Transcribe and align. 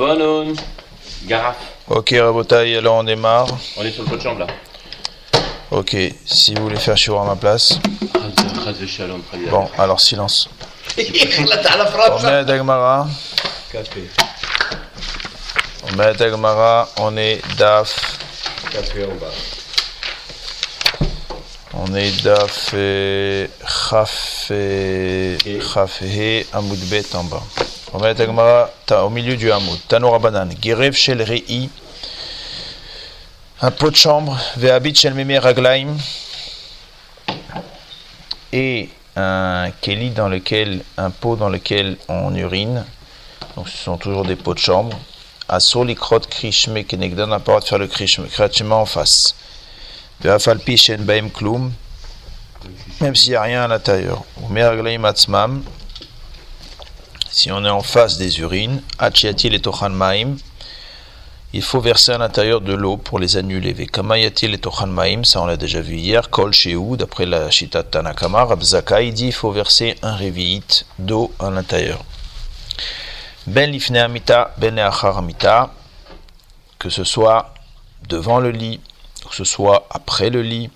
bonne 0.00 0.56
Garaf. 1.24 1.56
Ok, 1.88 2.14
Rabotaille, 2.18 2.74
alors 2.76 2.96
on 2.96 3.04
démarre. 3.04 3.46
On 3.76 3.84
est 3.84 3.90
sur 3.90 4.02
le 4.04 4.08
pot 4.08 4.16
de 4.16 4.22
chambre 4.22 4.40
là. 4.40 4.46
Ok, 5.70 5.94
si 6.24 6.54
vous 6.54 6.62
voulez 6.62 6.76
faire 6.76 6.96
chihuahua 6.96 7.22
à 7.22 7.26
ma 7.26 7.36
place. 7.36 7.78
Bon, 9.50 9.68
alors 9.76 10.00
silence. 10.00 10.48
on 10.98 12.22
met 12.22 12.30
la 12.30 12.44
Dagmara. 12.44 13.06
On 15.84 15.92
est 15.92 16.06
la 16.06 16.14
Dagmara, 16.14 16.88
on 16.96 17.16
est 17.18 17.42
DAF. 17.58 18.18
On 21.82 21.94
est 21.94 22.22
daf 22.22 22.74
chafé 25.66 26.46
amoudbet 26.52 27.06
en 27.14 27.24
bas. 27.24 27.42
On 27.94 27.98
la 28.00 29.04
au 29.06 29.08
milieu 29.08 29.34
du 29.34 29.50
hamoud. 29.50 29.78
Tano 29.88 30.10
Shel 30.92 31.22
Rei, 31.22 31.70
un 33.62 33.70
pot 33.70 33.90
de 33.90 33.96
chambre, 33.96 34.38
Vehabit 34.58 34.94
Shel 34.94 35.14
Meme 35.14 35.38
Raglaim, 35.38 35.96
et 38.52 38.90
un 39.16 39.70
keli 39.80 40.10
dans 40.10 40.28
lequel, 40.28 40.84
un 40.98 41.08
pot 41.10 41.36
dans 41.36 41.48
lequel 41.48 41.96
on 42.08 42.34
urine. 42.34 42.84
Donc 43.56 43.70
ce 43.70 43.78
sont 43.78 43.96
toujours 43.96 44.26
des 44.26 44.36
pots 44.36 44.52
de 44.52 44.58
chambre. 44.58 44.98
Asso 45.48 45.82
Likrot 45.82 46.20
Krishme, 46.28 46.84
Kenegdan 46.84 47.28
n'a 47.28 47.38
pas 47.38 47.52
droit 47.52 47.60
de 47.60 47.64
faire 47.64 47.78
le 47.78 47.86
Krishme, 47.86 48.26
en 48.82 48.86
face. 48.86 49.34
Même 50.22 50.40
s'il 53.16 53.30
n'y 53.30 53.36
a 53.36 53.42
rien 53.42 53.62
à 53.62 53.68
l'intérieur. 53.68 54.24
Si 57.30 57.50
on 57.50 57.64
est 57.64 57.70
en 57.70 57.82
face 57.82 58.18
des 58.18 58.40
urines, 58.40 58.82
Achiatil 58.98 59.54
et 59.54 59.60
Tochan 59.60 59.90
Maim, 59.90 60.36
il 61.52 61.62
faut 61.62 61.80
verser 61.80 62.12
à 62.12 62.18
l'intérieur 62.18 62.60
de 62.60 62.74
l'eau 62.74 62.96
pour 62.96 63.18
les 63.18 63.36
annuler. 63.36 63.72
Vekamayatil 63.72 64.54
et 64.54 64.58
Tochan 64.58 64.86
Maim, 64.86 65.24
ça 65.24 65.40
on 65.40 65.46
l'a 65.46 65.56
déjà 65.56 65.80
vu 65.80 65.96
hier. 65.96 66.28
Kol 66.30 66.52
Shehu, 66.52 66.96
d'après 66.96 67.26
la 67.26 67.50
Shita 67.50 67.82
Tanakama, 67.82 68.44
Rabzaka, 68.44 69.02
il 69.02 69.14
dit 69.14 69.26
il 69.26 69.32
faut 69.32 69.50
verser 69.50 69.96
un 70.02 70.14
révi'it 70.14 70.84
d'eau 70.98 71.32
à 71.40 71.50
l'intérieur. 71.50 72.04
Ben 73.46 73.70
lifne 73.70 73.96
amita, 73.96 74.54
ben 74.58 74.78
amita, 74.78 75.72
que 76.78 76.90
ce 76.90 77.04
soit 77.04 77.54
devant 78.08 78.38
le 78.38 78.50
lit, 78.50 78.80
que 79.28 79.34
ce 79.34 79.44
soit 79.44 79.86
après 79.90 80.30
le 80.30 80.42
lit, 80.42 80.70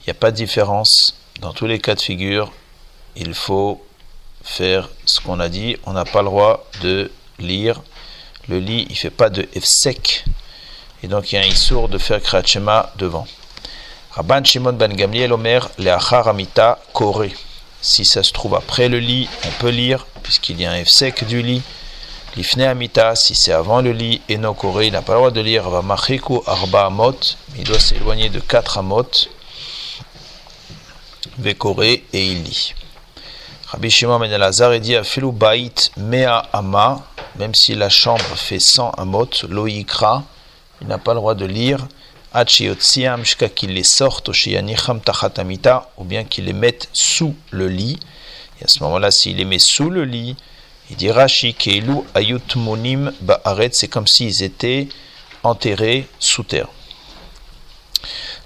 il 0.00 0.04
n'y 0.06 0.10
a 0.10 0.14
pas 0.14 0.30
de 0.30 0.36
différence. 0.36 1.16
Dans 1.40 1.52
tous 1.52 1.66
les 1.66 1.78
cas 1.78 1.94
de 1.94 2.00
figure, 2.00 2.52
il 3.16 3.34
faut 3.34 3.84
faire 4.42 4.88
ce 5.04 5.20
qu'on 5.20 5.40
a 5.40 5.48
dit. 5.48 5.76
On 5.84 5.92
n'a 5.92 6.04
pas 6.04 6.22
le 6.22 6.28
droit 6.28 6.64
de 6.82 7.10
lire. 7.38 7.82
Le 8.48 8.58
lit, 8.58 8.86
il 8.88 8.96
fait 8.96 9.10
pas 9.10 9.30
de 9.30 9.46
sec. 9.60 10.24
Et 11.02 11.08
donc, 11.08 11.32
il 11.32 11.34
y 11.34 11.38
a 11.38 11.42
un 11.42 11.46
issour 11.46 11.88
de 11.88 11.98
faire 11.98 12.22
Krachema 12.22 12.92
devant. 12.96 13.26
Rabban 14.12 14.44
Shimon 14.44 14.72
ben 14.72 14.94
Gamliel 14.94 15.32
Omer, 15.32 15.68
Leachar 15.78 16.28
Amita 16.28 16.78
Kore. 16.92 17.26
Si 17.82 18.04
ça 18.04 18.22
se 18.22 18.32
trouve 18.32 18.54
après 18.54 18.88
le 18.88 18.98
lit, 18.98 19.28
on 19.44 19.50
peut 19.60 19.68
lire, 19.68 20.06
puisqu'il 20.22 20.60
y 20.60 20.64
a 20.64 20.72
un 20.72 20.84
sec 20.84 21.24
du 21.26 21.42
lit. 21.42 21.62
Lifne 22.36 22.60
Amita, 22.64 23.16
si 23.16 23.34
c'est 23.34 23.52
avant 23.52 23.80
le 23.80 23.92
lit, 23.92 24.20
et 24.28 24.36
no 24.36 24.52
Kore, 24.52 24.82
il 24.82 24.92
n'a 24.92 25.00
pas 25.00 25.14
le 25.14 25.18
droit 25.20 25.30
de 25.30 25.40
lire 25.40 25.70
Vamachiku 25.70 26.42
Arba 26.46 26.84
Amot, 26.84 27.18
il 27.56 27.64
doit 27.64 27.78
s'éloigner 27.78 28.28
de 28.28 28.40
4 28.40 28.76
Amot. 28.76 29.10
Vekore, 31.38 31.82
et 31.82 32.02
il 32.12 32.42
lit. 32.42 32.74
Rabbi 33.68 33.90
Shimon 33.90 34.18
ben 34.18 34.30
Elazar 34.30 34.78
dit 34.78 34.96
Afilu 34.96 35.32
bait 35.32 35.72
mea 35.96 36.42
ama, 36.52 37.06
même 37.36 37.54
si 37.54 37.74
la 37.74 37.88
chambre 37.88 38.36
fait 38.36 38.60
100 38.60 38.90
amot, 38.90 39.30
loïkra, 39.48 40.22
il 40.82 40.88
n'a 40.88 40.98
pas 40.98 41.14
le 41.14 41.20
droit 41.20 41.34
de 41.34 41.46
lire, 41.46 41.88
Achiyotziam, 42.34 43.24
jusqu'à 43.24 43.48
qu'il 43.48 43.72
les 43.72 43.82
sorte, 43.82 44.28
Oshiyanicham 44.28 45.00
tachatamita, 45.00 45.90
ou 45.96 46.04
bien 46.04 46.24
qu'il 46.24 46.44
les 46.44 46.52
mette 46.52 46.90
sous 46.92 47.34
le 47.50 47.68
lit. 47.68 47.98
Et 48.60 48.64
à 48.64 48.68
ce 48.68 48.82
moment-là, 48.82 49.10
s'il 49.10 49.38
les 49.38 49.46
met 49.46 49.58
sous 49.58 49.88
le 49.88 50.04
lit, 50.04 50.36
il 50.90 50.96
dit 50.96 51.10
Rashi 51.10 51.54
keilu 51.54 52.02
ayut 52.14 52.54
monim 52.56 53.12
ba'aret, 53.20 53.70
c'est 53.72 53.88
comme 53.88 54.06
s'ils 54.06 54.42
étaient 54.42 54.88
enterrés 55.42 56.06
sous 56.18 56.44
terre. 56.44 56.68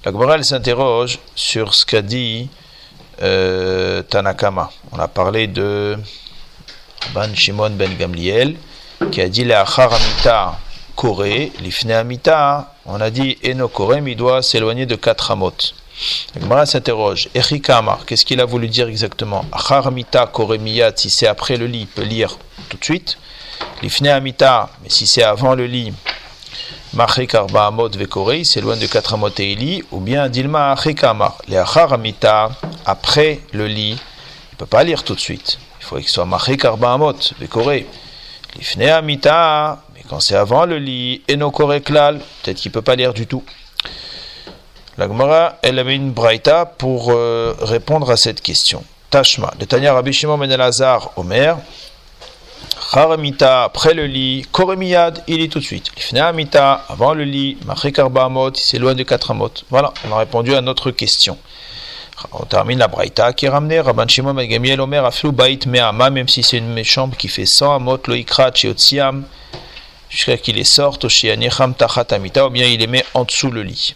La 0.05 0.13
Gemara 0.13 0.43
s'interroge 0.43 1.19
sur 1.35 1.75
ce 1.75 1.85
qu'a 1.85 2.01
dit 2.01 2.49
euh, 3.21 4.03
Tanakama. 4.03 4.71
On 4.93 4.99
a 4.99 5.09
parlé 5.09 5.47
de 5.47 5.99
Ban 7.13 7.35
Shimon 7.35 7.71
ben 7.71 7.95
Gamliel 7.99 8.57
qui 9.13 9.21
a 9.21 9.29
dit 9.29 9.45
la 9.45 9.63
Amita 9.63 10.59
Kore, 10.95 11.25
l'Ifne 11.61 11.93
Amita, 11.93 12.75
on 12.85 13.01
a 13.01 13.11
dit 13.11 13.39
Eno 13.45 13.69
Kore, 13.69 13.97
il 14.07 14.17
doit 14.17 14.43
s'éloigner 14.43 14.87
de 14.87 14.97
4 14.97 15.31
amot. 15.31 15.53
Gemara 16.41 16.65
s'interroge, 16.65 17.29
Echikama, 17.35 17.99
qu'est-ce 18.07 18.25
qu'il 18.25 18.41
a 18.41 18.45
voulu 18.45 18.69
dire 18.69 18.89
exactement? 18.89 19.45
Achar 19.53 19.87
Amita 19.87 20.27
Kore 20.27 20.59
Miyat, 20.59 20.93
si 20.97 21.11
c'est 21.11 21.27
après 21.27 21.57
le 21.57 21.67
lit, 21.67 21.87
peut 21.87 22.03
lire 22.03 22.39
tout 22.69 22.79
de 22.79 22.85
suite. 22.85 23.19
L'Ifne 23.83 24.09
Amita, 24.09 24.71
mais 24.83 24.89
si 24.89 25.07
c'est 25.07 25.23
avant 25.23 25.55
le 25.55 25.67
lit, 25.67 25.93
Machik 26.93 27.35
arba 27.35 27.67
amot 27.67 27.89
vekore, 27.91 28.35
il 28.35 28.47
s'éloigne 28.47 28.81
de 28.81 28.87
4 28.87 29.15
amot 29.15 29.29
et 29.39 29.55
lit, 29.55 29.85
ou 29.93 30.01
bien 30.01 30.29
Dilma 30.29 30.73
achikama, 30.73 31.37
les 31.47 31.57
achar 31.57 31.93
amita, 31.93 32.51
après 32.85 33.41
le 33.53 33.67
lit, 33.67 33.97
il 34.53 34.57
peut 34.57 34.67
pas 34.67 34.83
lire 34.83 35.05
tout 35.05 35.15
de 35.15 35.21
suite. 35.21 35.59
Il 35.81 35.85
faut 35.85 35.97
qu'il 35.97 36.09
soit 36.09 36.25
machik 36.25 36.65
arba 36.65 36.95
amot 36.95 37.15
vekore. 37.39 37.85
L'ifne 38.57 38.83
amita, 38.83 39.83
mais 39.95 40.03
quand 40.09 40.19
c'est 40.19 40.35
avant 40.35 40.65
le 40.65 40.79
lit, 40.79 41.23
eno 41.31 41.51
kore 41.51 41.81
klal, 41.85 42.19
peut-être 42.43 42.57
qu'il 42.57 42.71
ne 42.71 42.75
peut 42.75 42.83
pas 42.83 42.97
lire 42.97 43.13
du 43.13 43.27
tout. 43.27 43.45
La 45.01 45.09
Gemara, 45.09 45.57
elle 45.63 45.79
avait 45.79 45.97
une 45.97 46.11
braïta 46.11 46.67
pour 46.67 47.07
euh, 47.09 47.55
répondre 47.63 48.11
à 48.11 48.19
cette 48.19 48.43
question. 48.43 48.85
Tashma, 49.09 49.51
le 49.59 49.65
Tanya 49.65 49.95
Rabbi 49.95 50.13
Shimon 50.13 50.37
ben 50.37 50.51
Elazar, 50.51 51.13
Omer, 51.17 51.57
Haramita, 52.93 53.65
après 53.65 53.95
le 53.95 54.05
lit, 54.05 54.45
Koremiyad, 54.53 55.25
il 55.27 55.39
lit 55.39 55.49
tout 55.49 55.61
de 55.61 55.65
suite. 55.65 55.91
Amita, 56.15 56.85
avant 56.87 57.15
le 57.15 57.25
lit, 57.25 57.57
Machikarba 57.65 58.25
Amot, 58.25 58.51
il 58.51 58.61
s'éloigne 58.61 58.99
de 58.99 59.03
4 59.05 59.31
Amot. 59.31 59.49
Voilà, 59.71 59.95
on 60.07 60.15
a 60.15 60.19
répondu 60.19 60.55
à 60.55 60.61
notre 60.61 60.91
question. 60.91 61.39
On 62.33 62.45
termine 62.45 62.79
la 62.79 62.89
Braïta 62.89 63.33
qui 63.33 63.47
est 63.47 63.49
ramenée. 63.49 63.81
Rabban 63.81 64.07
Shimon 64.07 64.35
ben 64.35 64.47
Gamiel 64.47 64.83
Omer, 64.83 65.03
Aflou 65.03 65.33
Bait 65.33 65.61
Me'ama, 65.67 66.11
même 66.11 66.29
si 66.29 66.43
c'est 66.43 66.59
une 66.59 66.85
chambre 66.85 67.17
qui 67.17 67.29
fait 67.29 67.47
100 67.47 67.75
Amot, 67.75 68.01
Loikra, 68.07 68.51
Chiotziam, 68.53 69.25
jusqu'à 70.11 70.37
qu'il 70.37 70.57
les 70.57 70.65
sorte, 70.65 71.07
Oshianicham 71.07 71.73
Tachat 71.73 72.09
Amita, 72.11 72.47
ou 72.47 72.51
bien 72.51 72.67
il 72.67 72.81
les 72.81 72.87
met 72.87 73.07
en 73.15 73.25
dessous 73.25 73.51
le 73.51 73.63
lit. 73.63 73.95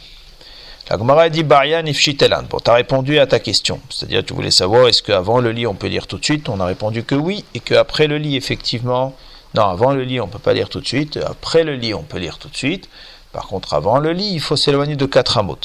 La 0.91 0.99
Gemara 0.99 1.31
dit 1.31 1.45
Barian 1.45 1.87
Ifshitelan. 1.87 2.43
Bon, 2.51 2.59
tu 2.63 2.71
as 2.71 2.75
répondu 2.75 3.19
à 3.19 3.27
ta 3.27 3.39
question. 3.39 3.81
C'est-à-dire, 3.89 4.23
tu 4.23 4.35
voulais 4.35 4.51
savoir 4.51 4.87
est-ce 4.87 5.03
qu'avant 5.03 5.41
le 5.41 5.51
lit 5.51 5.67
on 5.67 5.73
peut 5.73 5.87
lire 5.87 6.07
tout 6.07 6.19
de 6.19 6.25
suite? 6.25 6.51
On 6.51 6.61
a 6.61 6.67
répondu 6.67 7.05
que 7.05 7.15
oui, 7.15 7.43
et 7.55 7.61
qu'après 7.61 8.07
le 8.07 8.19
lit, 8.19 8.37
effectivement, 8.37 9.15
non, 9.55 9.63
avant 9.63 9.93
le 9.93 10.03
lit 10.03 10.21
on 10.21 10.29
peut 10.29 10.39
pas 10.39 10.53
lire 10.53 10.69
tout 10.69 10.81
de 10.81 10.87
suite, 10.87 11.19
après 11.27 11.65
le 11.65 11.77
lit 11.77 11.95
on 11.95 12.03
peut 12.03 12.19
lire 12.19 12.37
tout 12.37 12.49
de 12.49 12.57
suite. 12.57 12.91
Par 13.33 13.47
contre, 13.47 13.73
avant 13.73 13.99
le 13.99 14.13
lit, 14.13 14.33
il 14.35 14.41
faut 14.41 14.57
s'éloigner 14.57 14.95
de 14.95 15.07
4 15.07 15.39
amot. 15.39 15.59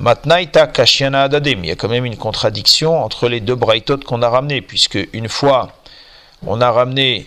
Matnaïta 0.00 0.66
kashiana 0.66 1.22
adadem. 1.22 1.64
Il 1.64 1.68
y 1.68 1.70
a 1.72 1.76
quand 1.76 1.88
même 1.88 2.04
une 2.04 2.16
contradiction 2.16 3.02
entre 3.02 3.28
les 3.28 3.40
deux 3.40 3.54
braïtot 3.54 3.98
qu'on 3.98 4.22
a 4.22 4.28
ramenés, 4.28 4.60
puisque 4.60 4.98
une 5.12 5.28
fois 5.28 5.72
on 6.44 6.60
a 6.60 6.70
ramené 6.70 7.26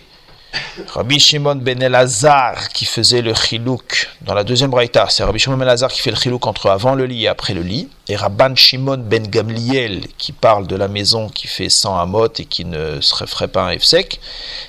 Rabbi 0.88 1.18
Shimon 1.18 1.56
ben 1.56 1.82
Elazar 1.82 2.68
qui 2.68 2.84
faisait 2.84 3.22
le 3.22 3.34
chilouk 3.34 4.08
dans 4.22 4.34
la 4.34 4.44
deuxième 4.44 4.70
braïta, 4.70 5.06
c'est 5.08 5.24
Rabbi 5.24 5.38
Shimon 5.38 5.56
ben 5.56 5.64
Elazar 5.64 5.90
qui 5.90 6.00
fait 6.00 6.10
le 6.10 6.16
chilouk 6.16 6.46
entre 6.46 6.70
avant 6.70 6.94
le 6.94 7.06
lit 7.06 7.24
et 7.24 7.28
après 7.28 7.54
le 7.54 7.62
lit, 7.62 7.88
et 8.08 8.16
Rabban 8.16 8.54
Shimon 8.54 8.98
ben 8.98 9.26
Gamliel 9.26 10.02
qui 10.18 10.32
parle 10.32 10.66
de 10.66 10.76
la 10.76 10.88
maison 10.88 11.28
qui 11.28 11.46
fait 11.46 11.68
100 11.68 11.98
amot 11.98 12.28
et 12.38 12.44
qui 12.44 12.64
ne 12.64 13.00
se 13.00 13.24
ferait 13.24 13.48
pas 13.48 13.70
un 13.70 13.78
sec. 13.78 14.20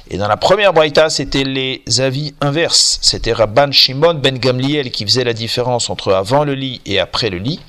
Et 0.09 0.17
dans 0.17 0.27
la 0.27 0.38
première 0.38 0.73
braïta, 0.73 1.09
c'était 1.09 1.43
les 1.43 1.83
avis 1.99 2.33
inverses. 2.41 2.99
C'était 3.01 3.33
Rabban 3.33 3.72
Shimon 3.72 4.16
ben 4.16 4.37
Gamliel 4.37 4.91
qui 4.91 5.03
faisait 5.03 5.23
la 5.23 5.34
différence 5.34 5.90
entre 5.90 6.13
avant 6.13 6.43
le 6.43 6.53
lit 6.53 6.81
et 6.85 6.99
après 6.99 7.29
le 7.29 7.37
lit, 7.37 7.59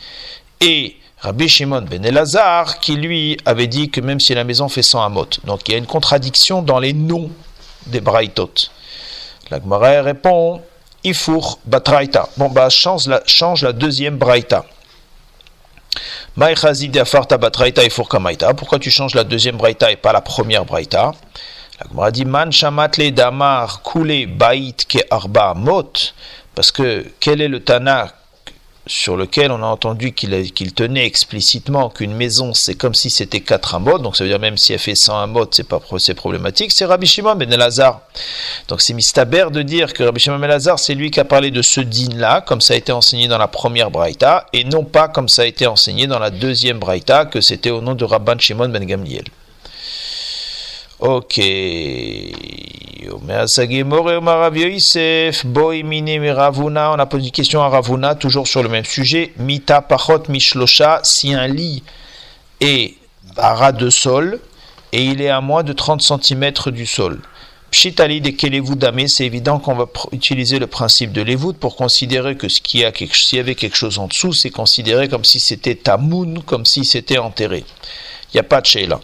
et 0.61 0.97
Rabbi 1.19 1.49
Shimon 1.49 1.83
ben 1.91 2.05
Elazar 2.05 2.79
qui 2.79 2.97
lui 2.97 3.39
avait 3.45 3.67
dit 3.67 3.91
que 3.91 4.01
même 4.01 4.21
si 4.21 4.35
la 4.35 4.45
maison 4.45 4.69
fait 4.69 4.83
100 4.83 5.03
amot. 5.03 5.27
Donc 5.45 5.69
il 5.69 5.73
y 5.73 5.75
a 5.75 5.79
une 5.79 5.87
contradiction 5.87 6.63
dans 6.63 6.79
les 6.79 6.93
noms 6.93 7.31
des 7.87 8.01
braïtot. 8.01 8.71
La 9.51 9.61
Gemara 9.61 10.03
répond 10.03 10.61
Ifour 11.07 11.59
batraïta. 11.67 12.31
Bon, 12.39 12.49
bah, 12.49 12.71
change 12.71 13.09
la, 13.09 13.23
change 13.27 13.63
la 13.63 13.73
deuxième 13.75 14.17
braïta. 14.17 14.65
Batraïta 16.35 17.85
ifour 17.85 18.09
kamaïta. 18.09 18.55
Pourquoi 18.55 18.79
tu 18.79 18.91
changes 18.91 19.15
la 19.15 19.23
deuxième 19.23 19.57
braïta 19.59 19.93
et 19.93 19.97
pas 19.97 20.13
la 20.13 20.23
première 20.23 20.65
braïta? 20.65 21.13
La 21.79 21.87
Gemara 21.91 22.11
dit 22.11 22.25
Man 22.25 22.51
shamatle 22.51 23.13
damar 23.13 23.83
kule 23.83 24.27
baït 24.27 24.87
ke 24.89 25.05
arba 25.11 25.53
mot. 25.55 25.93
Parce 26.55 26.73
que 26.73 27.05
quel 27.21 27.43
est 27.43 27.49
le 27.49 27.63
Tana 27.63 28.09
sur 28.87 29.17
lequel 29.17 29.51
on 29.51 29.63
a 29.63 29.67
entendu 29.67 30.13
qu'il 30.13 30.75
tenait 30.75 31.07
explicitement 31.07 31.89
qu'une 31.89 32.15
maison 32.15 32.53
c'est 32.53 32.75
comme 32.75 32.95
si 32.95 33.09
c'était 33.11 33.41
4 33.41 33.77
amot, 33.77 33.99
donc 33.99 34.17
ça 34.17 34.25
veut 34.25 34.31
dire 34.31 34.39
même 34.39 34.57
si 34.57 34.73
elle 34.73 34.79
fait 34.79 34.95
100 34.95 35.19
amot, 35.19 35.47
c'est 35.51 35.67
pas 35.67 35.81
problématique, 35.81 36.73
c'est 36.73 36.85
Rabbi 36.85 37.07
Shimon 37.07 37.37
ben 37.37 37.53
Elazar. 37.53 38.03
Donc 38.69 38.81
c'est 38.81 38.95
mistaber 38.95 39.47
de 39.51 39.63
dire 39.63 39.93
que 39.93 40.03
Rabbi 40.03 40.21
Shimon 40.21 40.39
ben 40.39 40.47
Elazar 40.47 40.79
c'est 40.79 40.95
lui 40.95 41.11
qui 41.11 41.21
a 41.21 41.25
parlé 41.25 41.51
de 41.51 41.63
ce 41.63 41.81
din 41.81 42.17
là, 42.17 42.41
comme 42.41 42.61
ça 42.61 42.75
a 42.75 42.77
été 42.77 42.93
enseigné 42.93 43.29
dans 43.29 43.39
la 43.39 43.49
première 43.49 43.91
braïta, 43.91 44.47
et 44.53 44.65
non 44.65 44.85
pas 44.85 45.09
comme 45.09 45.29
ça 45.29 45.43
a 45.43 45.47
été 45.47 45.67
enseigné 45.67 46.07
dans 46.07 46.19
la 46.19 46.31
deuxième 46.31 46.79
braïta, 46.79 47.25
que 47.25 47.41
c'était 47.41 47.71
au 47.71 47.81
nom 47.81 47.95
de 47.95 48.05
Rabban 48.05 48.39
Shimon 48.39 48.69
ben 48.69 48.85
Gamliel. 48.85 49.25
Ok. 51.01 51.41
On 53.13 53.29
a 53.29 53.47
posé 57.07 57.25
une 57.25 57.31
question 57.31 57.63
à 57.63 57.69
Ravuna, 57.69 58.15
toujours 58.15 58.47
sur 58.47 58.63
le 58.63 58.69
même 58.69 58.85
sujet. 58.85 59.33
Mita 59.39 59.83
pachot 59.83 60.23
mishlosha, 60.29 61.01
si 61.03 61.35
un 61.35 61.49
lit 61.49 61.83
est 62.61 62.95
à 63.37 63.55
ras 63.55 63.73
de 63.73 63.91
sol 63.91 64.41
et 64.93 65.05
il 65.05 65.21
est 65.21 65.29
à 65.29 65.41
moins 65.41 65.65
de 65.65 65.73
30 65.73 66.01
cm 66.01 66.53
du 66.69 66.87
sol. 66.87 67.21
Pshitali 67.73 68.21
de 68.21 68.31
Kelevoud 68.31 68.79
Damé, 68.79 69.09
c'est 69.09 69.27
évident 69.27 69.59
qu'on 69.59 69.75
va 69.75 69.87
utiliser 70.13 70.61
le 70.61 70.69
principe 70.69 71.11
de 71.11 71.23
l'évoud 71.23 71.57
pour 71.57 71.75
considérer 71.75 72.37
que 72.37 72.49
ce 72.49 72.61
qui 72.61 72.85
a 72.85 72.93
s'il 72.95 73.39
y 73.39 73.41
avait 73.41 73.57
quelque 73.57 73.77
chose 73.77 73.99
en 73.99 74.07
dessous, 74.07 74.33
c'est 74.33 74.51
considéré 74.51 75.09
comme 75.09 75.25
si 75.25 75.41
c'était 75.41 75.75
tamoun, 75.75 76.41
comme 76.45 76.65
si 76.65 76.85
c'était 76.85 77.19
enterré. 77.19 77.65
Il 78.33 78.37
n'y 78.37 78.41
a 78.41 78.45
pas 78.45 78.61
de 78.61 78.87
là. 78.87 79.01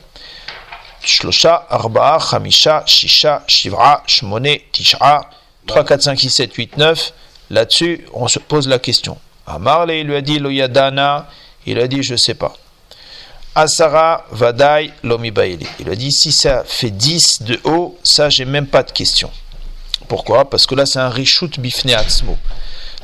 שלושה, 1.01 1.57
ארבעה, 1.71 2.19
חמישה, 2.19 2.79
שישה, 2.85 3.37
שבעה, 3.47 3.95
שמונה, 4.07 4.49
תשעה, 4.71 5.19
3, 5.67 5.83
4, 5.83 6.01
5, 6.01 6.19
6, 6.19 6.29
7, 6.29 6.53
8, 6.53 6.77
9. 6.77 7.11
Là-dessus, 7.49 8.05
on 8.13 8.27
se 8.27 8.39
pose 8.39 8.67
la 8.67 8.79
question. 8.79 9.17
Amarle, 9.47 9.91
il 9.91 10.07
lui 10.07 10.15
a 10.15 10.21
dit, 10.21 10.39
lo 10.39 10.49
yadana, 10.49 11.27
il 11.65 11.79
a 11.79 11.87
dit, 11.87 12.03
je 12.03 12.15
sais 12.15 12.33
pas. 12.33 12.53
Asara, 13.53 14.25
vadai, 14.31 14.91
lomi 15.03 15.31
baili. 15.31 15.67
Il 15.79 15.89
a 15.89 15.95
dit, 15.95 16.11
si 16.11 16.31
ça 16.31 16.63
fait 16.65 16.91
10 16.91 17.43
de 17.43 17.59
haut, 17.63 17.97
ça, 18.03 18.29
j'ai 18.29 18.45
même 18.45 18.67
pas 18.67 18.83
de 18.83 18.91
question. 18.91 19.31
Pourquoi 20.07 20.49
Parce 20.49 20.65
que 20.65 20.75
là, 20.75 20.85
c'est 20.85 20.99
un 20.99 21.09
rishut 21.09 21.59
bifne 21.59 21.91
atzmo. 21.91 22.37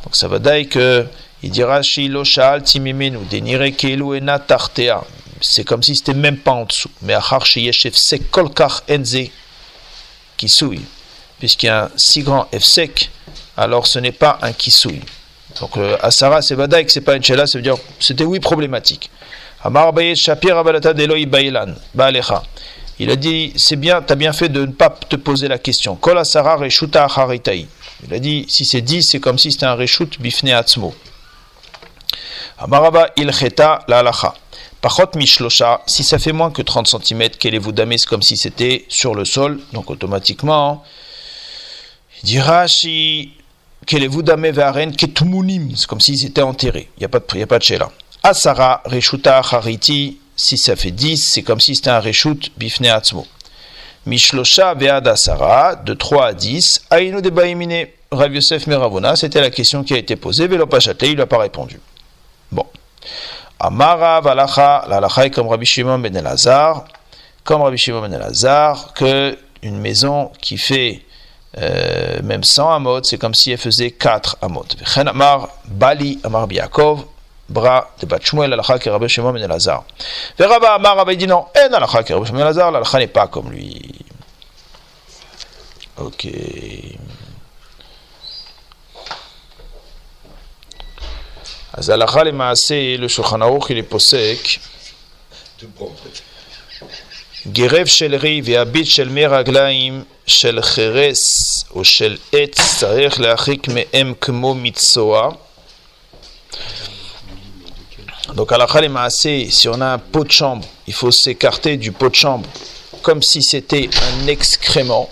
Donc 0.04 0.16
ça 0.16 0.28
va 0.28 0.40
dire 0.40 0.68
que, 0.70 1.08
il 1.44 1.52
dira, 1.52 1.82
shi 1.82 2.08
lo 2.08 2.24
sha'al 2.24 2.64
timimenu, 2.64 3.20
denire 3.30 3.72
kelu 3.76 4.18
ena 4.18 4.40
tartea 4.40 5.02
c'est 5.41 5.65
comme 5.65 5.83
si 5.83 5.97
c'était 5.97 6.15
même 6.15 6.39
pas 6.39 6.53
en 6.53 6.65
dessous. 6.65 6.91
Mais 7.03 7.15
achar 7.15 7.45
sheyeshev 7.45 7.95
sek 7.95 8.31
kolkar 8.31 8.83
enze 8.89 9.31
kisui, 10.37 10.81
puisqu'il 11.39 11.67
y 11.67 11.69
a 11.69 11.85
un 11.85 11.91
si 11.97 12.23
grand 12.23 12.49
efsek, 12.53 13.11
alors 13.57 13.87
ce 13.87 13.99
n'est 13.99 14.13
pas 14.13 14.39
un 14.43 14.53
kisui. 14.53 15.01
Donc 15.61 15.79
asara 16.03 16.43
c'est 16.43 16.57
badaï 16.57 16.85
que 16.85 16.93
c'est 16.93 17.01
pas 17.01 17.17
une 17.17 17.25
shela, 17.25 17.47
ça 17.47 17.59
veut 17.59 17.63
dire 17.63 17.77
c'était 17.99 18.25
oui 18.25 18.41
problématique. 18.41 19.11
Amar 19.63 19.93
shapir 20.15 20.57
abalata 20.59 20.93
deloi 20.93 21.25
bailan 21.27 21.75
baalecha. 21.95 22.43
Il 22.99 23.11
a 23.11 23.17
dit 23.17 23.53
c'est 23.57 23.77
bien, 23.77 24.01
tu 24.01 24.13
as 24.13 24.17
bien 24.17 24.33
fait 24.33 24.49
de 24.49 24.61
ne 24.61 24.73
pas 24.73 24.91
te 24.91 25.17
poser 25.17 25.49
la 25.49 25.59
question. 25.59 25.97
Kol 25.97 26.19
asara 26.19 26.57
reshuta 26.57 27.05
acharitai. 27.05 27.67
Il 28.07 28.15
a 28.15 28.19
dit 28.19 28.47
si 28.49 28.65
c'est 28.65 28.81
10, 28.81 29.03
c'est 29.03 29.21
comme 29.21 29.39
si 29.39 29.53
c'était 29.53 29.67
un 29.67 29.75
reshut 29.75 30.21
bifne 30.21 30.51
atzmo. 30.51 30.95
Amaraba 32.59 33.11
ilcheta 33.17 33.81
la 33.89 33.99
halacha. 33.99 34.35
Pachot 34.87 35.17
mishlosha, 35.17 35.81
si 35.89 36.05
ça 36.05 36.21
fait 36.21 36.31
moins 36.31 36.53
que 36.53 36.63
30 36.63 36.87
cm, 36.87 37.31
qu'elle 37.31 37.59
vous 37.59 37.73
damé, 37.73 37.99
c'est 37.99 38.07
comme 38.07 38.23
si 38.23 38.37
c'était 38.37 38.85
sur 38.89 39.17
le 39.17 39.25
sol, 39.25 39.59
donc 39.73 39.91
automatiquement, 39.91 40.85
il 42.23 42.27
dira 42.27 42.69
si 42.69 43.33
qu'elle 43.85 44.07
vous 44.07 44.23
damé 44.23 44.53
varen 44.53 44.95
ketumunim, 44.95 45.75
c'est 45.75 45.89
comme 45.89 46.01
s'ils 46.01 46.25
étaient 46.25 46.43
enterrés. 46.43 46.89
Il 46.97 47.01
n'y 47.01 47.05
a 47.05 47.09
pas 47.09 47.19
de, 47.19 47.25
il 47.35 47.43
a 47.43 47.49
pas 47.49 47.59
de. 47.59 47.67
Asara 48.23 48.83
reshuta 48.85 49.39
hariti, 49.39 50.21
si 50.37 50.57
ça 50.57 50.77
fait 50.77 50.93
10, 50.93 51.31
c'est 51.33 51.43
comme 51.43 51.59
si 51.59 51.75
c'était 51.75 51.91
un 51.91 51.99
reshut 51.99 52.53
bifne 52.57 52.87
atzmo. 52.87 53.27
Mishlosha 54.07 54.75
ve'ad 54.75 55.09
asara, 55.09 55.75
de 55.75 55.95
3 55.95 56.27
à 56.27 56.33
10, 56.33 56.83
aïnou 56.91 57.21
de 57.23 57.31
baïmine, 57.31 57.89
Rav 58.13 58.33
Yosef 58.33 58.69
Meravona, 58.69 59.17
c'était 59.17 59.41
la 59.41 59.51
question 59.51 59.83
qui 59.83 59.95
a 59.95 59.99
été 59.99 60.15
posée, 60.15 60.47
Velo 60.47 60.69
Pachate, 60.69 61.03
il 61.03 61.17
n'a 61.17 61.27
pas 61.27 61.39
répondu. 61.39 61.81
Bon. 62.53 62.67
Amara 63.59 64.21
valacha, 64.21 64.85
la 64.89 64.97
halacha 64.97 65.27
est 65.27 65.31
comme 65.31 65.49
Rabbi 65.49 65.65
Shimon 65.65 65.99
ben 65.99 66.15
Elazar, 66.15 66.85
comme 67.43 67.63
Rabbi 67.63 67.79
Shimon 67.79 68.03
ben 68.03 68.13
Elazar, 68.13 68.93
que 68.93 69.39
une 69.63 69.79
maison 69.79 70.31
qui 70.41 70.59
fait 70.59 71.03
euh, 71.59 72.21
même 72.23 72.45
100 72.45 72.71
amot, 72.71 73.03
c'est 73.03 73.17
comme 73.17 73.35
si 73.35 73.53
elle 73.53 73.59
faisait 73.59 73.93
4 73.93 74.39
amot. 74.43 74.67
V'chen 74.79 75.09
amar 75.09 75.49
bali 75.65 76.21
amar 76.23 76.47
biakov, 76.47 77.07
bras 77.49 77.93
de 77.99 78.05
bat 78.05 78.19
Shmuel, 78.23 78.51
la 78.51 78.57
halacha 78.57 78.79
que 78.79 78.91
Rabbi 78.91 79.09
Shimon 79.09 79.33
ben 79.33 79.43
Elazar. 79.43 79.85
Amar 80.39 81.07
dit 81.17 81.27
non, 81.27 81.47
en 81.47 82.03
que 82.03 82.13
Rabbi 82.13 82.27
Shimon 82.27 82.39
ben 82.39 82.41
Elazar, 82.41 82.71
la 82.71 82.79
halacha 82.79 82.99
n'est 82.99 83.07
pas 83.07 83.27
comme 83.27 83.51
lui. 83.51 84.05
Ok. 85.97 86.29
אז 91.76 91.90
הלכה 91.90 92.24
למעשה, 92.24 92.76
לשולחן 92.98 93.42
ערוך 93.42 93.72
il 93.72 93.74
est 93.74 93.90
פוסק, 93.90 94.38
Tout 95.60 95.64
prompt. 95.80 96.22
גרב 97.48 97.86
של 97.86 98.16
ריב 98.16 98.46
והביט 98.48 98.88
של 98.88 99.10
מי 99.10 99.26
רגליים 99.26 100.04
של 100.28 100.62
חרס 100.62 101.24
או 101.72 101.86
של 101.86 102.18
עץ 102.32 102.80
צריך 102.80 103.20
להרחיק 103.20 103.68
מהם 103.68 104.14
כמו 104.22 104.54
מצוע. 104.54 105.30
Donc 108.28 108.54
הלכה 108.54 108.82
למעשה, 108.82 109.30
si 109.50 109.68
on 109.68 109.82
a 109.82 109.94
un 109.96 110.00
pot 110.14 110.24
de 110.24 110.32
chambre, 110.32 110.66
il 110.88 110.94
faut 110.94 111.12
s'écarter 111.12 111.78
du 111.78 111.92
pot 111.92 112.10
de 112.10 112.16
chambre 112.16 112.48
comme 113.02 113.22
si 113.22 113.42
c'était 113.42 113.90
un 114.08 114.28
excrément. 114.28 115.10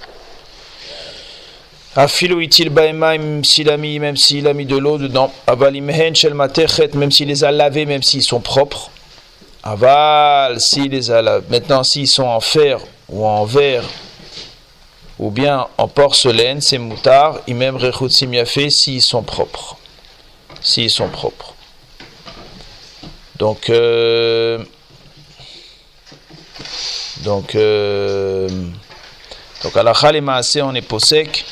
Afilo 1.97 2.41
itil 2.41 2.71
baema, 2.71 3.17
même 3.17 3.45
s'il 3.45 3.71
a 3.71 3.77
mis, 3.77 4.01
même 4.01 4.17
s'il 4.17 4.49
a 4.49 4.53
mis 4.53 4.67
de 4.67 4.77
l'eau 4.77 4.99
dedans. 4.99 5.33
Avalimhen 5.47 6.15
shel 6.15 6.35
même 6.35 7.13
s'il 7.13 7.29
les 7.29 7.45
a 7.45 7.53
lavés, 7.53 7.87
même 7.87 8.03
s'ils 8.03 8.23
sont 8.23 8.41
propres. 8.41 8.91
Aval, 9.63 10.61
s'il 10.61 10.91
les 10.91 11.11
a 11.13 11.23
lavés. 11.23 11.47
Maintenant, 11.51 11.85
s'ils 11.85 12.09
sont 12.09 12.25
en 12.25 12.41
fer 12.41 12.81
ou 13.09 13.25
en 13.25 13.45
verre 13.45 13.85
ou 15.21 15.31
bien 15.31 15.69
en 15.79 15.87
porcelaine, 15.87 16.61
c'est 16.61 16.79
moutard. 16.79 17.39
Même 17.47 17.77
rechutsim 17.77 18.33
yafé, 18.33 18.71
s'ils 18.71 19.01
sont 19.01 19.23
propres. 19.23 19.77
S'ils 20.61 20.91
sont 20.91 21.09
propres. 21.09 21.55
Donc, 23.37 23.71
euh, 23.71 24.59
donc, 27.23 27.55
euh, 27.55 28.49
donc 29.63 29.77
à 29.77 29.83
la 29.83 29.93
on 30.63 30.75
est 30.75 30.83
posek 30.83 31.45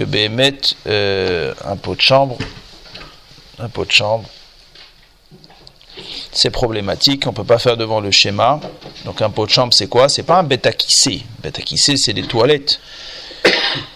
que 0.00 0.04
Béhémet, 0.06 0.54
euh, 0.86 1.52
un 1.62 1.76
pot 1.76 1.94
de 1.94 2.00
chambre, 2.00 2.38
un 3.58 3.68
pot 3.68 3.84
de 3.84 3.92
chambre, 3.92 4.24
c'est 6.32 6.48
problématique, 6.48 7.26
on 7.26 7.32
ne 7.32 7.34
peut 7.36 7.44
pas 7.44 7.58
faire 7.58 7.76
devant 7.76 8.00
le 8.00 8.10
schéma. 8.10 8.60
Donc 9.04 9.20
un 9.20 9.28
pot 9.28 9.44
de 9.44 9.50
chambre, 9.50 9.74
c'est 9.74 9.88
quoi? 9.88 10.08
C'est 10.08 10.22
pas 10.22 10.38
un 10.38 10.42
bétakissé. 10.42 11.20
Bétakissé, 11.42 11.98
c'est 11.98 12.14
des 12.14 12.22
toilettes. 12.22 12.80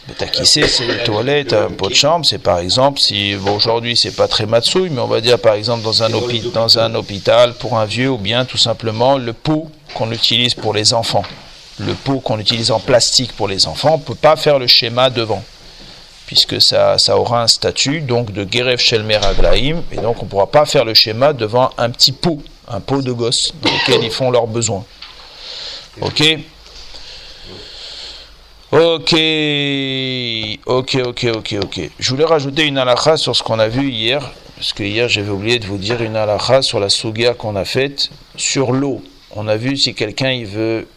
Bétakissé, 0.07 0.69
c'est 0.69 0.87
des 0.87 1.02
toilettes. 1.05 1.55
Un 1.55 1.71
pot 1.71 1.88
de 1.88 1.95
chambre, 1.95 2.26
c'est 2.26 2.37
par 2.37 2.59
exemple, 2.59 3.00
si 3.00 3.35
bon, 3.37 3.57
aujourd'hui 3.57 3.97
c'est 3.97 4.14
pas 4.14 4.29
très 4.29 4.45
matsouille, 4.45 4.90
mais 4.90 5.00
on 5.00 5.07
va 5.07 5.23
dire 5.23 5.38
par 5.38 5.55
exemple 5.55 5.85
dans 5.85 6.02
un, 6.02 6.11
hôpi- 6.11 6.52
dans 6.52 6.79
un 6.79 6.95
hôpital 6.95 7.55
pour 7.55 7.79
un 7.79 7.87
vieux 7.87 8.11
ou 8.11 8.19
bien 8.19 8.45
tout 8.45 8.59
simplement 8.59 9.17
le 9.17 9.33
pot 9.33 9.71
qu'on 9.95 10.12
utilise 10.12 10.52
pour 10.52 10.75
les 10.75 10.93
enfants. 10.93 11.25
Le 11.79 11.95
pot 11.95 12.21
qu'on 12.21 12.38
utilise 12.38 12.71
en 12.71 12.79
plastique 12.79 13.33
pour 13.33 13.49
les 13.49 13.67
enfants, 13.67 13.95
on 13.95 13.99
ne 13.99 14.02
peut 14.02 14.14
pas 14.14 14.37
faire 14.37 14.59
le 14.59 14.67
schéma 14.67 15.09
devant 15.09 15.43
puisque 16.26 16.61
ça, 16.61 16.99
ça 16.99 17.19
aura 17.19 17.43
un 17.43 17.47
statut 17.47 18.00
donc 18.00 18.33
de 18.33 18.47
Gerev 18.50 18.78
Shelmer 18.78 19.21
Aglaim, 19.23 19.83
et 19.93 19.97
donc 19.97 20.21
on 20.21 20.25
ne 20.25 20.31
pourra 20.31 20.47
pas 20.47 20.66
faire 20.66 20.85
le 20.85 20.95
schéma 20.95 21.33
devant 21.33 21.71
un 21.78 21.90
petit 21.90 22.12
pot, 22.12 22.43
un 22.69 22.81
pot 22.81 23.02
de 23.02 23.12
gosses, 23.12 23.52
dans 23.62 23.71
lequel 23.71 24.04
ils 24.04 24.11
font 24.11 24.31
leurs 24.31 24.47
besoins. 24.47 24.85
Ok? 26.00 26.23
Ok, 28.73 29.14
ok, 30.66 30.99
ok, 31.04 31.26
ok, 31.37 31.54
ok. 31.62 31.90
Je 31.99 32.11
voulais 32.11 32.25
rajouter 32.25 32.64
une 32.64 32.78
halakha 32.78 33.16
sur 33.16 33.37
ce 33.37 33.43
qu'on 33.43 33.61
a 33.61 33.69
vu 33.69 33.90
hier, 33.90 34.33
parce 34.57 34.73
que 34.73 34.83
hier 34.83 35.09
j'avais 35.09 35.31
oublié 35.31 35.59
de 35.59 35.66
vous 35.66 35.78
dire 35.78 36.02
une 36.02 36.16
halakha 36.16 36.62
sur 36.62 36.81
la 36.81 36.88
sugia 36.88 37.35
qu'on 37.35 37.54
a 37.54 37.64
faite 37.64 38.11
sur 38.37 38.73
l'eau. 38.73 39.02
On 39.37 39.47
a 39.47 39.57
vu 39.57 39.76
si 39.76 39.95
quelqu'un 39.95 40.31
il 40.31 40.47
veut, 40.47 40.88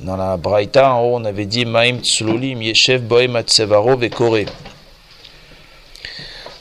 dans 0.00 0.16
la 0.16 0.36
braïta 0.36 0.92
en 0.92 1.00
haut, 1.00 1.16
on 1.16 1.24
avait 1.24 1.46
dit 1.46 1.64
Maim 1.64 2.00
Tslulim 2.02 2.60
Yeshev 2.60 3.00
Bohem 3.02 3.36
Atsevaro 3.36 3.96
Vekore. 3.96 4.46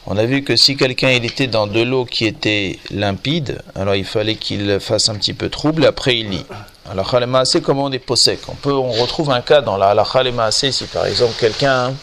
On 0.08 0.18
a 0.18 0.26
vu 0.26 0.44
que 0.44 0.56
si 0.56 0.76
quelqu'un 0.76 1.10
était 1.10 1.48
dans 1.48 1.68
de 1.68 1.82
l'eau 1.82 2.06
qui 2.06 2.26
était 2.26 2.80
limpide, 2.90 3.62
alors 3.76 3.96
il 3.96 4.06
fallait 4.06 4.36
qu'il 4.36 4.80
fasse 4.80 5.10
un 5.10 5.16
petit 5.16 5.34
peu 5.34 5.50
trouble, 5.50 5.86
après 5.86 6.18
il 6.18 6.30
lit. 6.30 6.46
Alors 6.90 7.16
c'est 7.46 7.62
comment 7.62 7.86
on 7.86 7.92
est 7.92 8.00
possèque. 8.00 8.42
On 8.50 8.70
on 8.70 8.92
retrouve 8.92 9.32
un 9.32 9.42
cas 9.42 9.62
dans 9.62 9.78
la 9.78 9.90
halakha 9.90 10.52
si 10.52 10.86
par 10.86 11.06
exemple 11.06 11.34
quelqu'un, 11.40 11.90
hein, 11.90 11.94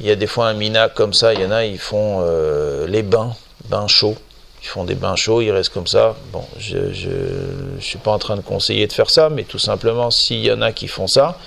il 0.00 0.06
y 0.06 0.10
a 0.10 0.14
des 0.14 0.26
fois 0.26 0.48
un 0.48 0.54
mina 0.54 0.88
comme 0.88 1.14
ça, 1.14 1.32
il 1.32 1.40
y 1.40 1.46
en 1.46 1.50
a, 1.50 1.64
ils 1.64 1.78
font 1.78 2.18
euh, 2.20 2.86
les 2.86 3.02
bains, 3.02 3.34
bains 3.70 3.88
chauds. 3.88 4.16
qui 4.60 4.68
font 4.68 4.84
des 4.84 4.94
bains 4.94 5.16
chauds, 5.16 5.40
ils 5.40 5.50
restent 5.50 5.72
comme 5.72 5.86
ça. 5.86 6.14
Bon, 6.32 6.44
je 6.58 6.76
ne 6.76 7.80
suis 7.80 7.98
pas 7.98 8.10
en 8.10 8.18
train 8.18 8.36
de 8.36 8.42
conseiller 8.42 8.86
de 8.86 8.92
faire 8.92 9.08
ça, 9.08 9.30
mais 9.30 9.44
tout 9.44 9.58
simplement, 9.58 10.10
s'il 10.10 10.44
y 10.44 10.52
en 10.52 10.60
a 10.60 10.72
qui 10.72 10.86
font 10.86 11.06
ça, 11.06 11.38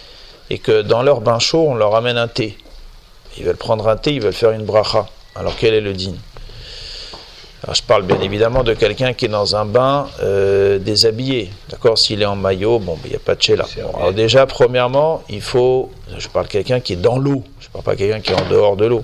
et 0.50 0.58
que 0.58 0.82
dans 0.82 1.04
leur 1.04 1.22
bain 1.22 1.38
chaud, 1.38 1.66
on 1.68 1.76
leur 1.76 1.96
amène 1.96 2.18
un 2.18 2.28
thé. 2.28 2.58
Ils 3.38 3.46
veulent 3.46 3.56
prendre 3.56 3.88
un 3.88 3.98
thé, 3.98 4.14
ils 4.14 4.22
veulent 4.22 4.34
faire 4.34 4.52
une 4.52 4.66
bracha. 4.66 5.06
Alors 5.36 5.56
quel 5.58 5.74
est 5.74 5.82
le 5.82 5.94
digne 5.94 6.18
alors, 7.62 7.76
je 7.76 7.84
parle 7.84 8.04
bien 8.04 8.22
évidemment 8.22 8.64
de 8.64 8.74
quelqu'un 8.74 9.12
qui 9.12 9.26
est 9.26 9.30
dans 9.30 9.58
un 9.58 9.66
bain 9.66 10.08
euh, 10.24 10.80
déshabillé. 10.80 11.50
D'accord 11.70 11.98
S'il 11.98 12.22
est 12.22 12.26
en 12.26 12.38
maillot, 12.38 12.80
bon, 12.80 12.98
il 13.04 13.10
n'y 13.10 13.16
a 13.18 13.20
pas 13.20 13.36
de 13.36 13.42
chez 13.42 13.58
là. 13.58 13.66
alors 13.98 14.14
déjà, 14.14 14.46
premièrement, 14.46 15.24
il 15.28 15.42
faut. 15.42 15.92
Je 16.18 16.30
parle 16.30 16.46
de 16.46 16.52
quelqu'un 16.52 16.80
qui 16.80 16.94
est 16.94 16.96
dans 16.96 17.18
l'eau. 17.18 17.44
Je 17.60 17.68
ne 17.68 17.74
parle 17.74 17.84
pas 17.84 17.94
de 17.96 17.98
quelqu'un 17.98 18.22
qui 18.22 18.32
est 18.32 18.42
en 18.42 18.50
dehors 18.50 18.78
de 18.78 18.86
l'eau. 18.86 19.04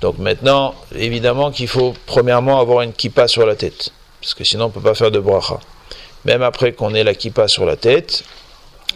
Donc 0.00 0.18
maintenant, 0.18 0.74
évidemment 0.94 1.50
qu'il 1.50 1.66
faut 1.66 1.92
premièrement 2.06 2.60
avoir 2.60 2.82
une 2.82 2.92
kippa 2.92 3.26
sur 3.26 3.46
la 3.46 3.56
tête. 3.56 3.90
Parce 4.20 4.34
que 4.34 4.44
sinon, 4.44 4.66
on 4.66 4.68
ne 4.68 4.72
peut 4.72 4.80
pas 4.80 4.94
faire 4.94 5.10
de 5.10 5.18
bracha. 5.18 5.58
Même 6.24 6.42
après 6.42 6.72
qu'on 6.72 6.94
ait 6.94 7.04
la 7.04 7.14
kippa 7.14 7.48
sur 7.48 7.66
la 7.66 7.74
tête, 7.74 8.22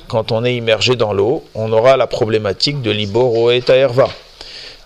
quand 0.06 0.30
on 0.30 0.44
est 0.44 0.54
immergé 0.54 0.94
dans 0.94 1.12
l'eau, 1.12 1.44
on 1.56 1.72
aura 1.72 1.96
la 1.96 2.06
problématique 2.06 2.82
de 2.82 2.92
l'iboro 2.92 3.50
et 3.50 3.62
taerva. 3.62 4.08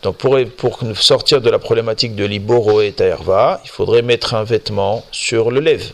Donc 0.03 0.17
pour, 0.17 0.79
sortir 0.97 1.41
de 1.41 1.51
la 1.51 1.59
problématique 1.59 2.15
de 2.15 2.25
l'iboro 2.25 2.81
et 2.81 2.93
taerva, 2.93 3.61
il 3.65 3.71
faudrait 3.71 4.03
mettre 4.03 4.35
un 4.35 4.45
vêtement 4.45 5.05
sur 5.13 5.51
le 5.51 5.61
lève. 5.61 5.93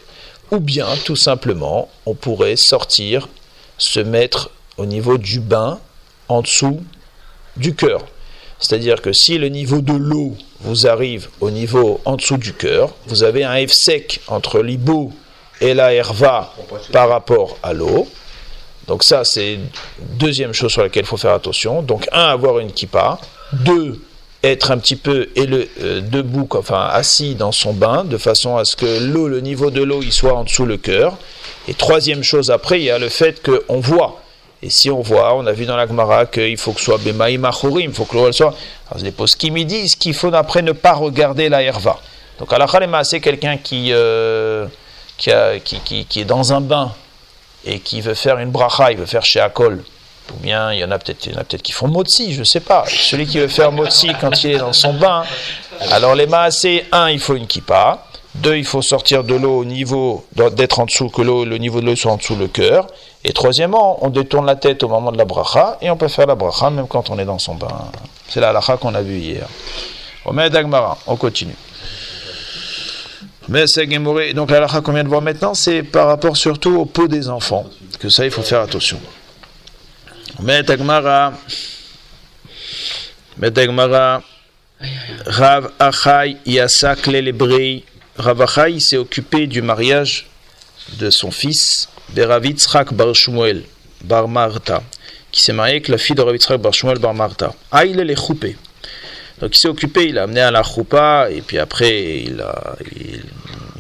Ou 0.53 0.61
bien, 0.61 0.87
tout 1.05 1.17
simplement, 1.17 1.89
on 2.07 2.15
pourrait 2.15 2.57
sortir, 2.57 3.29
se 3.79 3.99
mettre 4.01 4.51
au 4.77 4.87
niveau 4.87 5.19
du 5.19 5.41
bain, 5.41 5.81
en 6.29 6.43
dessous 6.43 6.83
du 7.57 7.75
cœur. 7.75 8.05
C'est-à-dire 8.59 9.03
que 9.03 9.13
si 9.13 9.39
le 9.39 9.49
niveau 9.49 9.81
de 9.81 9.93
l'eau 9.93 10.35
vous 10.61 10.87
arrive 10.87 11.29
au 11.41 11.51
niveau 11.51 12.01
en 12.05 12.17
dessous 12.17 12.39
du 12.39 12.53
cœur, 12.53 12.95
vous 13.07 13.23
avez 13.23 13.45
un 13.45 13.67
F 13.67 13.73
sec 13.73 14.21
entre 14.29 14.61
l'ibo 14.61 15.13
et 15.61 15.75
la 15.75 15.91
par 16.93 17.09
rapport 17.09 17.59
à 17.63 17.73
l'eau. 17.73 18.09
Donc 18.89 19.03
ça, 19.03 19.25
c'est 19.25 19.59
deuxième 20.19 20.53
chose 20.53 20.73
sur 20.73 20.83
laquelle 20.83 21.05
il 21.05 21.09
faut 21.09 21.17
faire 21.17 21.33
attention. 21.33 21.83
Donc 21.83 22.09
un, 22.13 22.27
avoir 22.27 22.59
une 22.59 22.73
kippa. 22.73 23.19
Deux, 23.53 24.01
être 24.43 24.71
un 24.71 24.79
petit 24.79 24.97
peu 24.97 25.29
euh, 25.37 26.01
debout, 26.01 26.49
enfin 26.55 26.89
assis 26.93 27.35
dans 27.35 27.53
son 27.53 27.73
bain, 27.73 28.05
de 28.05 28.19
façon 28.19 28.57
à 28.57 28.65
ce 28.65 28.77
que 28.77 29.01
l'eau, 29.01 29.29
le 29.29 29.41
niveau 29.41 29.71
de 29.71 29.83
l'eau, 29.83 30.01
il 30.03 30.13
soit 30.13 30.35
en 30.35 30.45
dessous 30.45 30.67
le 30.67 30.77
cœur. 30.77 31.17
Et 31.69 31.75
troisième 31.75 32.23
chose 32.23 32.51
après, 32.51 32.81
il 32.81 32.85
y 32.85 32.91
a 32.91 32.99
le 32.99 33.09
fait 33.09 33.43
qu'on 33.43 33.81
voit. 33.81 34.21
Et 34.63 34.71
si 34.71 34.91
on 34.91 35.01
voit, 35.01 35.35
on 35.37 35.47
a 35.47 35.53
vu 35.53 35.67
dans 35.67 35.77
la 35.77 35.87
Gemara 35.87 36.27
qu'il 36.27 36.57
faut 36.57 36.73
que 36.73 36.81
soit 36.81 36.99
Bemaïm 36.99 37.49
il 37.79 37.93
faut 37.93 38.05
que 38.05 38.17
l'eau 38.17 38.33
soit. 38.33 38.55
Alors 38.91 39.03
les 39.03 39.11
postes 39.11 39.37
qui 39.37 39.51
me 39.51 39.65
disent 39.65 39.97
qu'il 39.97 40.15
faut 40.15 40.33
après 40.35 40.63
ne 40.63 40.73
pas 40.73 40.95
regarder 40.95 41.49
la 41.49 41.63
herva. 41.63 41.99
Donc 42.39 42.53
à 42.53 42.59
la 42.59 42.67
Khalema, 42.67 43.05
c'est 43.05 43.21
quelqu'un 43.21 43.57
qui, 43.57 43.89
euh, 43.93 44.67
qui, 45.19 45.31
qui, 45.85 46.05
qui, 46.05 46.21
est 46.21 46.25
dans 46.25 46.53
un 46.53 46.61
bain 46.61 46.93
et 47.67 47.81
qui 47.81 48.01
veut 48.01 48.15
faire 48.15 48.39
une 48.39 48.51
bracha, 48.51 48.93
il 48.93 48.99
veut 48.99 49.07
faire 49.07 49.25
chez 49.25 49.41
Akol 49.41 49.83
ou 50.35 50.39
bien 50.39 50.73
il 50.73 50.81
y 50.81 50.85
en 50.85 50.91
a 50.91 50.99
peut-être 50.99 51.29
peut 51.49 51.59
qui 51.59 51.73
font 51.73 51.89
motzi, 51.89 52.33
je 52.33 52.41
ne 52.41 52.45
sais 52.45 52.61
pas. 52.61 52.85
Celui 52.89 53.27
qui 53.27 53.39
veut 53.39 53.49
faire 53.49 53.73
motzi 53.73 54.11
quand 54.21 54.43
il 54.45 54.53
est 54.53 54.59
dans 54.59 54.73
son 54.73 54.95
bain, 54.95 55.25
alors 55.91 56.15
les 56.15 56.27
maasé, 56.27 56.85
un, 56.93 57.11
il 57.11 57.21
faut 57.21 57.35
une 57.35 57.47
kippa. 57.47 58.03
Deux, 58.35 58.57
il 58.57 58.67
faut 58.67 58.83
sortir 58.83 59.25
de 59.25 59.35
l'eau 59.35 59.61
au 59.61 59.65
niveau 59.65 60.27
d'être 60.35 60.81
en 60.81 60.85
dessous, 60.85 61.09
que 61.09 61.23
l'eau, 61.23 61.47
le 61.47 61.57
niveau 61.57 61.81
de 61.81 61.87
l'eau 61.87 61.97
soit 61.97 62.13
en 62.13 62.17
dessous 62.17 62.37
le 62.37 62.49
cœur. 62.49 62.87
Et 63.25 63.33
troisièmement, 63.33 64.05
on 64.05 64.11
détourne 64.11 64.45
la 64.45 64.57
tête 64.57 64.83
au 64.83 64.89
moment 64.89 65.11
de 65.11 65.17
la 65.17 65.25
bracha 65.25 65.79
et 65.81 65.91
on 65.91 65.97
peut 65.97 66.09
faire 66.09 66.27
la 66.27 66.35
bracha 66.35 66.69
même 66.69 66.87
quand 66.87 67.09
on 67.09 67.19
est 67.19 67.25
dans 67.25 67.39
son 67.39 67.55
bain. 67.55 67.91
C'est 68.29 68.41
la 68.41 68.51
halakha 68.51 68.77
qu'on 68.77 68.95
a 68.95 69.01
vu 69.01 69.17
hier. 69.17 69.47
On 70.27 70.33
met 70.33 70.51
Dagmara, 70.51 70.99
on 71.07 71.17
continue. 71.17 71.57
Mais 73.49 73.67
c'est 73.67 73.87
Donc 73.87 74.51
la 74.51 74.61
lacha 74.61 74.81
qu'on 74.81 74.93
vient 74.93 75.05
de 75.05 75.09
voir 75.09 75.23
maintenant, 75.23 75.55
c'est 75.55 75.83
par 75.83 76.09
rapport 76.09 76.37
surtout 76.37 76.77
au 76.77 76.85
pot 76.85 77.07
des 77.07 77.29
enfants. 77.29 77.67
Que 78.01 78.09
ça, 78.09 78.25
il 78.25 78.31
faut 78.31 78.43
faire 78.43 78.61
attention. 78.61 79.01
Mais 80.43 80.63
Tagmara. 80.65 81.33
Mais 83.39 83.51
Tagmara. 83.51 84.23
Rav 85.27 85.71
Achai 85.79 86.37
Yasak 86.45 87.07
Lelebri. 87.07 87.85
Rav 88.19 88.43
Achai 88.43 88.81
s'est 88.81 88.97
occupé 88.97 89.47
du 89.47 89.63
mariage 89.63 90.27
de 90.99 91.11
son 91.11 91.31
fils, 91.31 91.89
Beravitzrak 92.11 92.93
Bar 92.93 93.15
Shmuel, 93.15 93.63
Bar 94.05 94.29
Marta, 94.29 94.83
qui 95.33 95.43
s'est 95.43 95.53
marié 95.53 95.75
avec 95.75 95.89
la 95.89 95.99
fille 95.99 96.15
de 96.17 96.23
Ravitzrak 96.23 96.61
Bar 96.61 96.73
Shmuel 96.73 96.99
Bar 96.99 97.15
Marta. 97.15 97.53
Ah, 97.71 97.79
Aïl 97.79 97.97
les 97.97 98.17
choupé. 98.17 98.57
Donc 99.41 99.55
il 99.55 99.59
s'est 99.59 99.69
occupé, 99.69 100.09
il 100.09 100.19
a 100.19 100.23
amené 100.23 100.41
à 100.41 100.51
la 100.51 100.63
choupa, 100.63 101.29
et 101.31 101.43
puis 101.43 101.59
après 101.59 102.23
il 102.23 102.41
a, 102.41 102.77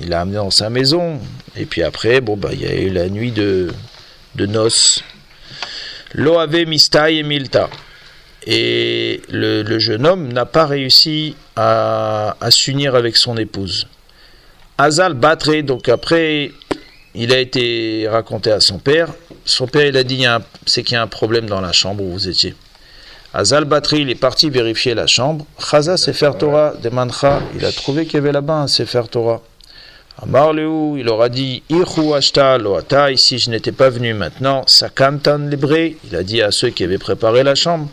il 0.01 0.13
a 0.13 0.21
amené 0.21 0.37
dans 0.37 0.51
sa 0.51 0.71
maison, 0.71 1.21
et 1.57 1.67
puis 1.67 1.83
après, 1.83 2.21
bon, 2.21 2.37
bah, 2.37 2.51
il 2.53 2.63
y 2.63 2.67
a 2.67 2.75
eu 2.75 2.91
la 2.91 3.09
nuit 3.09 3.33
de, 3.33 3.73
de 4.35 4.47
noces 4.47 5.03
Loave 6.15 6.67
Mistai 6.67 7.19
et 7.19 7.23
Milta. 7.23 7.69
Et 8.47 9.23
le, 9.29 9.79
jeune 9.79 10.07
homme 10.07 10.33
n'a 10.33 10.47
pas 10.47 10.67
réussi 10.67 11.35
à, 11.57 12.37
s'unir 12.51 12.95
avec 12.95 13.17
son 13.17 13.37
épouse. 13.37 13.89
Azal 14.79 15.15
Batre, 15.15 15.63
donc 15.63 15.89
après, 15.89 16.53
il 17.15 17.33
a 17.33 17.39
été 17.39 18.07
raconté 18.09 18.53
à 18.53 18.61
son 18.61 18.79
père. 18.79 19.09
Son 19.45 19.67
père, 19.67 19.87
il 19.87 19.97
a 19.97 20.05
dit 20.05 20.25
c'est 20.65 20.83
qu'il 20.85 20.95
y 20.95 20.97
a 20.97 21.03
un 21.03 21.07
problème 21.09 21.47
dans 21.47 21.61
la 21.61 21.73
chambre 21.73 22.05
où 22.05 22.13
vous 22.13 22.29
étiez. 22.29 22.55
Azal 23.35 23.65
Batri, 23.65 24.01
il 24.01 24.11
est 24.11 24.15
parti 24.15 24.49
vérifier 24.49 24.95
la 24.95 25.07
chambre. 25.07 25.45
Chaza 25.59 25.99
Sefer 25.99 26.31
Torah 26.39 26.73
de 26.83 26.89
Mancha, 26.89 27.43
il 27.55 27.65
a 27.67 27.73
trouvé 27.73 28.07
qu'il 28.07 28.15
y 28.15 28.17
avait 28.19 28.33
là-bas 28.33 28.61
un 28.61 28.67
Sefer 28.67 29.03
Torah. 29.11 29.43
Amar 30.23 30.55
il 30.55 31.09
aura 31.11 31.29
dit 31.29 31.63
loata, 31.69 33.11
ici 33.11 33.39
je 33.39 33.51
n'étais 33.51 33.73
pas 33.73 33.91
venu 33.91 34.15
maintenant, 34.15 34.65
sakantan 34.67 35.39
libré, 35.39 35.99
il 36.09 36.17
a 36.17 36.23
dit 36.23 36.41
à 36.41 36.51
ceux 36.51 36.71
qui 36.71 36.85
avaient 36.85 36.97
préparé 36.97 37.43
la 37.43 37.55
chambre, 37.55 37.91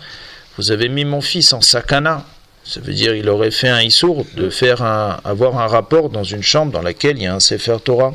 vous 0.57 0.71
avez 0.71 0.87
mis 0.87 1.03
mon 1.03 1.19
fils 1.19 1.51
en 1.51 1.61
sakana. 1.61 2.25
Ça 2.63 2.79
veut 2.79 2.93
dire 2.93 3.13
il 3.13 3.27
aurait 3.27 3.51
fait 3.51 3.67
un 3.67 3.81
issour 3.81 4.25
de 4.37 4.49
faire 4.49 4.83
un, 4.83 5.19
avoir 5.25 5.59
un 5.59 5.67
rapport 5.67 6.09
dans 6.09 6.23
une 6.23 6.43
chambre 6.43 6.71
dans 6.71 6.81
laquelle 6.81 7.17
il 7.17 7.23
y 7.23 7.27
a 7.27 7.35
un 7.35 7.41
Sefer 7.41 7.77
Torah. 7.83 8.13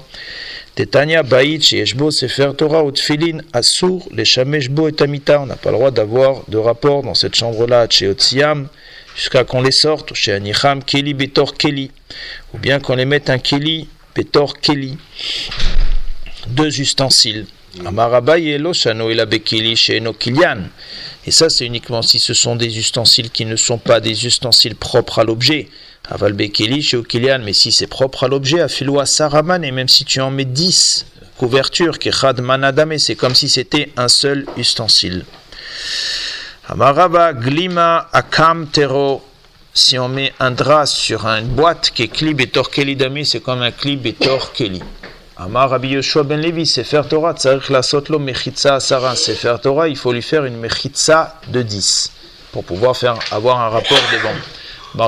Tetania 0.75 1.23
Baït 1.23 1.63
chez 1.63 1.81
Eshbo 1.81 2.11
Sefer 2.11 2.53
Torah 2.57 2.85
ou 2.85 2.93
Tfilin 2.93 3.41
Assour 3.53 4.09
les 4.15 4.25
Shameshbo 4.25 4.89
et 4.89 4.93
Tamita. 4.93 5.43
On 5.43 5.47
n'a 5.47 5.57
pas 5.57 5.71
le 5.71 5.77
droit 5.77 5.91
d'avoir 5.91 6.45
de 6.49 6.57
rapport 6.57 7.03
dans 7.03 7.15
cette 7.15 7.35
chambre-là 7.35 7.89
chez 7.91 8.09
Otziam 8.09 8.69
jusqu'à 9.17 9.45
qu'on 9.45 9.61
les 9.61 9.73
sorte 9.73 10.15
chez 10.15 10.33
Anicham 10.33 10.83
Keli 10.83 11.13
Betor 11.13 11.55
Keli 11.55 11.91
ou 12.55 12.59
bien 12.59 12.81
qu'on 12.81 12.95
les 12.95 13.05
mette 13.05 13.29
un 13.29 13.39
Keli 13.39 13.89
Petor 14.19 14.59
Keli. 14.61 14.99
Deux 16.49 16.81
ustensiles. 16.81 17.47
Et 17.77 19.15
la 19.15 19.27
Bekeli 19.27 19.77
chez 19.77 20.03
Kilian. 20.19 20.63
Et 21.25 21.31
ça, 21.31 21.49
c'est 21.49 21.65
uniquement 21.65 22.03
si 22.03 22.19
ce 22.19 22.35
sont 22.35 22.57
des 22.57 22.79
ustensiles 22.81 23.31
qui 23.31 23.45
ne 23.45 23.55
sont 23.55 23.79
pas 23.79 24.01
des 24.01 24.27
ustensiles 24.27 24.75
propres 24.75 25.21
à 25.21 25.25
l'objet. 25.25 25.69
Aval 26.09 26.33
Bekeli 26.33 26.83
chez 26.83 26.97
Okilian, 26.97 27.39
mais 27.45 27.53
si 27.53 27.71
c'est 27.71 27.87
propre 27.87 28.25
à 28.25 28.29
l'objet, 28.29 28.61
à 28.61 29.07
Saraman, 29.07 29.63
et 29.63 29.71
même 29.71 29.89
si 29.89 30.05
tu 30.05 30.21
en 30.21 30.33
mets 30.33 30.45
10 30.45 31.07
couvertures, 31.37 32.01
Kechad 32.01 32.41
Manadame, 32.41 32.99
c'est 32.99 33.15
comme 33.15 33.37
si 33.37 33.49
c'était 33.49 33.93
un 33.97 34.09
seul 34.09 34.47
ustensile. 34.57 35.25
Amaraba 36.67 37.35
Glima 37.35 38.09
Akam 38.13 38.67
Tero 38.67 39.23
si 39.79 39.99
on 39.99 40.09
met 40.09 40.33
un 40.41 40.51
drap 40.51 40.87
sur 40.87 41.25
une 41.27 41.47
boîte 41.47 41.93
qui 41.95 42.03
est 42.03 42.09
kli 42.09 42.35
betor 42.35 42.71
keli 42.71 42.97
dami, 42.97 43.25
c'est 43.25 43.41
comme 43.41 43.63
un 43.63 43.71
kli 43.71 43.97
betor 43.97 44.53
keli. 44.53 44.83
Amar 45.37 45.71
Rabbi 45.71 45.91
Yoshua 45.91 46.25
ben 46.25 46.41
Levi, 46.41 46.67
Sefer 46.67 47.03
Torah, 47.09 47.35
tzarich 47.35 47.71
la 47.71 47.83
sotlo 47.83 48.19
mechitza 48.19 48.75
asara. 48.75 49.15
Sefer 49.15 49.57
Torah, 49.63 49.87
il 49.87 49.97
faut 49.97 50.13
lui 50.13 50.23
faire 50.23 50.45
une 50.45 50.57
mechitza 50.57 51.41
de 51.47 51.63
10 51.63 52.13
pour 52.51 52.65
pouvoir 52.65 52.97
faire, 52.97 53.15
avoir 53.31 53.61
un 53.61 53.69
rapport 53.69 54.03
devant. 54.13 54.35
Il 54.95 55.03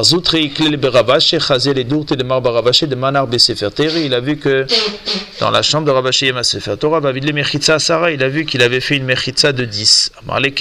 a 4.14 4.20
vu 4.20 4.36
que 4.36 4.66
dans 5.40 5.50
la 5.50 5.62
chambre 5.62 5.86
de 5.86 5.90
Ravashi 5.90 6.26
Yema 6.26 6.42
Sefer 6.42 6.76
Torah, 6.78 7.00
il 7.00 8.22
a 8.22 8.28
vu 8.28 8.44
qu'il 8.44 8.62
avait 8.62 8.80
fait 8.80 8.96
une 8.96 9.04
mechitza 9.04 9.52
de 9.52 9.64
10. 9.64 10.12
il 10.44 10.52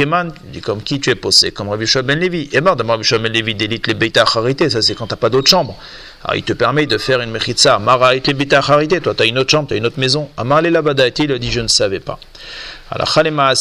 dit 0.53 0.61
comme 0.61 0.81
qui 0.81 1.01
tu 1.01 1.09
es 1.09 1.15
posé? 1.15 1.51
Comme 1.51 1.67
Rabbi 1.69 1.85
ben 2.03 2.17
Levi. 2.17 2.49
Et 2.53 2.61
mort 2.61 2.77
Rabbi 2.77 3.07
ben 3.11 3.33
Levi 3.33 3.55
d'élite 3.55 3.87
les 3.87 3.93
Beita 3.93 4.25
Charité, 4.25 4.69
ça 4.69 4.81
c'est 4.81 4.95
quand 4.95 5.07
tu 5.07 5.13
n'as 5.13 5.17
pas 5.17 5.29
d'autre 5.29 5.49
chambre. 5.49 5.75
Alors 6.23 6.37
il 6.37 6.43
te 6.43 6.53
permet 6.53 6.85
de 6.85 6.97
faire 6.97 7.19
une 7.19 7.31
mechitza. 7.31 7.77
Mara 7.77 8.15
et 8.15 8.23
les 8.25 8.33
Beita 8.33 8.61
Charité, 8.61 9.01
toi 9.01 9.13
tu 9.13 9.23
as 9.23 9.25
une 9.25 9.37
autre 9.37 9.51
chambre, 9.51 9.67
tu 9.67 9.73
as 9.73 9.77
une 9.77 9.85
autre 9.85 9.99
maison. 9.99 10.29
Amar 10.37 10.61
le 10.61 10.69
il 10.69 10.77
a 11.31 11.37
dit 11.37 11.51
je 11.51 11.59
ne 11.59 11.67
savais 11.67 11.99
pas. 11.99 12.19
Alors 12.89 13.13
Khalema 13.13 13.53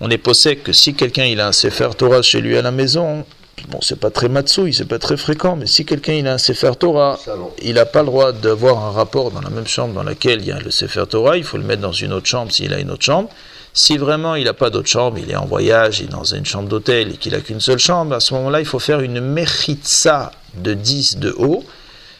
on 0.00 0.10
est 0.10 0.18
posé 0.18 0.56
que 0.56 0.72
si 0.72 0.94
quelqu'un 0.94 1.24
il 1.24 1.40
a 1.40 1.48
un 1.48 1.52
Sefer 1.52 1.90
Torah 1.96 2.22
chez 2.22 2.40
lui 2.40 2.56
à 2.56 2.62
la 2.62 2.70
maison, 2.70 3.24
Bon, 3.68 3.78
c'est 3.80 3.98
pas 3.98 4.10
très 4.10 4.28
matsui, 4.28 4.74
c'est 4.74 4.84
pas 4.84 4.98
très 4.98 5.16
fréquent, 5.16 5.56
mais 5.56 5.66
si 5.66 5.84
quelqu'un 5.84 6.14
il 6.14 6.26
a 6.26 6.34
un 6.34 6.38
Sefer 6.38 6.72
Torah, 6.78 7.18
il 7.62 7.74
n'a 7.74 7.86
pas 7.86 8.00
le 8.00 8.06
droit 8.06 8.32
d'avoir 8.32 8.84
un 8.84 8.90
rapport 8.90 9.30
dans 9.30 9.40
la 9.40 9.50
même 9.50 9.66
chambre 9.66 9.94
dans 9.94 10.02
laquelle 10.02 10.40
il 10.40 10.46
y 10.46 10.52
a 10.52 10.58
le 10.58 10.70
Sefer 10.70 11.04
Torah, 11.08 11.36
il 11.36 11.44
faut 11.44 11.56
le 11.56 11.64
mettre 11.64 11.82
dans 11.82 11.92
une 11.92 12.12
autre 12.12 12.26
chambre 12.26 12.50
s'il 12.50 12.72
a 12.72 12.78
une 12.78 12.90
autre 12.90 13.04
chambre. 13.04 13.28
Si 13.72 13.96
vraiment 13.98 14.34
il 14.34 14.44
n'a 14.44 14.54
pas 14.54 14.70
d'autre 14.70 14.88
chambre, 14.88 15.18
il 15.18 15.30
est 15.30 15.36
en 15.36 15.46
voyage, 15.46 16.00
il 16.00 16.06
est 16.06 16.08
dans 16.08 16.24
une 16.24 16.44
chambre 16.44 16.68
d'hôtel 16.68 17.12
et 17.12 17.16
qu'il 17.16 17.32
n'a 17.32 17.40
qu'une 17.40 17.60
seule 17.60 17.78
chambre, 17.78 18.14
à 18.14 18.20
ce 18.20 18.34
moment-là, 18.34 18.60
il 18.60 18.66
faut 18.66 18.80
faire 18.80 19.00
une 19.00 19.20
mechitza 19.20 20.32
de 20.54 20.74
10 20.74 21.18
de 21.18 21.34
haut. 21.38 21.64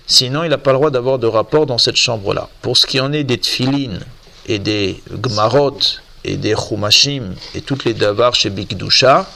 Sinon, 0.07 0.45
il 0.45 0.51
n'a 0.51 0.59
pas 0.59 0.73
le 0.73 0.79
droit 0.79 0.91
d'avoir 0.91 1.19
de 1.19 1.27
rapport 1.27 1.67
dans 1.67 1.79
cette 1.79 1.97
chambre-là. 1.97 2.49
Pour 2.63 2.77
ce 2.77 2.87
qui 2.87 3.01
en 3.01 3.13
est 3.13 3.25
des 3.25 3.39
tfilines 3.39 4.01
et 4.47 4.59
des 4.59 5.03
gmarot 5.11 5.79
et 6.25 6.37
des 6.37 6.55
chumashim 6.55 7.35
et 7.55 7.61
toutes 7.63 7.85
les 7.85 7.95
davars 7.95 8.35
chez 8.35 8.51
Bikdusha, 8.51 9.27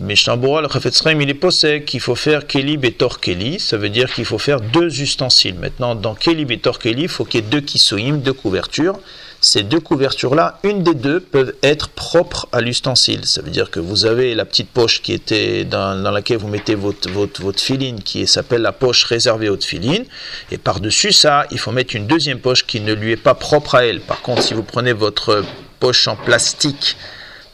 mais 0.00 0.16
Shambora, 0.16 0.62
le 0.62 0.68
Chafetz 0.68 1.02
Chaim, 1.02 1.20
il 1.20 1.28
est 1.28 1.34
possède 1.34 1.84
qu'il 1.84 2.00
faut 2.00 2.14
faire 2.14 2.46
Keli 2.46 2.76
Betor 2.76 3.20
Keli, 3.20 3.60
ça 3.60 3.76
veut 3.76 3.90
dire 3.90 4.12
qu'il 4.12 4.24
faut 4.24 4.38
faire 4.38 4.60
deux 4.60 5.00
ustensiles. 5.00 5.56
Maintenant, 5.56 5.94
dans 5.94 6.14
Keli 6.14 6.44
Betor 6.44 6.78
Keli, 6.78 7.02
il 7.02 7.08
faut 7.08 7.24
qu'il 7.24 7.40
y 7.40 7.46
ait 7.46 7.50
deux 7.50 7.60
kisoïm, 7.60 8.20
deux 8.20 8.32
couvertures. 8.32 8.98
Ces 9.42 9.62
deux 9.62 9.80
couvertures-là, 9.80 10.58
une 10.64 10.82
des 10.82 10.94
deux 10.94 11.20
peuvent 11.20 11.54
être 11.62 11.88
propres 11.88 12.46
à 12.52 12.60
l'ustensile. 12.60 13.24
Ça 13.24 13.40
veut 13.40 13.50
dire 13.50 13.70
que 13.70 13.80
vous 13.80 14.04
avez 14.04 14.34
la 14.34 14.44
petite 14.44 14.68
poche 14.68 15.00
qui 15.00 15.12
était 15.12 15.64
dans, 15.64 16.02
dans 16.02 16.10
laquelle 16.10 16.36
vous 16.38 16.48
mettez 16.48 16.74
votre, 16.74 17.10
votre, 17.10 17.40
votre 17.40 17.60
filine, 17.60 18.02
qui 18.02 18.26
s'appelle 18.26 18.60
la 18.60 18.72
poche 18.72 19.04
réservée 19.04 19.48
aux 19.48 19.60
filines. 19.60 20.04
Et 20.50 20.58
par-dessus 20.58 21.12
ça, 21.12 21.46
il 21.50 21.58
faut 21.58 21.72
mettre 21.72 21.96
une 21.96 22.06
deuxième 22.06 22.38
poche 22.38 22.66
qui 22.66 22.80
ne 22.80 22.92
lui 22.92 23.12
est 23.12 23.16
pas 23.16 23.34
propre 23.34 23.76
à 23.76 23.86
elle. 23.86 24.00
Par 24.00 24.20
contre, 24.20 24.42
si 24.42 24.52
vous 24.52 24.62
prenez 24.62 24.92
votre 24.92 25.42
poche 25.78 26.06
en 26.06 26.16
plastique, 26.16 26.96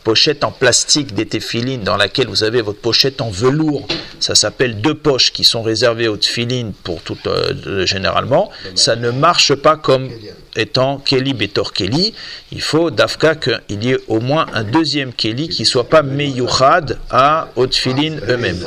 pochette 0.07 0.45
en 0.45 0.53
plastique 0.53 1.15
des 1.15 1.27
téphilines 1.27 1.83
dans 1.83 1.97
laquelle 1.97 2.29
vous 2.29 2.45
avez 2.45 2.63
votre 2.63 2.79
pochette 2.79 3.21
en 3.21 3.29
velours. 3.29 3.89
Ça 4.21 4.37
s'appelle 4.37 4.81
deux 4.81 4.95
poches 4.95 5.33
qui 5.33 5.43
sont 5.43 5.65
réservées 5.65 6.07
aux 6.07 6.17
téphilines 6.17 6.73
pour 6.85 7.03
tout 7.03 7.19
euh, 7.27 7.85
généralement. 7.87 8.53
Ça 8.77 8.95
ne 8.95 9.11
marche 9.11 9.57
pas 9.57 9.77
comme 9.77 10.09
étant 10.57 10.99
Kelly 10.99 11.35
Betor 11.35 11.73
Kelly. 11.73 12.15
Il 12.53 12.61
faut 12.61 12.91
d'Afka 12.91 13.35
qu'il 13.35 13.85
y 13.85 13.93
ait 13.93 13.99
au 14.09 14.21
moins 14.21 14.47
un 14.55 14.65
deuxième 14.65 15.13
Kelly 15.13 15.49
qui 15.49 15.65
soit 15.65 15.89
pas 15.89 16.03
meyuchad 16.03 16.99
à 17.11 17.49
téphilines 17.71 18.21
eux-mêmes. 18.29 18.65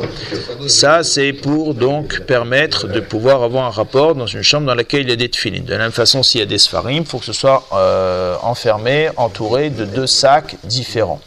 Ça 0.67 1.03
c'est 1.03 1.33
pour 1.33 1.73
donc 1.73 2.21
permettre 2.21 2.87
de 2.87 2.99
pouvoir 2.99 3.43
avoir 3.43 3.65
un 3.65 3.69
rapport 3.69 4.15
dans 4.15 4.27
une 4.27 4.43
chambre 4.43 4.67
dans 4.67 4.75
laquelle 4.75 5.01
il 5.01 5.09
y 5.09 5.13
a 5.13 5.15
des 5.15 5.29
téphilines. 5.29 5.65
De 5.65 5.71
la 5.71 5.79
même 5.79 5.91
façon, 5.91 6.23
s'il 6.23 6.39
y 6.39 6.43
a 6.43 6.45
des 6.45 6.57
sfarim, 6.57 7.03
il 7.03 7.05
faut 7.05 7.19
que 7.19 7.25
ce 7.25 7.33
soit 7.33 7.65
euh, 7.73 8.35
enfermé, 8.41 9.09
entouré 9.17 9.69
de 9.69 9.85
deux 9.85 10.07
sacs 10.07 10.55
différents. 10.63 11.21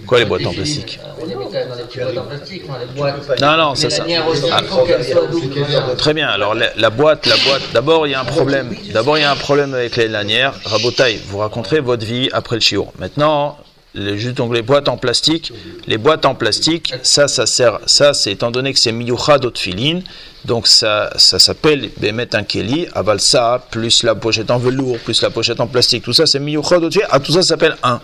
Quoi 0.06 0.18
les 0.18 0.24
boîtes 0.24 0.46
en 0.46 0.52
plastique 0.52 0.98
On 1.20 1.26
les 1.26 1.34
met 1.34 1.44
quand 1.44 1.52
même 1.52 1.68
dans 1.68 1.76
des 1.76 1.82
petites 1.84 2.02
boîtes 2.02 2.18
en 2.18 2.24
plastique, 2.24 2.66
dans 2.66 2.78
les 2.78 2.86
boîtes. 2.86 3.40
Non, 3.40 3.56
non, 3.56 3.74
ça. 3.74 3.86
aussi, 3.88 4.00
Ah, 4.50 4.62
Très 5.98 6.14
bien. 6.14 6.28
Alors 6.28 6.54
la, 6.54 6.90
boîte, 6.90 7.26
la 7.26 7.36
boîte. 7.36 7.62
D'abord, 7.72 8.06
il 8.06 8.10
y 8.10 8.14
a 8.14 8.20
un 8.20 8.24
problème. 8.24 8.74
D'abord, 8.92 9.18
il 9.18 9.22
y 9.22 9.24
a 9.24 9.30
un 9.30 9.36
problème 9.36 9.74
avec 9.74 9.96
les 9.96 10.08
lanières. 10.08 10.54
Rabotaille, 10.64 11.20
vous 11.28 11.38
raconterez 11.38 11.80
votre 11.80 12.04
vie 12.04 12.28
après 12.32 12.56
le 12.56 12.60
chiot. 12.60 12.88
Maintenant, 12.98 13.58
les, 13.96 14.16
les 14.52 14.62
boîtes 14.62 14.88
en 14.88 14.96
plastique. 14.96 15.52
Les 15.86 15.98
boîtes 15.98 16.26
en 16.26 16.34
plastique, 16.34 16.94
ça, 17.02 17.26
ça 17.28 17.46
sert. 17.46 17.80
Ça, 17.86 18.14
c'est 18.14 18.32
étant 18.32 18.50
donné 18.50 18.72
que 18.72 18.78
c'est 18.78 18.92
miyucha 18.92 19.38
filine. 19.54 20.02
Donc 20.44 20.68
ça, 20.68 21.10
ça 21.16 21.40
s'appelle 21.40 21.90
Bemet 21.96 22.36
un 22.36 22.44
Keli, 22.44 22.86
aval 22.94 23.20
ça, 23.20 23.66
plus 23.68 24.04
la 24.04 24.14
pochette 24.14 24.50
en 24.52 24.58
velours, 24.58 24.98
plus 24.98 25.20
la 25.22 25.30
pochette 25.30 25.58
en 25.58 25.66
plastique, 25.66 26.04
tout 26.04 26.12
ça 26.12 26.24
c'est 26.24 26.38
miyucha 26.38 26.76
Ah, 27.10 27.18
tout 27.18 27.32
ça 27.32 27.42
ça 27.42 27.48
s'appelle 27.48 27.76
un. 27.82 28.00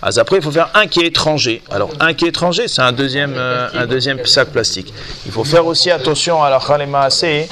Ah, 0.00 0.10
après, 0.16 0.36
il 0.36 0.42
faut 0.42 0.52
faire 0.52 0.70
un 0.74 0.86
qui 0.86 1.00
est 1.00 1.06
étranger. 1.06 1.60
Alors, 1.72 1.90
un 1.98 2.14
qui 2.14 2.26
est 2.26 2.28
étranger, 2.28 2.68
c'est 2.68 2.82
un 2.82 2.92
deuxième, 2.92 3.34
euh, 3.36 3.68
un 3.74 3.86
deuxième 3.86 4.24
sac 4.26 4.50
plastique. 4.50 4.94
Il 5.26 5.32
faut 5.32 5.42
faire 5.42 5.66
aussi 5.66 5.90
attention 5.90 6.44
à 6.44 6.50
la 6.50 6.60
chalema 6.60 7.00
assez. 7.00 7.48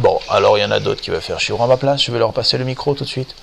Bon, 0.00 0.18
alors 0.28 0.58
il 0.58 0.62
y 0.62 0.64
en 0.64 0.70
a 0.70 0.80
d'autres 0.80 1.00
qui 1.00 1.10
veulent 1.10 1.20
faire 1.20 1.38
chier 1.38 1.54
à 1.58 1.66
ma 1.66 1.76
place. 1.76 2.02
Je 2.02 2.10
vais 2.10 2.18
leur 2.18 2.32
passer 2.32 2.58
le 2.58 2.64
micro 2.64 2.94
tout 2.94 3.04
de 3.04 3.08
suite? 3.08 3.34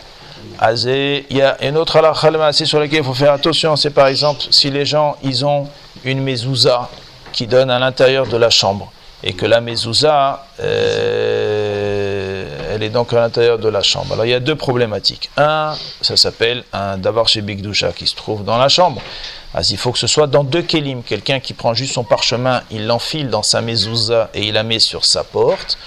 Azé, 0.59 1.25
il 1.29 1.37
y 1.37 1.41
a 1.41 1.57
une 1.63 1.77
autre 1.77 1.97
halakha 1.97 2.53
sur 2.53 2.79
laquelle 2.79 2.99
il 2.99 3.05
faut 3.05 3.13
faire 3.13 3.33
attention. 3.33 3.75
C'est 3.75 3.89
par 3.89 4.07
exemple 4.07 4.41
si 4.51 4.69
les 4.69 4.85
gens 4.85 5.17
ils 5.23 5.45
ont 5.45 5.67
une 6.03 6.21
mezouza 6.21 6.89
qui 7.33 7.47
donne 7.47 7.69
à 7.69 7.79
l'intérieur 7.79 8.27
de 8.27 8.37
la 8.37 8.49
chambre 8.49 8.91
et 9.23 9.33
que 9.33 9.45
la 9.45 9.59
mezouza 9.59 10.45
euh, 10.59 12.45
elle 12.73 12.83
est 12.83 12.89
donc 12.89 13.13
à 13.13 13.17
l'intérieur 13.17 13.57
de 13.57 13.69
la 13.69 13.81
chambre. 13.81 14.13
Alors 14.13 14.25
il 14.25 14.31
y 14.31 14.33
a 14.33 14.39
deux 14.39 14.55
problématiques. 14.55 15.29
Un, 15.37 15.73
ça 16.01 16.17
s'appelle 16.17 16.63
un 16.73 16.97
davar 16.97 17.27
chez 17.27 17.41
Bigdusha 17.41 17.91
qui 17.91 18.05
se 18.07 18.15
trouve 18.15 18.43
dans 18.43 18.57
la 18.57 18.69
chambre. 18.69 19.01
Alors, 19.55 19.65
il 19.71 19.77
faut 19.77 19.93
que 19.93 19.99
ce 19.99 20.07
soit 20.07 20.27
dans 20.27 20.43
deux 20.43 20.63
kelim. 20.63 21.01
Quelqu'un 21.01 21.39
qui 21.39 21.53
prend 21.53 21.73
juste 21.73 21.93
son 21.93 22.03
parchemin, 22.03 22.61
il 22.71 22.87
l'enfile 22.87 23.29
dans 23.29 23.41
sa 23.41 23.61
mezouza 23.61 24.29
et 24.33 24.47
il 24.47 24.53
la 24.53 24.63
met 24.63 24.79
sur 24.79 25.05
sa 25.05 25.23
porte, 25.23 25.77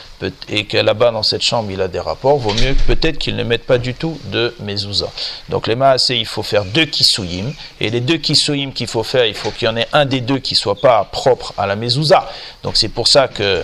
et 0.48 0.64
que 0.64 0.78
là-bas 0.78 1.10
dans 1.10 1.22
cette 1.22 1.42
chambre 1.42 1.70
il 1.70 1.82
a 1.82 1.86
des 1.86 2.00
rapports, 2.00 2.38
vaut 2.38 2.54
mieux 2.54 2.74
peut-être 2.86 3.18
qu'il 3.18 3.36
ne 3.36 3.44
mette 3.44 3.66
pas 3.66 3.76
du 3.76 3.92
tout 3.92 4.18
de 4.32 4.54
mezouza. 4.60 5.10
Donc 5.50 5.66
les 5.66 5.76
maasé, 5.76 6.16
il 6.16 6.24
faut 6.24 6.42
faire 6.42 6.64
deux 6.64 6.86
kisuyim, 6.86 7.52
et 7.78 7.90
les 7.90 8.00
deux 8.00 8.16
kisuyim 8.16 8.72
qu'il 8.72 8.86
faut 8.86 9.02
faire, 9.02 9.26
il 9.26 9.34
faut 9.34 9.50
qu'il 9.50 9.66
y 9.66 9.68
en 9.68 9.76
ait 9.76 9.88
un 9.92 10.06
des 10.06 10.22
deux 10.22 10.38
qui 10.38 10.54
soit 10.54 10.80
pas 10.80 11.04
propre 11.04 11.52
à 11.58 11.66
la 11.66 11.76
mezouza. 11.76 12.26
Donc 12.62 12.78
c'est 12.78 12.88
pour 12.88 13.06
ça 13.06 13.28
que 13.28 13.62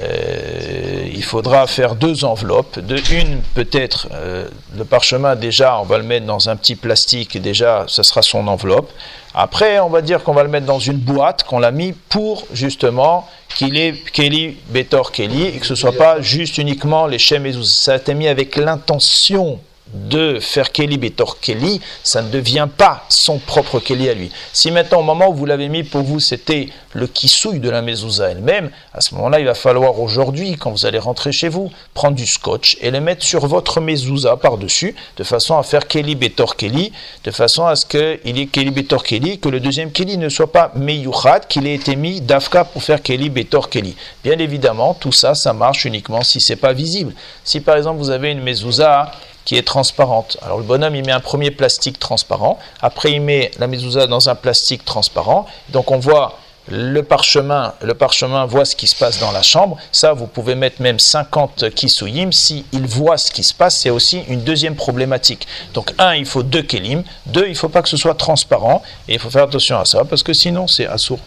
euh, 0.00 1.08
il 1.12 1.22
faudra 1.22 1.66
faire 1.66 1.94
deux 1.94 2.24
enveloppes. 2.24 2.78
De 2.80 2.96
une, 3.12 3.40
peut-être, 3.54 4.08
euh, 4.12 4.48
le 4.76 4.84
parchemin, 4.84 5.36
déjà, 5.36 5.78
on 5.78 5.84
va 5.84 5.98
le 5.98 6.04
mettre 6.04 6.26
dans 6.26 6.48
un 6.48 6.56
petit 6.56 6.74
plastique, 6.74 7.40
déjà, 7.40 7.84
ce 7.86 8.02
sera 8.02 8.22
son 8.22 8.48
enveloppe. 8.48 8.90
Après, 9.34 9.78
on 9.80 9.88
va 9.88 10.02
dire 10.02 10.22
qu'on 10.22 10.32
va 10.32 10.42
le 10.42 10.48
mettre 10.48 10.66
dans 10.66 10.78
une 10.78 10.96
boîte 10.96 11.44
qu'on 11.44 11.58
l'a 11.58 11.70
mis 11.70 11.92
pour, 11.92 12.46
justement, 12.52 13.28
qu'il 13.56 13.76
ait 13.76 13.94
Kelly, 14.12 14.56
Betor 14.68 15.12
Kelly, 15.12 15.46
et 15.46 15.58
que 15.58 15.66
ce 15.66 15.74
soit 15.74 15.96
pas 15.96 16.20
juste 16.20 16.58
uniquement 16.58 17.06
les 17.06 17.18
Shem 17.18 17.46
et. 17.46 17.52
Ça 17.62 17.94
a 17.94 17.96
été 17.96 18.14
mis 18.14 18.28
avec 18.28 18.56
l'intention 18.56 19.60
de 19.94 20.38
faire 20.40 20.72
Kelly 20.72 20.98
Betor 20.98 21.40
Kelly, 21.40 21.80
ça 22.02 22.20
ne 22.20 22.28
devient 22.28 22.68
pas 22.76 23.04
son 23.08 23.38
propre 23.38 23.78
Kelly 23.78 24.08
à 24.08 24.14
lui. 24.14 24.30
Si 24.52 24.70
maintenant, 24.70 25.00
au 25.00 25.04
moment 25.04 25.28
où 25.28 25.34
vous 25.34 25.46
l'avez 25.46 25.68
mis 25.68 25.84
pour 25.84 26.02
vous, 26.02 26.20
c'était 26.20 26.68
le 26.92 27.06
kissouille 27.06 27.60
de 27.60 27.70
la 27.70 27.82
mezouza 27.82 28.30
elle-même, 28.30 28.70
à 28.92 29.00
ce 29.00 29.14
moment-là, 29.14 29.40
il 29.40 29.46
va 29.46 29.54
falloir 29.54 30.00
aujourd'hui, 30.00 30.56
quand 30.56 30.70
vous 30.70 30.86
allez 30.86 30.98
rentrer 30.98 31.32
chez 31.32 31.48
vous, 31.48 31.70
prendre 31.92 32.16
du 32.16 32.26
scotch 32.26 32.76
et 32.80 32.90
le 32.90 33.00
mettre 33.00 33.24
sur 33.24 33.46
votre 33.46 33.80
mezouza 33.80 34.36
par-dessus, 34.36 34.94
de 35.16 35.24
façon 35.24 35.56
à 35.56 35.62
faire 35.62 35.86
Kelly 35.86 36.14
Betor 36.14 36.56
Kelly, 36.56 36.92
de 37.24 37.30
façon 37.30 37.66
à 37.66 37.76
ce 37.76 37.86
qu'il 37.86 38.38
ait 38.38 38.46
Kelly 38.46 38.70
Betor 38.70 39.02
Kelly, 39.02 39.38
que 39.38 39.48
le 39.48 39.60
deuxième 39.60 39.90
Kelly 39.92 40.18
ne 40.18 40.28
soit 40.28 40.52
pas 40.52 40.72
meyuchat, 40.74 41.40
qu'il 41.40 41.66
ait 41.66 41.74
été 41.74 41.96
mis 41.96 42.20
d'Afka 42.20 42.64
pour 42.64 42.82
faire 42.82 43.02
Kelly 43.02 43.30
Betor 43.30 43.70
Kelly. 43.70 43.96
Bien 44.22 44.38
évidemment, 44.38 44.94
tout 44.94 45.12
ça, 45.12 45.34
ça 45.34 45.52
marche 45.52 45.84
uniquement 45.84 46.22
si 46.22 46.40
c'est 46.40 46.56
pas 46.56 46.72
visible. 46.72 47.12
Si 47.44 47.60
par 47.60 47.76
exemple 47.76 47.98
vous 47.98 48.10
avez 48.10 48.30
une 48.30 48.42
mezouza 48.42 49.12
qui 49.44 49.56
est 49.56 49.66
transparente. 49.66 50.36
Alors 50.42 50.58
le 50.58 50.64
bonhomme, 50.64 50.94
il 50.94 51.04
met 51.04 51.12
un 51.12 51.20
premier 51.20 51.50
plastique 51.50 51.98
transparent, 51.98 52.58
après 52.80 53.12
il 53.12 53.20
met 53.20 53.50
la 53.58 53.66
mezouza 53.66 54.06
dans 54.06 54.28
un 54.28 54.34
plastique 54.34 54.84
transparent, 54.84 55.46
donc 55.70 55.90
on 55.90 55.98
voit 55.98 56.38
le 56.68 57.02
parchemin, 57.02 57.74
le 57.82 57.94
parchemin 57.94 58.46
voit 58.46 58.64
ce 58.64 58.74
qui 58.74 58.86
se 58.86 58.96
passe 58.96 59.18
dans 59.18 59.32
la 59.32 59.42
chambre. 59.42 59.76
Ça, 59.92 60.12
vous 60.12 60.26
pouvez 60.26 60.54
mettre 60.54 60.80
même 60.80 60.98
50 60.98 61.70
kisuyim. 61.74 62.32
Si 62.32 62.64
il 62.72 62.86
voit 62.86 63.18
ce 63.18 63.30
qui 63.30 63.44
se 63.44 63.52
passe, 63.52 63.80
c'est 63.80 63.90
aussi 63.90 64.22
une 64.28 64.42
deuxième 64.42 64.74
problématique. 64.74 65.46
Donc, 65.74 65.92
un, 65.98 66.14
il 66.14 66.24
faut 66.24 66.42
deux 66.42 66.62
kelim. 66.62 67.04
Deux, 67.26 67.46
il 67.46 67.50
ne 67.50 67.54
faut 67.54 67.68
pas 67.68 67.82
que 67.82 67.88
ce 67.88 67.96
soit 67.98 68.14
transparent. 68.14 68.82
Et 69.08 69.14
il 69.14 69.20
faut 69.20 69.30
faire 69.30 69.44
attention 69.44 69.78
à 69.78 69.84
ça, 69.84 70.04
parce 70.04 70.22
que 70.22 70.32
sinon, 70.32 70.66
c'est 70.66 70.86
assourd. 70.86 71.18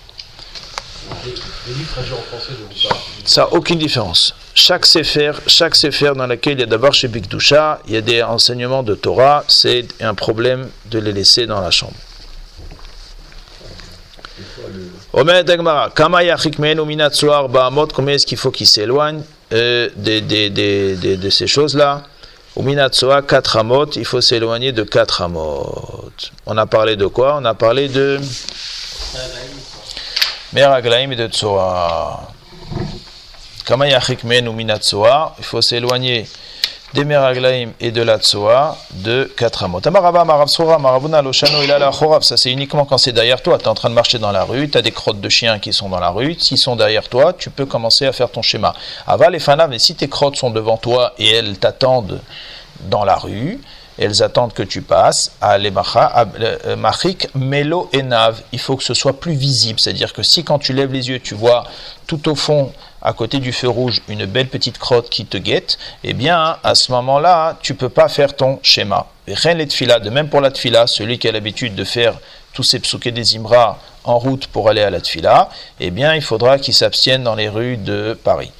Ça 3.26 3.42
n'a 3.42 3.54
aucune 3.54 3.78
différence. 3.78 4.34
Chaque 4.60 4.88
sefer, 4.88 5.34
chaque 5.46 5.76
sefer 5.76 6.14
dans 6.16 6.26
lequel 6.26 6.54
il 6.54 6.62
y 6.62 6.64
a 6.64 6.66
d'abord 6.66 6.92
chez 6.92 7.08
Bigdusha, 7.08 7.80
il 7.88 7.94
y 7.94 7.98
a 7.98 8.02
des 8.02 8.24
enseignements 8.24 8.82
de 8.82 8.96
Torah, 8.96 9.44
c'est 9.48 9.86
un 10.02 10.16
problème 10.16 10.68
de 10.86 10.98
les 10.98 11.12
laisser 11.14 11.46
dans 11.46 11.62
la 11.62 11.70
chambre. 11.70 11.94
Omer 15.14 15.44
Dagmara, 15.44 15.92
Kama 15.92 16.24
yachik 16.24 16.58
menu 16.58 16.82
minat 16.86 17.12
soar 17.12 17.50
ba'amot, 17.50 17.90
combien 17.94 18.16
est-ce 18.16 18.26
qu'il 18.26 18.40
faut 18.40 18.50
qu'il 18.50 18.66
s'éloigne 18.66 19.22
euh, 19.54 19.90
de, 19.96 20.22
de, 20.22 20.96
de, 20.96 21.16
de, 21.18 21.30
ces 21.30 21.46
choses-là? 21.46 22.02
Au 22.56 22.64
minat 22.64 22.90
soar, 22.92 23.24
4 23.28 23.58
amot, 23.58 23.86
il 23.96 24.06
faut 24.06 24.22
s'éloigner 24.22 24.72
de 24.72 24.82
4 24.82 25.22
amot. 25.22 26.10
On 26.48 26.58
a 26.58 26.66
parlé 26.66 26.96
de 26.96 27.06
quoi? 27.06 27.38
On 27.40 27.46
a 27.46 27.54
parlé 27.54 27.90
de 27.90 28.20
Meraglaim 30.52 31.12
et 31.12 31.16
de 31.16 31.28
Tsoa. 31.28 32.34
Il 33.70 35.44
faut 35.44 35.62
s'éloigner 35.62 36.26
des 36.94 37.04
Meraglaim 37.04 37.72
et 37.82 37.92
de 37.92 38.02
la 38.02 38.18
Tsoa 38.18 38.78
de 38.94 39.30
4 39.36 39.64
amot. 39.64 39.82
Ça, 42.22 42.38
c'est 42.38 42.52
uniquement 42.52 42.86
quand 42.86 42.98
c'est 42.98 43.12
derrière 43.12 43.42
toi. 43.42 43.58
Tu 43.58 43.66
es 43.66 43.68
en 43.68 43.74
train 43.74 43.90
de 43.90 43.94
marcher 43.94 44.20
dans 44.20 44.32
la 44.32 44.46
rue, 44.46 44.70
tu 44.70 44.78
as 44.78 44.82
des 44.82 44.92
crottes 44.92 45.20
de 45.20 45.30
chiens 45.30 45.60
qui 45.60 45.74
sont 45.74 45.90
dans 45.90 46.00
la 46.00 46.10
rue. 46.10 46.36
S'ils 46.40 46.58
sont 46.58 46.78
derrière 46.78 47.10
toi, 47.10 47.34
tu 47.34 47.50
peux 47.50 47.66
commencer 47.66 48.06
à 48.06 48.14
faire 48.14 48.30
ton 48.30 48.42
schéma. 48.42 48.74
Aval 49.06 49.36
et 49.36 49.40
Fanav, 49.40 49.70
mais 49.70 49.80
si 49.80 49.96
tes 49.96 50.08
crottes 50.08 50.38
sont 50.38 50.50
devant 50.50 50.78
toi 50.78 51.14
et 51.18 51.30
elles 51.30 51.58
t'attendent 51.58 52.22
dans 52.82 53.04
la 53.04 53.16
rue, 53.16 53.60
elles 53.98 54.24
attendent 54.24 54.54
que 54.54 54.64
tu 54.64 54.82
passes 54.82 55.32
à 55.42 55.58
machik, 56.78 57.28
melo 57.36 57.90
et 57.92 58.04
nav. 58.04 58.42
Il 58.54 58.60
faut 58.60 58.78
que 58.78 58.84
ce 58.84 58.94
soit 58.94 59.20
plus 59.20 59.34
visible. 59.34 59.80
C'est-à-dire 59.80 60.14
que 60.14 60.24
si 60.24 60.44
quand 60.44 60.60
tu 60.60 60.72
lèves 60.72 60.94
les 60.94 61.10
yeux, 61.10 61.20
tu 61.20 61.34
vois 61.36 61.66
tout 62.06 62.30
au 62.30 62.36
fond 62.36 62.72
à 63.08 63.14
côté 63.14 63.40
du 63.40 63.54
feu 63.54 63.70
rouge 63.70 64.02
une 64.10 64.26
belle 64.26 64.50
petite 64.50 64.78
crotte 64.78 65.10
qui 65.10 65.26
te 65.26 65.38
guette, 65.38 65.78
eh 66.04 66.12
bien, 66.12 66.58
à 66.62 66.76
ce 66.76 66.92
moment-là, 66.92 67.58
tu 67.62 67.74
peux 67.74 67.88
pas 67.88 68.10
faire 68.10 68.36
ton 68.36 68.60
schéma. 68.62 69.08
Rien 69.30 69.54
les 69.54 69.66
tfila, 69.66 70.00
de 70.00 70.10
même 70.10 70.28
pour 70.28 70.42
la 70.42 70.52
tfila, 70.52 70.88
celui 70.88 71.18
qui 71.18 71.30
a 71.30 71.32
l'habitude 71.32 71.74
de 71.74 71.86
faire 71.86 72.20
tous 72.52 72.64
ces 72.64 72.80
psouké 72.80 73.12
des 73.12 73.38
imra 73.38 73.80
en 74.04 74.20
route 74.20 74.48
pour 74.48 74.68
aller 74.68 74.82
à 74.82 74.90
la 74.90 75.00
tfila, 75.00 75.48
eh 75.80 75.90
bien, 75.90 76.16
il 76.16 76.22
faudra 76.22 76.60
qu'il 76.60 76.74
s'abstienne 76.74 77.24
dans 77.24 77.36
les 77.36 77.48
rues 77.48 77.78
de 77.78 78.18
Paris. 78.22 78.52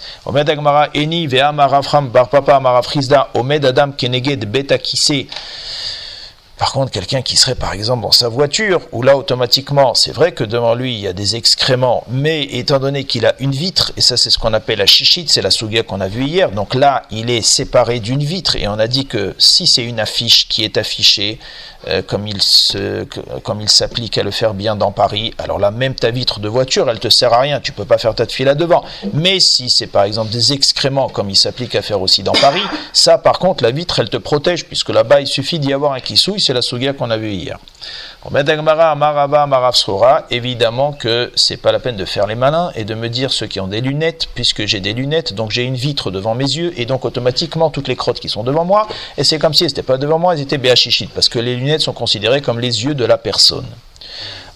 Par 6.58 6.72
contre, 6.72 6.92
quelqu'un 6.92 7.22
qui 7.22 7.38
serait 7.38 7.56
par 7.56 7.74
exemple 7.74 8.02
dans 8.02 8.12
sa 8.12 8.30
voiture, 8.30 8.82
où 8.92 9.04
là 9.04 9.16
automatiquement, 9.16 9.94
c'est 9.94 10.12
vrai 10.12 10.32
que 10.32 10.44
devant 10.44 10.74
lui 10.74 10.94
il 10.96 11.00
y 11.00 11.08
a 11.08 11.14
des 11.14 11.36
excréments, 11.36 12.04
mais 12.10 12.44
étant 12.44 12.80
donné 12.80 13.04
qu'il 13.04 13.26
a 13.26 13.36
une 13.40 13.52
vitre, 13.52 13.92
et 13.96 14.02
ça 14.02 14.18
c'est 14.18 14.30
ce 14.30 14.40
qu'on 14.40 14.54
appelle 14.54 14.80
la 14.80 14.88
chichite, 14.88 15.30
c'est 15.30 15.42
la 15.42 15.52
souga 15.52 15.84
qu'on 15.84 16.02
a 16.02 16.08
vue 16.08 16.26
hier, 16.26 16.52
donc 16.52 16.74
là 16.74 17.04
il 17.12 17.30
est 17.30 17.42
séparé 17.42 18.00
d'une 18.00 18.24
vitre, 18.24 18.56
et 18.56 18.68
on 18.68 18.80
a 18.80 18.88
dit 18.88 19.06
que 19.06 19.36
si 19.38 19.68
c'est 19.68 19.84
une 19.84 20.00
affiche 20.00 20.48
qui 20.48 20.64
est 20.64 20.78
affichée 20.78 21.40
euh, 21.88 22.02
comme 22.02 22.28
il 22.28 22.40
comme 23.44 23.62
il 23.62 23.70
s'applique 23.70 24.18
à 24.18 24.24
le 24.24 24.32
faire 24.32 24.56
bien 24.56 24.76
dans 24.76 24.92
Paris, 24.92 25.34
alors 25.38 25.60
là 25.60 25.70
même 25.70 25.94
ta 25.94 26.10
vitre 26.10 26.40
de 26.40 26.50
voiture, 26.50 26.90
elle 26.90 27.00
te 27.00 27.10
sert 27.10 27.34
à 27.34 27.40
rien, 27.40 27.60
tu 27.60 27.72
peux 27.72 27.86
pas 27.86 28.00
faire 28.00 28.16
ta 28.16 28.26
file 28.26 28.48
là 28.48 28.56
devant. 28.56 28.84
Mais 29.14 29.40
si 29.40 29.70
c'est 29.70 29.88
par 29.88 30.04
exemple 30.04 30.32
des 30.32 30.54
excréments 30.54 31.08
comme 31.08 31.30
il 31.30 31.36
s'applique 31.36 31.76
à 31.76 31.84
faire 31.84 32.02
aussi 32.02 32.24
dans 32.24 32.34
Paris, 32.34 32.64
ça 32.94 33.18
par 33.20 33.38
contre 33.38 33.64
la 33.64 33.72
vitre 33.72 34.00
elle 34.00 34.10
te 34.10 34.18
protège 34.18 34.66
puisque 34.66 34.90
là-bas 34.90 35.22
il 35.22 35.28
suffit 35.28 35.60
d'y 35.60 35.72
avoir 35.72 35.94
un 35.94 36.00
qui 36.00 36.18
souille, 36.18 36.40
c'est 36.48 36.54
la 36.54 36.62
souga 36.62 36.94
qu'on 36.94 37.12
a 37.12 37.18
vu 37.18 37.32
hier. 37.32 37.60
Évidemment 40.32 40.94
que 40.94 41.32
c'est 41.36 41.58
pas 41.58 41.72
la 41.74 41.80
peine 41.80 41.98
de 41.98 42.06
faire 42.06 42.26
les 42.26 42.36
malins 42.36 42.72
et 42.76 42.86
de 42.86 42.96
me 42.96 43.10
dire 43.10 43.34
ceux 43.34 43.48
qui 43.48 43.60
ont 43.60 43.68
des 43.68 43.82
lunettes, 43.82 44.28
puisque 44.34 44.66
j'ai 44.66 44.80
des 44.80 44.94
lunettes, 44.94 45.34
donc 45.34 45.52
j'ai 45.52 45.64
une 45.64 45.76
vitre 45.76 46.10
devant 46.10 46.36
mes 46.36 46.46
yeux 46.46 46.74
et 46.80 46.86
donc 46.86 47.04
automatiquement 47.04 47.70
toutes 47.70 47.90
les 47.90 47.98
crottes 47.98 48.22
qui 48.22 48.30
sont 48.30 48.44
devant 48.44 48.64
moi, 48.64 48.88
et 49.18 49.26
c'est 49.26 49.40
comme 49.40 49.54
si 49.54 49.66
elles 49.66 49.72
n'étaient 49.72 49.84
pas 49.84 49.98
devant 49.98 50.20
moi, 50.20 50.34
elles 50.34 50.42
étaient 50.42 50.58
béachichites, 50.58 51.12
parce 51.14 51.28
que 51.28 51.40
les 51.40 51.58
lunettes 51.58 51.82
sont 51.82 51.92
considérées 51.92 52.42
comme 52.42 52.62
les 52.62 52.86
yeux 52.86 52.96
de 52.96 53.04
la 53.04 53.18
personne. 53.18 53.68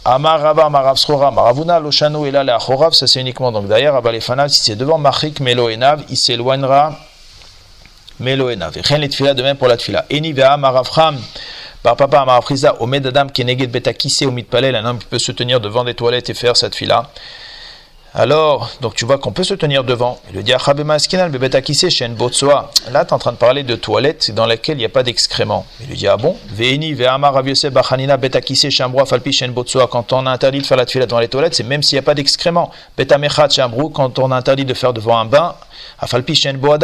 Amarava 0.06 0.70
Maravsrora 0.70 1.30
Maravuna 1.30 1.80
Loshano 1.80 2.26
et 2.26 2.32
la 2.32 2.58
ça 2.60 3.06
c'est 3.06 3.20
uniquement 3.20 3.52
donc 3.52 3.68
derrière 3.68 3.96
Abalefanav, 3.96 4.48
si 4.48 4.62
c'est 4.62 4.78
devant 4.78 4.98
Machik 4.98 5.42
Meloenav, 5.42 6.04
il 6.10 6.18
s'éloignera 6.18 6.96
Meloenav. 8.22 8.78
Et 8.78 8.82
rien 8.82 8.98
les 8.98 9.10
de 9.10 9.44
même 9.44 9.58
pour 9.58 9.68
la 9.68 9.76
tfila. 9.76 10.06
Eni 10.10 10.32
Vea 10.32 10.56
Maravram. 10.56 11.20
Par 11.84 11.96
papa 11.96 12.20
Amarafriza, 12.20 12.76
Omed 12.80 13.08
Adam 13.08 13.28
Keneged 13.30 13.72
Betakise 13.72 14.28
Omid 14.28 14.46
Palel, 14.46 14.76
un 14.76 14.86
homme 14.86 15.00
qui 15.00 15.08
peut 15.08 15.18
se 15.18 15.32
tenir 15.32 15.60
devant 15.60 15.84
des 15.84 15.96
toilettes 15.96 16.30
et 16.30 16.36
faire 16.36 16.56
cette 16.56 16.76
fila. 16.76 17.10
Alors, 18.14 18.70
donc 18.82 18.94
tu 18.94 19.06
vois 19.06 19.18
qu'on 19.18 19.32
peut 19.32 19.44
se 19.44 19.56
tenir 19.56 19.84
devant. 19.84 20.20
Il 20.30 20.36
lui 20.36 20.44
dit 20.44 20.52
Là, 20.52 20.60
tu 20.64 20.70
es 23.10 23.14
en 23.14 23.18
train 23.18 23.32
de 23.32 23.38
parler 23.38 23.64
de 23.64 23.76
toilettes 23.76 24.32
dans 24.32 24.46
lesquelles 24.46 24.78
il 24.78 24.82
n'y 24.82 24.86
a 24.86 24.90
pas 24.90 25.02
d'excréments. 25.02 25.66
Il 25.80 25.88
lui 25.88 25.96
dit 25.96 26.08
Ah 26.08 26.18
bon? 26.18 26.38
Quand 29.90 30.14
on 30.14 30.28
interdit 30.28 30.60
de 30.60 30.66
faire 30.66 30.78
la 30.78 30.86
tuile 30.86 31.06
dans 31.08 31.20
les 31.20 31.30
toilettes, 31.30 31.56
c'est 31.56 31.64
même 31.64 31.82
s'il 31.82 31.96
n'y 31.96 32.00
a 32.00 32.04
pas 32.04 32.14
d'excréments. 32.14 32.70
Quand 32.96 34.20
on 34.20 34.32
interdit 34.32 34.66
de 34.66 34.74
faire 34.76 34.94
devant 34.94 35.18
un 35.18 35.26
bain, 35.26 35.56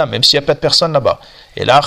même 0.09 0.23
s'il 0.23 0.39
n'y 0.39 0.43
a 0.43 0.47
pas 0.47 0.53
de 0.53 0.59
personne 0.59 0.93
là-bas. 0.93 1.19
Et 1.55 1.65
là, 1.65 1.81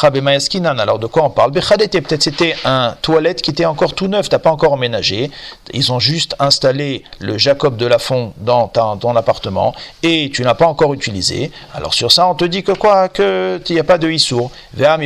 alors 0.79 0.99
de 0.99 1.07
quoi 1.07 1.25
on 1.25 1.31
parle? 1.31 1.53
Peut-être 1.53 2.23
c'était 2.23 2.57
un 2.64 2.96
toilette 3.01 3.40
qui 3.40 3.51
était 3.51 3.64
encore 3.64 3.94
tout 3.94 4.09
neuf, 4.09 4.29
tu 4.29 4.35
n'as 4.35 4.40
pas 4.40 4.51
encore 4.51 4.73
emménagé. 4.73 5.31
Ils 5.73 5.92
ont 5.92 6.01
juste 6.01 6.35
installé 6.38 7.05
le 7.20 7.38
Jacob 7.38 7.77
de 7.77 7.87
Lafont 7.87 8.35
dans 8.38 8.68
ton 8.68 9.14
appartement 9.16 9.75
et 10.03 10.31
tu 10.35 10.42
n'as 10.42 10.55
pas 10.55 10.66
encore 10.66 10.92
utilisé. 10.92 11.53
Alors 11.73 11.94
sur 11.94 12.11
ça, 12.11 12.27
on 12.27 12.35
te 12.35 12.44
dit 12.44 12.62
que 12.64 12.73
quoi? 12.73 13.09
Que 13.09 13.61
il 13.68 13.75
n'y 13.75 13.81
a 13.81 13.85
pas 13.85 13.99
de 13.99 14.11
Issour. 14.11 14.51
Voilà 14.75 14.99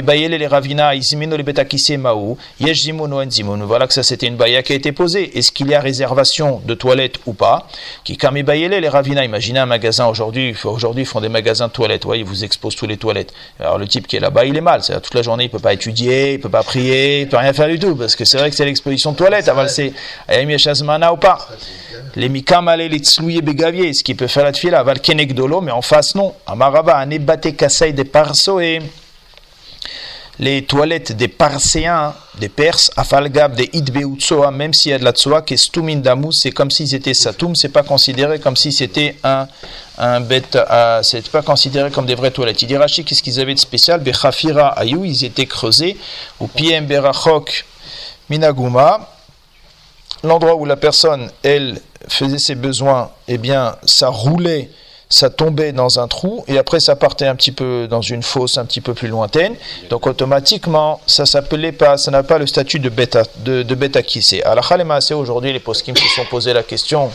que 3.87 3.93
ça 3.93 4.03
c'était 4.03 4.27
une 4.27 4.37
baya 4.37 4.62
qui 4.62 4.73
a 4.73 4.77
été 4.77 4.93
posée. 4.93 5.38
Est-ce 5.38 5.53
qu'il 5.53 5.69
y 5.69 5.75
a 5.75 5.81
réservation 5.81 6.62
de 6.64 6.75
toilettes 6.75 7.17
ou 7.27 7.35
pas? 7.35 7.69
Qui 8.05 8.17
les 8.17 8.88
ravina. 8.88 9.25
Imaginez 9.25 9.59
un 9.59 9.67
magasin 9.67 10.07
aujourd'hui, 10.07 10.57
aujourd'hui 10.64 11.03
ils 11.03 11.07
font 11.07 11.21
des 11.21 11.29
magasins 11.29 11.69
de 11.69 11.73
toilettes. 11.73 11.93
Ils 12.14 12.24
vous 12.24 12.44
exposent 12.44 12.76
tous 12.76 12.87
les 12.87 12.96
toilettes. 12.96 13.33
Alors 13.61 13.78
le 13.78 13.87
type 13.87 14.07
qui 14.07 14.16
est 14.16 14.20
là-bas, 14.20 14.44
il 14.44 14.57
est 14.57 14.61
mal. 14.61 14.83
C'est 14.83 15.00
toute 15.00 15.14
la 15.14 15.22
journée, 15.22 15.44
il 15.44 15.50
peut 15.50 15.59
pas 15.59 15.72
étudier, 15.72 16.35
il 16.35 16.40
peut 16.40 16.48
pas 16.48 16.62
prier, 16.62 17.22
il 17.22 17.28
peut 17.28 17.37
rien 17.37 17.52
faire 17.52 17.68
du 17.68 17.78
tout, 17.78 17.96
parce 17.96 18.16
que 18.16 18.24
c'est 18.24 18.38
vrai 18.38 18.50
que 18.50 18.57
c'est 18.57 18.64
l'exposition 18.64 19.12
de 19.12 19.16
toilette. 19.16 19.50
c'est 19.68 19.92
ou 21.12 21.16
pas. 21.16 21.48
Les 22.16 22.28
mikam 22.28 22.70
les 22.76 22.98
tslouye 22.98 23.42
begavier, 23.42 23.92
ce 23.92 24.04
qui 24.04 24.14
peut 24.14 24.26
faire 24.26 24.44
la 24.44 24.52
tfila, 24.52 24.80
aval 24.80 25.00
kenegdolo, 25.00 25.61
mais 25.61 25.72
en 25.72 25.83
face 25.83 26.14
non. 26.14 26.35
Amaraba, 26.46 26.96
anebate 26.96 27.57
kasei 27.57 27.92
de 27.92 28.04
parso 28.04 28.61
et 28.61 28.80
les 30.38 30.64
toilettes 30.64 31.12
des 31.12 31.29
Parséens, 31.29 32.14
des 32.40 32.49
Perses, 32.49 32.90
Afalgab, 32.97 33.55
des 33.55 33.70
Idbeutsoa, 33.73 34.51
même 34.51 34.75
s'il 34.75 34.90
y 34.90 34.94
a 34.94 34.99
de 34.99 35.05
la 35.05 35.12
tsoa, 35.12 35.42
qui 35.42 35.55
est 35.55 35.70
c'est 36.33 36.51
comme 36.51 36.70
si 36.70 36.88
c'était 36.88 37.14
Satoum, 37.14 37.55
c'est 37.55 37.68
pas 37.68 37.83
considéré 37.83 38.40
comme 38.40 38.57
si 38.57 38.73
c'était 38.73 39.16
un, 39.23 39.47
un 39.99 40.20
bête, 40.20 40.57
euh, 40.57 41.03
c'est 41.03 41.29
pas 41.29 41.42
considéré 41.42 41.90
comme 41.90 42.07
des 42.07 42.14
vraies 42.14 42.33
toilettes. 42.33 42.62
Il 42.62 42.68
dit 42.68 42.77
Rashi, 42.77 43.05
qu'est-ce 43.05 43.23
qu'ils 43.23 43.40
avaient 43.40 43.55
de 43.55 43.61
spécial? 43.61 44.01
Bechafira 44.01 44.68
Ayou, 44.79 45.05
ils 45.05 45.25
étaient 45.25 45.47
creusés, 45.47 45.97
ou 46.40 46.49
Piem 46.49 46.87
Berachok 46.87 47.64
Minaguma, 48.29 49.09
l'endroit 50.25 50.57
où 50.57 50.64
la 50.64 50.77
personne, 50.77 51.31
elle, 51.42 51.81
faisait 52.09 52.38
ses 52.38 52.55
besoins, 52.55 53.11
eh 53.29 53.38
bien, 53.38 53.77
ça 53.85 54.09
roulait 54.09 54.70
ça 55.14 55.31
tombait 55.31 55.70
dans 55.70 56.00
un 56.00 56.09
trou 56.09 56.44
et 56.48 56.59
après 56.59 56.81
ça 56.81 56.96
partait 56.96 57.27
un 57.27 57.37
petit 57.37 57.53
peu 57.53 57.87
dans 57.88 58.00
une 58.00 58.24
fosse 58.24 58.59
un 58.59 58.64
petit 58.64 58.81
peu 58.81 58.94
plus 58.94 59.07
lointaine. 59.07 59.55
Donc 59.88 60.09
automatiquement, 60.09 61.00
ça 61.07 61.24
s'appelait 61.24 61.70
pas, 61.70 61.96
ça 61.98 62.11
n'a 62.11 62.24
pas 62.24 62.37
le 62.38 62.48
statut 62.48 62.81
de 62.81 62.88
bêta 62.88 63.22
de, 63.44 63.62
de 63.62 63.74
bêta 63.77 64.03
qui 64.03 64.22
c'est. 64.22 64.42
La 64.44 65.16
aujourd'hui, 65.16 65.53
les 65.53 65.61
poskim 65.61 65.96
se 65.96 66.09
sont 66.09 66.24
posé 66.29 66.53
la 66.53 66.64
question 66.64 67.12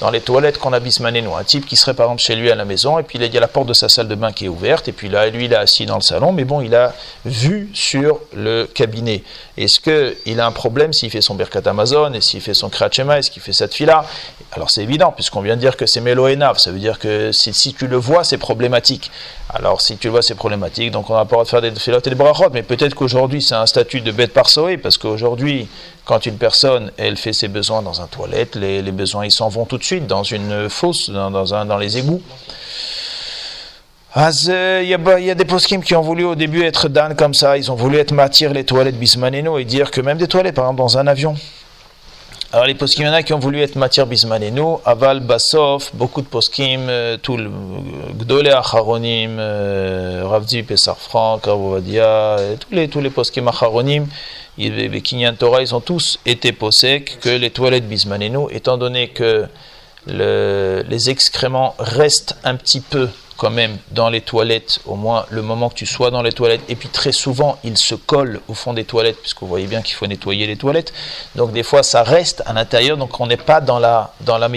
dans 0.00 0.10
les 0.10 0.20
toilettes 0.20 0.58
qu'on 0.58 0.72
a 0.72 0.80
bismané, 0.80 1.24
un 1.26 1.44
type 1.44 1.66
qui 1.66 1.76
serait 1.76 1.94
par 1.94 2.06
exemple 2.06 2.22
chez 2.22 2.36
lui 2.36 2.50
à 2.50 2.54
la 2.54 2.64
maison, 2.64 2.98
et 2.98 3.02
puis 3.02 3.18
il 3.18 3.32
y 3.32 3.36
a 3.36 3.40
la 3.40 3.48
porte 3.48 3.66
de 3.66 3.74
sa 3.74 3.88
salle 3.88 4.08
de 4.08 4.14
bain 4.14 4.32
qui 4.32 4.46
est 4.46 4.48
ouverte, 4.48 4.88
et 4.88 4.92
puis 4.92 5.08
là, 5.08 5.28
lui, 5.28 5.46
il 5.46 5.52
est 5.52 5.56
assis 5.56 5.86
dans 5.86 5.96
le 5.96 6.02
salon, 6.02 6.32
mais 6.32 6.44
bon, 6.44 6.60
il 6.60 6.74
a 6.74 6.94
vu 7.24 7.70
sur 7.72 8.20
le 8.34 8.64
cabinet. 8.64 9.22
Est-ce 9.56 9.80
qu'il 9.80 10.40
a 10.40 10.46
un 10.46 10.52
problème 10.52 10.92
s'il 10.92 11.10
fait 11.10 11.22
son 11.22 11.34
Birkat 11.34 11.62
Amazon, 11.66 12.12
et 12.12 12.20
s'il 12.20 12.40
fait 12.40 12.54
son 12.54 12.68
Krachema, 12.68 13.18
est-ce 13.18 13.30
qu'il 13.30 13.42
fait 13.42 13.52
cette 13.52 13.74
fila? 13.74 14.04
Alors 14.52 14.70
c'est 14.70 14.82
évident, 14.82 15.12
puisqu'on 15.12 15.40
vient 15.40 15.56
de 15.56 15.60
dire 15.60 15.76
que 15.76 15.86
c'est 15.86 16.00
Meloenav, 16.00 16.58
ça 16.58 16.70
veut 16.70 16.78
dire 16.78 16.98
que 16.98 17.32
si, 17.32 17.54
si 17.54 17.72
tu 17.74 17.86
le 17.86 17.96
vois, 17.96 18.24
c'est 18.24 18.38
problématique. 18.38 19.10
Alors 19.48 19.80
si 19.80 19.96
tu 19.96 20.08
le 20.08 20.12
vois, 20.12 20.22
c'est 20.22 20.34
problématique, 20.34 20.90
donc 20.90 21.08
on 21.08 21.14
n'a 21.14 21.24
pas 21.24 21.36
le 21.36 21.44
droit 21.44 21.44
de 21.44 21.48
faire 21.48 21.62
des 21.62 21.70
filotes 21.70 22.06
et 22.06 22.10
des 22.10 22.16
brachot, 22.16 22.50
mais 22.52 22.62
peut-être 22.62 22.94
qu'aujourd'hui 22.94 23.40
c'est 23.40 23.54
un 23.54 23.66
statut 23.66 24.00
de 24.00 24.12
bête 24.12 24.32
par 24.32 24.46
parce 24.82 24.96
qu'aujourd'hui, 24.96 25.68
quand 26.06 26.24
une 26.24 26.38
personne, 26.38 26.92
elle 26.96 27.16
fait 27.16 27.32
ses 27.32 27.48
besoins 27.48 27.82
dans 27.82 28.00
un 28.00 28.06
toilette, 28.06 28.54
les, 28.54 28.80
besoins, 28.92 29.26
ils 29.26 29.32
s'en 29.32 29.48
vont 29.48 29.66
tout 29.66 29.76
de 29.76 29.82
suite 29.82 30.06
dans 30.06 30.22
une 30.22 30.70
fosse, 30.70 31.10
dans, 31.10 31.78
les 31.78 31.98
égouts. 31.98 32.22
Il 34.16 34.22
y, 34.84 34.94
a 34.94 35.34
des 35.34 35.44
poskim 35.44 35.82
qui 35.82 35.96
ont 35.96 36.00
voulu 36.02 36.24
au 36.24 36.36
début 36.36 36.62
être 36.62 36.88
dan 36.88 37.14
comme 37.16 37.34
ça, 37.34 37.58
ils 37.58 37.70
ont 37.72 37.74
voulu 37.74 37.98
être 37.98 38.12
matière 38.12 38.52
les 38.52 38.64
toilettes 38.64 38.98
bismaneno 38.98 39.58
et 39.58 39.64
dire 39.64 39.90
que 39.90 40.00
même 40.00 40.16
des 40.16 40.28
toilettes, 40.28 40.54
par 40.54 40.64
exemple 40.66 40.78
dans 40.78 40.96
un 40.96 41.08
avion, 41.08 41.34
alors 42.56 42.68
les 42.68 42.74
poskim, 42.74 43.02
il 43.02 43.08
y 43.08 43.10
en 43.10 43.12
a 43.12 43.22
qui 43.22 43.34
ont 43.34 43.38
voulu 43.38 43.60
être 43.60 43.76
matière 43.76 44.06
bismaneno, 44.06 44.80
aval, 44.86 45.20
basov, 45.20 45.90
beaucoup 45.92 46.22
de 46.22 46.26
poskim, 46.26 46.88
euh, 46.88 47.18
tout 47.18 47.36
le 47.36 47.50
gdole 48.18 48.48
acharonim, 48.48 49.36
euh, 49.38 50.22
ravdi, 50.24 50.62
pesar 50.62 50.96
frank, 50.96 51.44
ravovadia, 51.44 52.38
tous 52.58 52.74
les, 52.74 52.88
tous 52.88 53.00
les 53.00 53.10
poskim 53.10 53.46
acharonim, 53.48 54.06
les 54.56 55.02
Kinyan 55.02 55.34
Torah, 55.34 55.60
ils 55.60 55.74
ont 55.74 55.82
tous 55.82 56.18
été 56.24 56.52
possèques 56.52 57.18
que 57.20 57.28
les 57.28 57.50
toilettes 57.50 57.86
bismaneno, 57.86 58.48
étant 58.50 58.78
donné 58.78 59.08
que 59.08 59.44
les 60.06 61.10
excréments 61.10 61.74
restent 61.78 62.38
un 62.42 62.54
petit 62.54 62.80
peu 62.80 63.10
quand 63.36 63.50
même 63.50 63.78
dans 63.90 64.08
les 64.08 64.20
toilettes, 64.20 64.80
au 64.86 64.96
moins 64.96 65.26
le 65.30 65.42
moment 65.42 65.68
que 65.68 65.74
tu 65.74 65.86
sois 65.86 66.10
dans 66.10 66.22
les 66.22 66.32
toilettes. 66.32 66.62
Et 66.68 66.76
puis 66.76 66.88
très 66.88 67.12
souvent, 67.12 67.58
ils 67.64 67.78
se 67.78 67.94
collent 67.94 68.40
au 68.48 68.54
fond 68.54 68.72
des 68.72 68.84
toilettes, 68.84 69.20
puisque 69.20 69.40
vous 69.40 69.46
voyez 69.46 69.66
bien 69.66 69.82
qu'il 69.82 69.94
faut 69.94 70.06
nettoyer 70.06 70.46
les 70.46 70.56
toilettes. 70.56 70.92
Donc 71.34 71.52
des 71.52 71.62
fois, 71.62 71.82
ça 71.82 72.02
reste 72.02 72.42
à 72.46 72.52
l'intérieur. 72.52 72.96
Donc 72.96 73.20
on 73.20 73.26
n'est 73.26 73.36
pas 73.36 73.60
dans 73.60 73.78
la 73.78 74.14
dans 74.20 74.38
la 74.38 74.48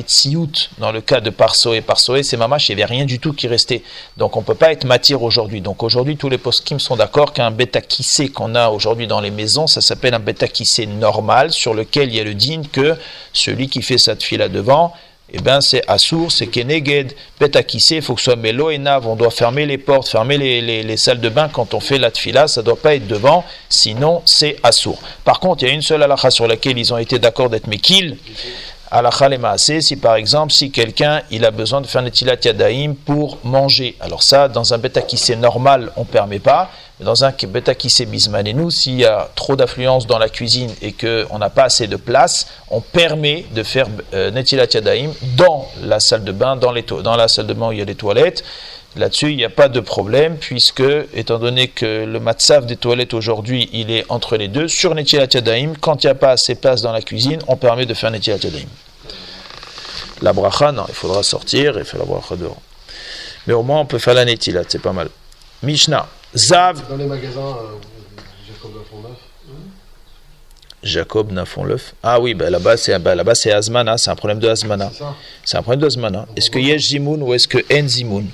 dans 0.77 0.91
le 0.91 1.01
cas 1.01 1.19
de 1.19 1.29
Parsoé. 1.29 1.81
Parsoé, 1.81 2.23
c'est 2.23 2.37
mamache, 2.37 2.69
il 2.69 2.75
n'y 2.75 2.81
avait 2.81 2.93
rien 2.93 3.05
du 3.05 3.19
tout 3.19 3.33
qui 3.33 3.47
restait. 3.47 3.83
Donc 4.17 4.37
on 4.37 4.41
ne 4.41 4.45
peut 4.45 4.55
pas 4.55 4.71
être 4.71 4.85
matière 4.85 5.21
aujourd'hui. 5.21 5.61
Donc 5.61 5.83
aujourd'hui, 5.83 6.15
tous 6.17 6.29
les 6.29 6.37
poskim 6.37 6.79
sont 6.79 6.95
d'accord 6.95 7.33
qu'un 7.33 7.51
bêta 7.51 7.81
kissé 7.81 8.29
qu'on 8.29 8.55
a 8.55 8.69
aujourd'hui 8.69 9.07
dans 9.07 9.19
les 9.19 9.31
maisons, 9.31 9.67
ça 9.67 9.81
s'appelle 9.81 10.13
un 10.13 10.19
bêta 10.19 10.47
kissé 10.47 10.85
normal, 10.85 11.51
sur 11.51 11.73
lequel 11.73 12.09
il 12.09 12.15
y 12.15 12.19
a 12.19 12.23
le 12.23 12.33
digne 12.33 12.65
que 12.71 12.95
celui 13.33 13.67
qui 13.67 13.81
fait 13.81 13.97
file 14.19 14.39
là 14.39 14.49
devant, 14.49 14.93
eh 15.33 15.39
bien 15.39 15.61
c'est 15.61 15.83
Assour, 15.87 16.31
c'est 16.31 16.47
Keneged, 16.47 17.13
Betakissé, 17.39 17.97
il 17.97 18.01
faut 18.01 18.15
que 18.15 18.21
ce 18.21 18.31
soit 18.31 18.77
Nav, 18.79 19.07
on 19.07 19.15
doit 19.15 19.31
fermer 19.31 19.65
les 19.65 19.77
portes, 19.77 20.07
fermer 20.07 20.37
les, 20.37 20.97
salles 20.97 21.19
de 21.19 21.29
bain 21.29 21.49
quand 21.51 21.73
on 21.73 21.79
fait 21.79 21.97
la 21.97 22.11
tfila, 22.11 22.47
ça 22.47 22.61
ne 22.61 22.65
doit 22.65 22.79
pas 22.79 22.95
être 22.95 23.07
devant, 23.07 23.43
sinon 23.69 24.21
c'est 24.25 24.57
Assour. 24.63 24.99
Par 25.23 25.39
contre, 25.39 25.63
il 25.63 25.67
y 25.67 25.71
a 25.71 25.73
une 25.73 25.81
seule 25.81 26.03
halakha 26.03 26.31
sur 26.31 26.47
laquelle 26.47 26.77
ils 26.77 26.93
ont 26.93 26.97
été 26.97 27.19
d'accord 27.19 27.49
d'être 27.49 27.67
Mekil, 27.67 28.17
Alachal 28.91 29.33
et 29.33 29.37
Maaseh, 29.37 29.81
si 29.81 29.95
par 29.95 30.15
exemple, 30.15 30.51
si 30.51 30.71
quelqu'un 30.71 31.21
il 31.29 31.45
a 31.45 31.51
besoin 31.51 31.81
de 31.81 31.87
faire 31.87 32.01
Netilat 32.01 32.37
Yadaim 32.43 32.95
pour 33.05 33.37
manger. 33.43 33.95
Alors 33.99 34.23
ça, 34.23 34.47
dans 34.47 34.73
un 34.73 34.77
bêta 34.77 35.01
qui 35.01 35.35
normal, 35.35 35.91
on 35.95 36.01
ne 36.01 36.05
permet 36.05 36.39
pas. 36.39 36.69
Mais 36.99 37.05
dans 37.05 37.23
un 37.23 37.31
bêta 37.31 37.75
qui 37.75 37.93
nous, 38.55 38.71
s'il 38.71 38.95
y 38.95 39.05
a 39.05 39.29
trop 39.35 39.55
d'affluence 39.55 40.07
dans 40.07 40.17
la 40.17 40.27
cuisine 40.27 40.71
et 40.81 40.91
qu'on 40.91 41.37
n'a 41.37 41.49
pas 41.49 41.63
assez 41.63 41.87
de 41.87 41.95
place, 41.95 42.47
on 42.69 42.81
permet 42.81 43.45
de 43.53 43.63
faire 43.63 43.87
euh, 44.13 44.31
Netilat 44.31 44.67
Yadaim 44.73 45.11
dans 45.37 45.67
la 45.83 45.99
salle 45.99 46.23
de 46.23 46.31
bain, 46.31 46.55
dans, 46.55 46.71
les 46.71 46.81
dans 46.81 47.15
la 47.15 47.27
salle 47.27 47.47
de 47.47 47.53
bain 47.53 47.69
où 47.69 47.71
il 47.71 47.79
y 47.79 47.81
a 47.81 47.85
les 47.85 47.95
toilettes. 47.95 48.43
Là-dessus, 48.95 49.29
il 49.31 49.37
n'y 49.37 49.45
a 49.45 49.49
pas 49.49 49.69
de 49.69 49.79
problème, 49.79 50.37
puisque, 50.37 50.83
étant 51.13 51.37
donné 51.37 51.67
que 51.67 52.05
le 52.05 52.19
matzav 52.19 52.65
des 52.65 52.75
toilettes 52.75 53.13
aujourd'hui, 53.13 53.69
il 53.71 53.91
est 53.91 54.05
entre 54.09 54.35
les 54.35 54.47
deux, 54.47 54.67
sur 54.67 54.95
Netilat 54.95 55.27
Yadaim, 55.31 55.73
quand 55.79 56.03
il 56.03 56.07
n'y 56.07 56.11
a 56.11 56.15
pas 56.15 56.31
assez 56.31 56.55
de 56.55 56.59
place 56.59 56.81
dans 56.81 56.91
la 56.91 57.01
cuisine, 57.01 57.39
on 57.47 57.55
permet 57.55 57.85
de 57.85 57.93
faire 57.93 58.09
Netilat 58.09 58.37
Yadaim. 58.37 58.67
La 60.21 60.33
bracha, 60.33 60.71
non, 60.71 60.85
il 60.89 60.95
faudra 60.95 61.21
sortir 61.21 61.77
et 61.77 61.83
faire 61.83 61.99
la 61.99 62.05
bracha 62.05 62.35
dehors. 62.35 62.61
Mais 63.45 63.53
au 63.53 63.61
moins, 63.61 63.79
on 63.79 63.85
peut 63.85 63.99
faire 63.99 64.15
la 64.15 64.25
Netilat, 64.25 64.63
c'est 64.67 64.81
pas 64.81 64.91
mal. 64.91 65.09
Mishnah, 65.61 66.07
Zav. 66.35 66.81
Dans 66.89 66.97
les 66.97 67.05
magasins, 67.05 67.39
euh, 67.39 67.77
Jacob 70.83 71.31
Nafonleuf. 71.31 71.93
Ah 72.03 72.19
oui, 72.19 72.33
ben 72.33 72.49
là-bas 72.49 72.77
c'est 72.77 72.97
ben 72.99 73.15
là-bas 73.15 73.35
c'est 73.35 73.51
Azmana, 73.51 73.97
c'est 73.97 74.09
un 74.09 74.15
problème 74.15 74.39
de 74.39 74.47
Azmana. 74.47 74.91
C'est 75.43 75.57
un 75.57 75.61
problème 75.61 75.81
de 75.81 75.87
Azmana. 75.87 76.25
Est-ce 76.35 76.49
que 76.49 76.59
Yesh 76.59 76.89
Zimoun 76.89 77.21
ou 77.21 77.33
est-ce 77.33 77.47
que 77.47 77.57
En 77.73 77.87
Zimoun? 77.87 78.27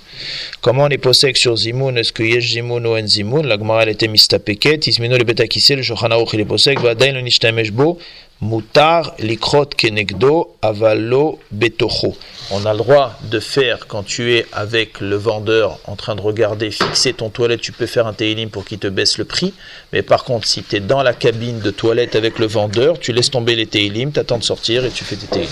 Comment 0.61 0.83
on 0.83 0.89
est 0.89 0.97
possèque 0.97 1.37
sur 1.37 1.55
Zimoun? 1.55 1.97
Est-ce 1.97 2.13
que 2.13 2.23
Yesh 2.23 2.53
Zimoun 2.53 2.85
ou 2.85 2.97
En 2.97 3.07
Zimoun? 3.07 3.47
La 3.47 3.57
Gemara 3.57 3.83
elle 3.83 3.89
était 3.89 4.07
mistapeket, 4.07 4.87
Ismino 4.87 5.17
le 5.17 5.81
Shulchan 5.81 6.11
Aruch 6.11 6.33
il 6.33 6.41
est 6.41 6.45
possèque, 6.45 6.79
Vadain 6.79 7.13
le 7.13 7.21
Nishtamesh 7.21 7.71
bo, 7.71 7.97
Mutar 8.41 9.13
likrot 9.19 9.75
kenegdo 9.77 10.57
avalo 10.61 11.39
betocho. 11.51 12.15
On 12.51 12.65
a 12.65 12.73
le 12.73 12.79
droit 12.79 13.17
de 13.31 13.39
faire 13.39 13.87
quand 13.87 14.03
tu 14.03 14.33
es 14.33 14.45
avec 14.51 14.99
le 14.99 15.15
vendeur 15.15 15.79
en 15.85 15.95
train 15.95 16.15
de 16.15 16.21
regarder, 16.21 16.69
fixer 16.69 17.13
ton 17.13 17.29
toilette, 17.29 17.61
tu 17.61 17.71
peux 17.71 17.85
faire 17.85 18.07
un 18.07 18.13
télim 18.13 18.49
pour 18.49 18.65
qu'il 18.65 18.77
te 18.77 18.87
baisse 18.87 19.17
le 19.17 19.23
prix. 19.23 19.53
Mais 19.93 20.01
par 20.01 20.25
contre, 20.25 20.47
si 20.47 20.63
tu 20.63 20.75
es 20.75 20.79
dans 20.81 21.01
la 21.01 21.13
cabine 21.13 21.59
de 21.59 21.71
toilette 21.71 22.15
avec 22.15 22.37
le 22.37 22.45
vendeur, 22.45 22.99
tu 22.99 23.13
laisses 23.13 23.31
tomber 23.31 23.55
les 23.55 23.67
télim, 23.67 24.11
tu 24.11 24.19
attends 24.19 24.37
de 24.37 24.43
sortir 24.43 24.83
et 24.83 24.89
tu 24.91 25.05
fais 25.05 25.15
tes 25.15 25.27
télim. 25.27 25.49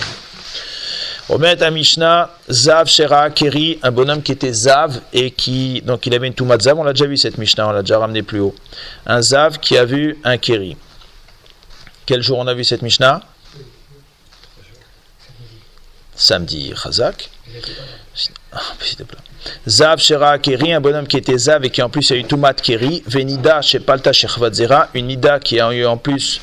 Omet 1.30 1.62
à 1.62 1.70
Mishnah, 1.70 2.30
Zav 2.50 2.86
Shera 2.86 3.30
Keri, 3.30 3.78
un 3.82 3.90
bonhomme 3.92 4.22
qui 4.22 4.32
était 4.32 4.52
Zav 4.52 5.00
et 5.14 5.30
qui, 5.30 5.80
donc 5.86 6.04
il 6.04 6.14
avait 6.14 6.26
une 6.26 6.34
Toumat 6.34 6.58
Zav, 6.60 6.78
on 6.78 6.84
l'a 6.84 6.92
déjà 6.92 7.06
vu 7.06 7.16
cette 7.16 7.38
Mishnah, 7.38 7.66
on 7.66 7.72
l'a 7.72 7.80
déjà 7.80 7.98
ramené 7.98 8.22
plus 8.22 8.40
haut. 8.40 8.54
Un 9.06 9.22
Zav 9.22 9.58
qui 9.58 9.78
a 9.78 9.86
vu 9.86 10.18
un 10.22 10.36
Keri. 10.36 10.76
Quel 12.06 12.22
jour 12.22 12.38
on 12.38 12.46
a 12.46 12.54
vu 12.54 12.64
cette 12.64 12.82
Mishnah? 12.82 13.22
Samedi, 16.14 16.72
Chazak. 16.74 17.30
Ah. 18.52 18.60
Zav 19.66 19.98
Shera 19.98 20.38
Keri, 20.38 20.72
un 20.72 20.80
bonhomme 20.80 21.06
qui 21.06 21.16
était 21.16 21.36
Zav 21.36 21.64
et 21.64 21.70
qui 21.70 21.82
en 21.82 21.90
plus 21.90 22.10
a 22.12 22.16
eu 22.16 22.24
Toumat 22.24 22.54
Keri. 22.54 23.02
Venida 23.06 23.62
Shepalta 23.62 24.12
Shechvadzera, 24.12 24.90
une 24.94 25.06
Nida 25.06 25.40
qui 25.40 25.58
a 25.60 25.72
eu 25.72 25.84
en 25.84 25.96
plus, 25.96 26.40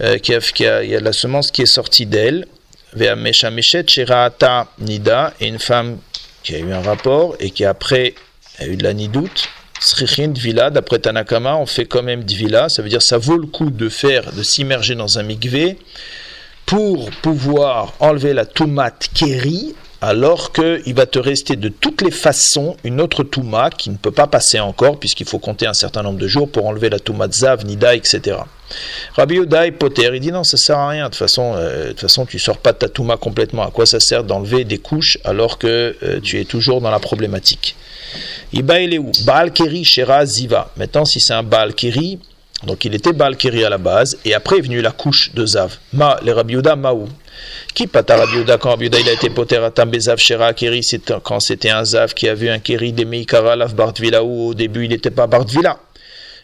euh, 0.00 0.18
qui, 0.18 0.34
a, 0.34 0.82
il 0.84 0.90
y 0.90 0.96
a 0.96 1.00
la 1.00 1.12
semence 1.12 1.50
qui 1.50 1.62
est 1.62 1.66
sortie 1.66 2.06
d'elle. 2.06 2.46
Ve'amesha 2.92 3.50
Meshet 3.50 3.86
Sheraata 3.88 4.68
Nida, 4.78 5.34
et 5.40 5.48
une 5.48 5.58
femme 5.58 5.98
qui 6.42 6.54
a 6.54 6.58
eu 6.58 6.72
un 6.72 6.82
rapport 6.82 7.34
et 7.40 7.50
qui 7.50 7.64
après 7.64 8.14
a 8.58 8.66
eu 8.66 8.76
de 8.76 8.84
la 8.84 8.94
nidoute. 8.94 9.48
Srichin 9.80 10.28
Dvila, 10.28 10.70
d'après 10.70 10.98
Tanakama, 10.98 11.56
on 11.56 11.66
fait 11.66 11.84
quand 11.84 12.02
même 12.02 12.24
Dvila, 12.24 12.68
ça 12.68 12.82
veut 12.82 12.88
dire 12.88 13.02
ça 13.02 13.18
vaut 13.18 13.36
le 13.36 13.46
coup 13.46 13.70
de 13.70 13.88
faire, 13.88 14.32
de 14.32 14.42
s'immerger 14.42 14.94
dans 14.94 15.18
un 15.18 15.22
mikvé 15.22 15.78
pour 16.64 17.10
pouvoir 17.22 17.94
enlever 18.00 18.34
la 18.34 18.44
toumat 18.44 18.90
keri, 19.14 19.74
alors 20.00 20.52
qu'il 20.52 20.94
va 20.94 21.06
te 21.06 21.18
rester 21.18 21.56
de 21.56 21.68
toutes 21.68 22.02
les 22.02 22.10
façons 22.10 22.76
une 22.84 23.00
autre 23.00 23.22
touma 23.22 23.70
qui 23.70 23.90
ne 23.90 23.96
peut 23.96 24.10
pas 24.10 24.26
passer 24.26 24.58
encore, 24.60 24.98
puisqu'il 24.98 25.26
faut 25.26 25.38
compter 25.38 25.66
un 25.66 25.74
certain 25.74 26.02
nombre 26.02 26.18
de 26.18 26.26
jours 26.26 26.50
pour 26.50 26.66
enlever 26.66 26.90
la 26.90 26.98
toumat 26.98 27.30
zav, 27.30 27.64
nida, 27.64 27.94
etc. 27.94 28.38
Rabbi 29.14 29.36
Yoda 29.36 29.70
Poter, 29.72 30.10
il 30.12 30.20
dit 30.20 30.32
non, 30.32 30.42
ça 30.42 30.56
sert 30.56 30.78
à 30.78 30.88
rien, 30.88 31.04
de 31.04 31.10
toute 31.10 31.18
façon, 31.18 31.54
euh, 31.54 31.84
de 31.84 31.88
toute 31.90 32.00
façon 32.00 32.26
tu 32.26 32.38
sors 32.38 32.58
pas 32.58 32.72
de 32.72 32.78
ta 32.78 32.88
touma 32.88 33.16
complètement, 33.16 33.64
à 33.64 33.70
quoi 33.70 33.86
ça 33.86 34.00
sert 34.00 34.24
d'enlever 34.24 34.64
des 34.64 34.78
couches 34.78 35.18
alors 35.24 35.58
que 35.58 35.96
euh, 36.02 36.20
tu 36.20 36.40
es 36.40 36.44
toujours 36.44 36.80
dans 36.80 36.90
la 36.90 36.98
problématique? 36.98 37.76
Baal 38.52 39.52
Keri 39.52 39.84
Shera 39.84 40.24
Ziva. 40.24 40.70
Maintenant, 40.76 41.04
si 41.04 41.20
c'est 41.20 41.34
un 41.34 41.42
Baal 41.42 41.74
Keri, 41.74 42.18
donc 42.64 42.84
il 42.84 42.94
était 42.94 43.12
Baal 43.12 43.36
Keri 43.36 43.64
à 43.64 43.70
la 43.70 43.78
base, 43.78 44.18
et 44.24 44.34
après 44.34 44.58
est 44.58 44.62
venue 44.62 44.80
la 44.80 44.90
couche 44.90 45.32
de 45.34 45.44
Zav. 45.44 45.76
Ma, 45.92 46.18
les 46.22 46.32
Rabbi 46.32 46.56
Maou. 46.56 47.08
Qui 47.74 47.86
pata 47.86 48.16
Rabbi 48.16 48.50
quand 48.58 48.70
Rabbi 48.70 48.86
il 48.86 49.08
a 49.08 49.12
été 49.12 49.28
poter 49.28 49.56
à 49.56 49.70
Tambezav 49.70 50.18
Shera 50.18 50.54
Keri, 50.54 50.82
c'est 50.82 51.12
quand 51.22 51.40
c'était 51.40 51.70
un 51.70 51.84
Zav 51.84 52.14
qui 52.14 52.28
a 52.28 52.34
vu 52.34 52.48
un 52.48 52.58
Keri 52.58 52.92
des 52.92 53.04
Meikara 53.04 53.56
Lav 53.56 53.74
Bartvila, 53.74 54.24
où 54.24 54.48
au 54.48 54.54
début 54.54 54.84
il 54.84 54.90
n'était 54.90 55.10
pas 55.10 55.26
Bartvila. 55.26 55.78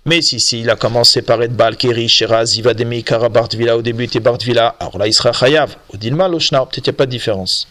Mais 0.04 0.20
si, 0.20 0.40
si, 0.40 0.60
il 0.60 0.68
a 0.68 0.76
commencé 0.76 1.22
par 1.22 1.40
être 1.42 1.54
Baal 1.54 1.76
Keri, 1.76 2.08
Shera, 2.08 2.44
Ziva, 2.44 2.74
des 2.74 2.84
Meikara, 2.84 3.28
Bartvila, 3.28 3.76
au 3.76 3.82
début 3.82 4.04
il 4.04 4.06
était 4.08 4.20
Bartvila, 4.20 4.74
alors 4.80 4.98
là 4.98 5.06
il 5.06 5.14
sera 5.14 5.32
Chayav. 5.32 5.76
Au 5.94 5.96
Dilma, 5.96 6.28
Loshna, 6.28 6.66
peut-être 6.66 6.86
il 6.86 6.90
n'y 6.90 6.96
a 6.96 6.98
pas 6.98 7.06
de 7.06 7.10
différence. 7.12 7.68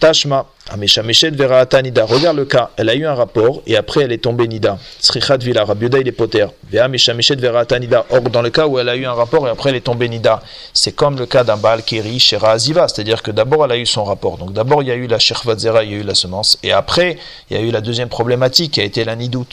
Tashma, 0.00 0.46
Amesha 0.70 1.02
Meshet 1.02 1.32
Verata 1.32 1.82
Nida. 1.82 2.06
Regarde 2.06 2.38
le 2.38 2.46
cas, 2.46 2.70
elle 2.78 2.88
a 2.88 2.94
eu 2.94 3.04
un 3.04 3.14
rapport 3.14 3.62
et 3.66 3.76
après 3.76 4.04
elle 4.04 4.12
est 4.12 4.24
tombée 4.24 4.48
Nida. 4.48 4.78
Srichat 4.98 5.36
Vila, 5.36 5.64
Rabbi 5.64 5.84
Yoda 5.84 5.98
il 5.98 6.08
est 6.08 6.12
poter. 6.12 6.46
Vea 6.70 6.88
Mesha 6.88 7.12
Meshet 7.12 7.36
Verata 7.36 7.78
Nida. 7.78 8.06
Or, 8.08 8.22
dans 8.22 8.40
le 8.40 8.48
cas 8.48 8.66
où 8.66 8.78
elle 8.78 8.88
a 8.88 8.96
eu 8.96 9.04
un 9.04 9.12
rapport 9.12 9.46
et 9.46 9.50
après 9.50 9.68
elle 9.68 9.76
est 9.76 9.82
tombée 9.82 10.08
Nida, 10.08 10.42
c'est 10.72 10.92
comme 10.92 11.18
le 11.18 11.26
cas 11.26 11.44
d'un 11.44 11.58
Baal 11.58 11.82
Keri, 11.82 12.18
Shera 12.18 12.52
Aziva, 12.52 12.88
c'est-à-dire 12.88 13.22
que 13.22 13.30
d'abord 13.30 13.66
elle 13.66 13.72
a 13.72 13.76
eu 13.76 13.84
son 13.84 14.04
rapport. 14.04 14.38
Donc 14.38 14.54
d'abord 14.54 14.82
il 14.82 14.88
y 14.88 14.92
a 14.92 14.94
eu 14.94 15.06
la 15.06 15.18
Shechvadzera, 15.18 15.84
il 15.84 15.92
y 15.92 15.94
a 15.94 15.98
eu 15.98 16.02
la 16.02 16.14
semence 16.14 16.58
et 16.62 16.72
après 16.72 17.18
il 17.50 17.58
y 17.58 17.60
a 17.60 17.62
eu 17.62 17.70
la 17.70 17.82
deuxième 17.82 18.08
problématique 18.08 18.72
qui 18.72 18.80
a 18.80 18.84
été 18.84 19.04
la 19.04 19.16
Nidout. 19.16 19.48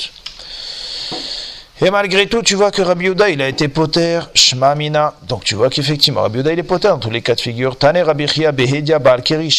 Et 1.80 1.92
malgré 1.92 2.26
tout, 2.26 2.42
tu 2.42 2.56
vois 2.56 2.72
que 2.72 2.82
Rabbi 2.82 3.06
Yehuda, 3.06 3.30
il 3.30 3.40
a 3.40 3.48
été 3.48 3.68
poter, 3.68 4.22
Shmamina. 4.34 5.14
Donc 5.28 5.44
tu 5.44 5.54
vois 5.54 5.70
qu'effectivement, 5.70 6.22
Rabbi 6.22 6.38
Yehuda, 6.38 6.54
il 6.54 6.60
est 6.60 6.64
poter 6.64 6.88
dans 6.88 6.98
tous 6.98 7.12
les 7.12 7.22
cas 7.22 7.36
de 7.36 7.42
figure. 7.42 7.78
Tane 7.78 8.00
Rabbi 8.00 8.28
Chia 8.28 8.52
Behedia 8.52 8.98
Balkeri 8.98 9.50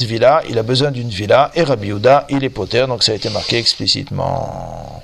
Villa, 0.00 0.42
il 0.48 0.58
a 0.58 0.62
besoin 0.64 0.90
d'une 0.90 1.08
villa. 1.08 1.52
Et 1.54 1.62
Rabbi 1.62 1.88
Yehuda, 1.88 2.26
il 2.30 2.42
est 2.42 2.50
poter, 2.50 2.88
donc 2.88 3.04
ça 3.04 3.12
a 3.12 3.14
été 3.14 3.30
marqué 3.30 3.58
explicitement. 3.58 5.00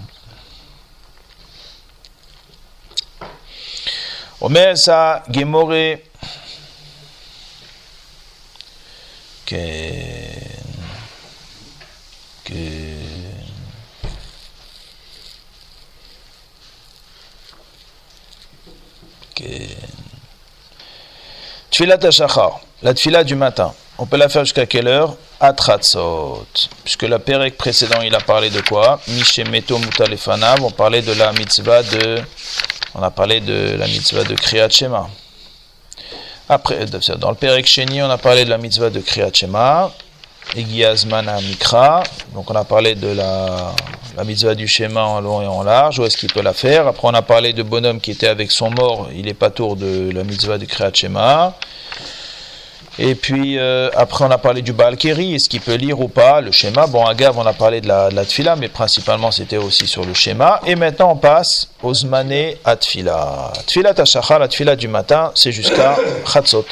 Omer 4.41 4.77
sa 4.77 5.23
Gemore. 5.31 6.01
Que. 9.47 9.57
Que. 12.45 13.04
Tfilat 21.71 22.11
Shachar, 22.11 22.61
la 22.83 22.95
tfila 22.95 23.25
du 23.25 23.35
matin. 23.35 23.75
On 23.99 24.07
peut 24.07 24.17
la 24.17 24.29
faire 24.29 24.45
jusqu'à 24.45 24.67
quelle 24.67 24.89
heure? 24.89 25.17
Atratzot. 25.41 26.47
Puisque 26.83 27.03
la 27.03 27.19
pérec 27.19 27.57
précédent, 27.57 28.01
il 28.03 28.15
a 28.15 28.21
parlé 28.21 28.51
de 28.51 28.61
quoi? 28.61 29.01
Mishemeto 29.09 29.79
Mutalefanav. 29.79 30.63
On 30.63 30.71
parlait 30.71 31.03
de 31.03 31.13
la 31.13 31.33
mitzvah 31.33 31.83
de. 31.83 32.21
On 32.95 33.03
a 33.03 33.11
parlé 33.11 33.41
de 33.41 33.77
la 33.77 33.87
mitzvah 33.87 34.25
de 34.25 34.35
Kriyat 34.35 34.69
Shema. 34.71 35.09
Après, 36.49 36.87
dans 36.87 37.31
le 37.31 37.37
pérec 37.37 37.67
Sheni, 37.67 38.03
on 38.03 38.11
a 38.11 38.19
parlé 38.19 38.45
de 38.45 38.51
la 38.51 38.59
mitzvah 38.59 38.91
de 38.91 39.01
Kriyat 39.01 39.33
Shema. 39.33 39.93
Egiazmana 40.57 41.41
Mikra. 41.41 42.03
Donc 42.35 42.51
on 42.51 42.55
a 42.55 42.65
parlé 42.65 42.95
de 42.95 43.09
la, 43.09 43.75
la 44.17 44.25
mitzvah 44.25 44.55
du 44.55 44.69
schéma 44.69 45.03
en 45.03 45.21
long 45.21 45.43
et 45.43 45.47
en 45.47 45.63
large, 45.63 45.99
où 45.99 46.05
est-ce 46.05 46.17
qu'il 46.17 46.33
peut 46.33 46.43
la 46.43 46.53
faire? 46.53 46.87
Après 46.87 47.09
on 47.09 47.15
a 47.15 47.23
parlé 47.23 47.53
de 47.53 47.63
bonhomme 47.63 48.01
qui 48.01 48.13
était 48.13 48.29
avec 48.29 48.51
son 48.51 48.71
mort, 48.71 49.09
il 49.15 49.27
est 49.29 49.35
pas 49.35 49.51
tour 49.51 49.77
de 49.77 50.11
la 50.13 50.23
mitzvah 50.23 50.59
du 50.59 50.67
Kriyat 50.67 50.93
Shema. 50.95 51.55
Et 52.97 53.17
puis 53.17 53.59
euh, 53.59 53.91
après 53.97 54.25
on 54.25 54.31
a 54.31 54.39
parlé 54.39 54.63
du 54.63 54.73
Baal 54.73 54.97
Keri, 54.97 55.35
est-ce 55.35 55.49
qu'il 55.49 55.61
peut 55.61 55.75
lire 55.75 55.99
ou 55.99 56.07
pas 56.07 56.41
le 56.41 56.53
schéma? 56.53 56.87
Bon, 56.87 57.05
à 57.05 57.13
Gav 57.15 57.37
on 57.37 57.45
a 57.45 57.53
parlé 57.53 57.81
de 57.81 57.89
la, 57.89 58.09
de 58.09 58.15
la 58.15 58.25
tfila, 58.25 58.55
mais 58.55 58.69
principalement 58.69 59.33
c'était 59.33 59.57
aussi 59.57 59.89
sur 59.89 60.05
le 60.05 60.15
schéma. 60.15 60.61
Et 60.65 60.77
maintenant 60.77 61.11
on 61.11 61.17
passe 61.17 61.69
aux 61.83 61.93
zmané 61.93 62.57
à 62.65 62.77
tfila. 62.77 63.53
Tfila 63.67 63.95
tashachar, 63.95 64.39
la 64.39 64.47
tfila 64.47 64.77
du 64.77 64.87
matin, 64.87 65.33
c'est 65.35 65.51
jusqu'à 65.51 65.97
Chatzot. 66.25 66.67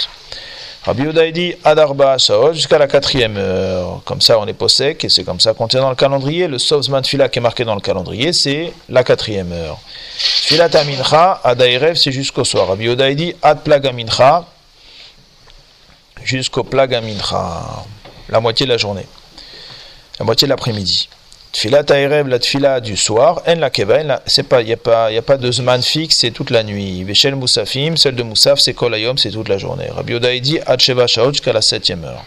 Rabbi 0.85 1.03
Yehuda 1.03 1.31
dit 1.31 1.55
Adarba 1.63 2.19
Shaot 2.19 2.55
jusqu'à 2.55 2.77
la 2.77 2.89
quatrième 2.89 3.37
heure. 3.37 4.03
Comme 4.05 4.21
ça, 4.21 4.41
on 4.41 4.47
est 4.49 4.53
possèque 4.53 5.05
et 5.05 5.09
c'est 5.09 5.23
comme 5.23 5.39
ça 5.39 5.55
qu'on 5.55 5.69
tient 5.69 5.81
dans 5.81 5.91
le 5.91 5.95
calendrier. 5.95 6.49
Le 6.49 6.59
Sovzman 6.59 7.03
Tfila 7.03 7.29
qui 7.29 7.39
est 7.39 7.43
marqué 7.43 7.65
dans 7.65 7.77
le 7.77 7.81
calendrier, 7.81 8.33
c'est 8.33 8.73
la 8.89 9.05
quatrième 9.05 9.53
heure. 9.53 9.79
Tfilat 10.19 10.71
Amincha, 10.75 11.41
Adaïrev, 11.45 11.95
c'est 11.95 12.11
jusqu'au 12.11 12.43
soir. 12.43 12.67
Rabbi 12.67 12.87
Yehuda 12.87 13.15
dit 13.15 13.33
Ad 13.43 13.63
Plaga 13.63 13.93
Mincha, 13.93 14.45
jusqu'au 16.25 16.65
Plaga 16.65 17.01
Mincha, 17.01 17.85
la 18.29 18.41
moitié 18.41 18.67
de 18.67 18.73
la 18.73 18.77
journée, 18.77 19.07
la 20.19 20.25
moitié 20.25 20.47
de 20.47 20.51
l'après-midi. 20.51 21.09
Tfilat 21.53 21.85
Aerev, 21.91 22.29
la 22.29 22.39
tfila 22.39 22.81
du 22.81 22.97
soir, 22.97 23.43
en 23.47 23.57
la 23.57 23.69
keva, 23.69 24.23
c'est 24.27 24.43
pas, 24.45 24.63
il 24.63 24.67
n'y 24.69 24.73
a, 24.73 24.77
pas- 24.79 25.13
y 25.13 25.19
a 25.19 25.23
pas 25.23 25.37
de 25.37 25.53
zman 25.53 25.83
fixe, 25.83 26.17
c'est 26.19 26.31
toute 26.31 26.49
la 26.51 26.63
nuit. 26.63 27.05
Veshel 27.05 27.35
Moussafim, 27.37 27.95
celle 27.97 28.15
de 28.15 28.23
Moussaf, 28.23 28.59
c'est 28.59 28.73
Kol 28.73 28.95
Hayom, 28.95 29.19
c'est 29.19 29.31
toute 29.31 29.49
la 29.51 29.59
journée. 29.59 29.87
Rabbi 29.91 30.15
Yoda, 30.15 30.39
dit, 30.39 30.59
Ad 30.65 30.81
Sheva 30.81 31.07
Shaot, 31.07 31.33
jusqu'à 31.33 31.53
la 31.53 31.61
septième 31.61 32.05
heure. 32.05 32.25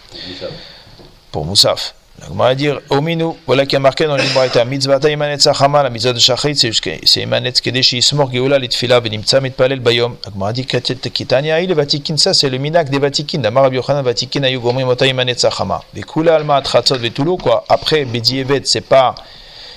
Pour 1.31 1.43
Moussaf. 1.43 1.95
Gemara 2.27 2.49
va 2.49 2.55
dire, 2.55 2.79
Ominu, 2.89 3.33
voilà 3.45 3.65
qui 3.65 3.75
a 3.75 3.79
marqué 3.79 4.05
dans 4.05 4.15
l'Ibraïta, 4.15 4.65
Mitzvah 4.65 4.97
Imanet 5.07 5.39
Sachama, 5.39 5.83
la 5.83 5.89
mitzvah 5.91 6.13
de 6.13 6.19
Shachrit, 6.19 6.55
c'est 6.55 7.21
Imanet 7.21 7.51
Kedeshi 7.51 7.99
Ismor 7.99 8.31
Geoula, 8.31 8.57
les 8.57 8.67
tfila, 8.67 8.99
Venimtsa 8.99 9.39
Mitpalel 9.41 9.79
Bayom. 9.79 10.15
La 10.25 10.31
Gemara 10.31 10.53
dit, 10.53 10.65
Kitania, 10.65 11.61
il 11.61 11.69
est 11.69 11.73
Vatikin, 11.75 12.17
ça 12.17 12.33
c'est 12.33 12.49
le 12.49 12.57
minak 12.57 12.89
des 12.89 12.97
Vatikin. 12.97 13.39
Damar 13.39 13.65
Rabbi 13.65 13.75
Yochanan, 13.75 14.01
Vatikin, 14.01 14.43
Ayugomri, 14.43 14.83
Mota 14.83 15.05
Imanet 15.05 15.39
Sachama. 15.39 15.81
Vekula 15.93 16.35
Alma, 16.35 16.61
Tratzot, 16.61 16.97
Vetulu, 16.97 17.37
quoi. 17.37 17.63
Après, 17.69 18.05
Bedievet, 18.05 18.61
c'est 18.63 18.81
pas 18.81 19.13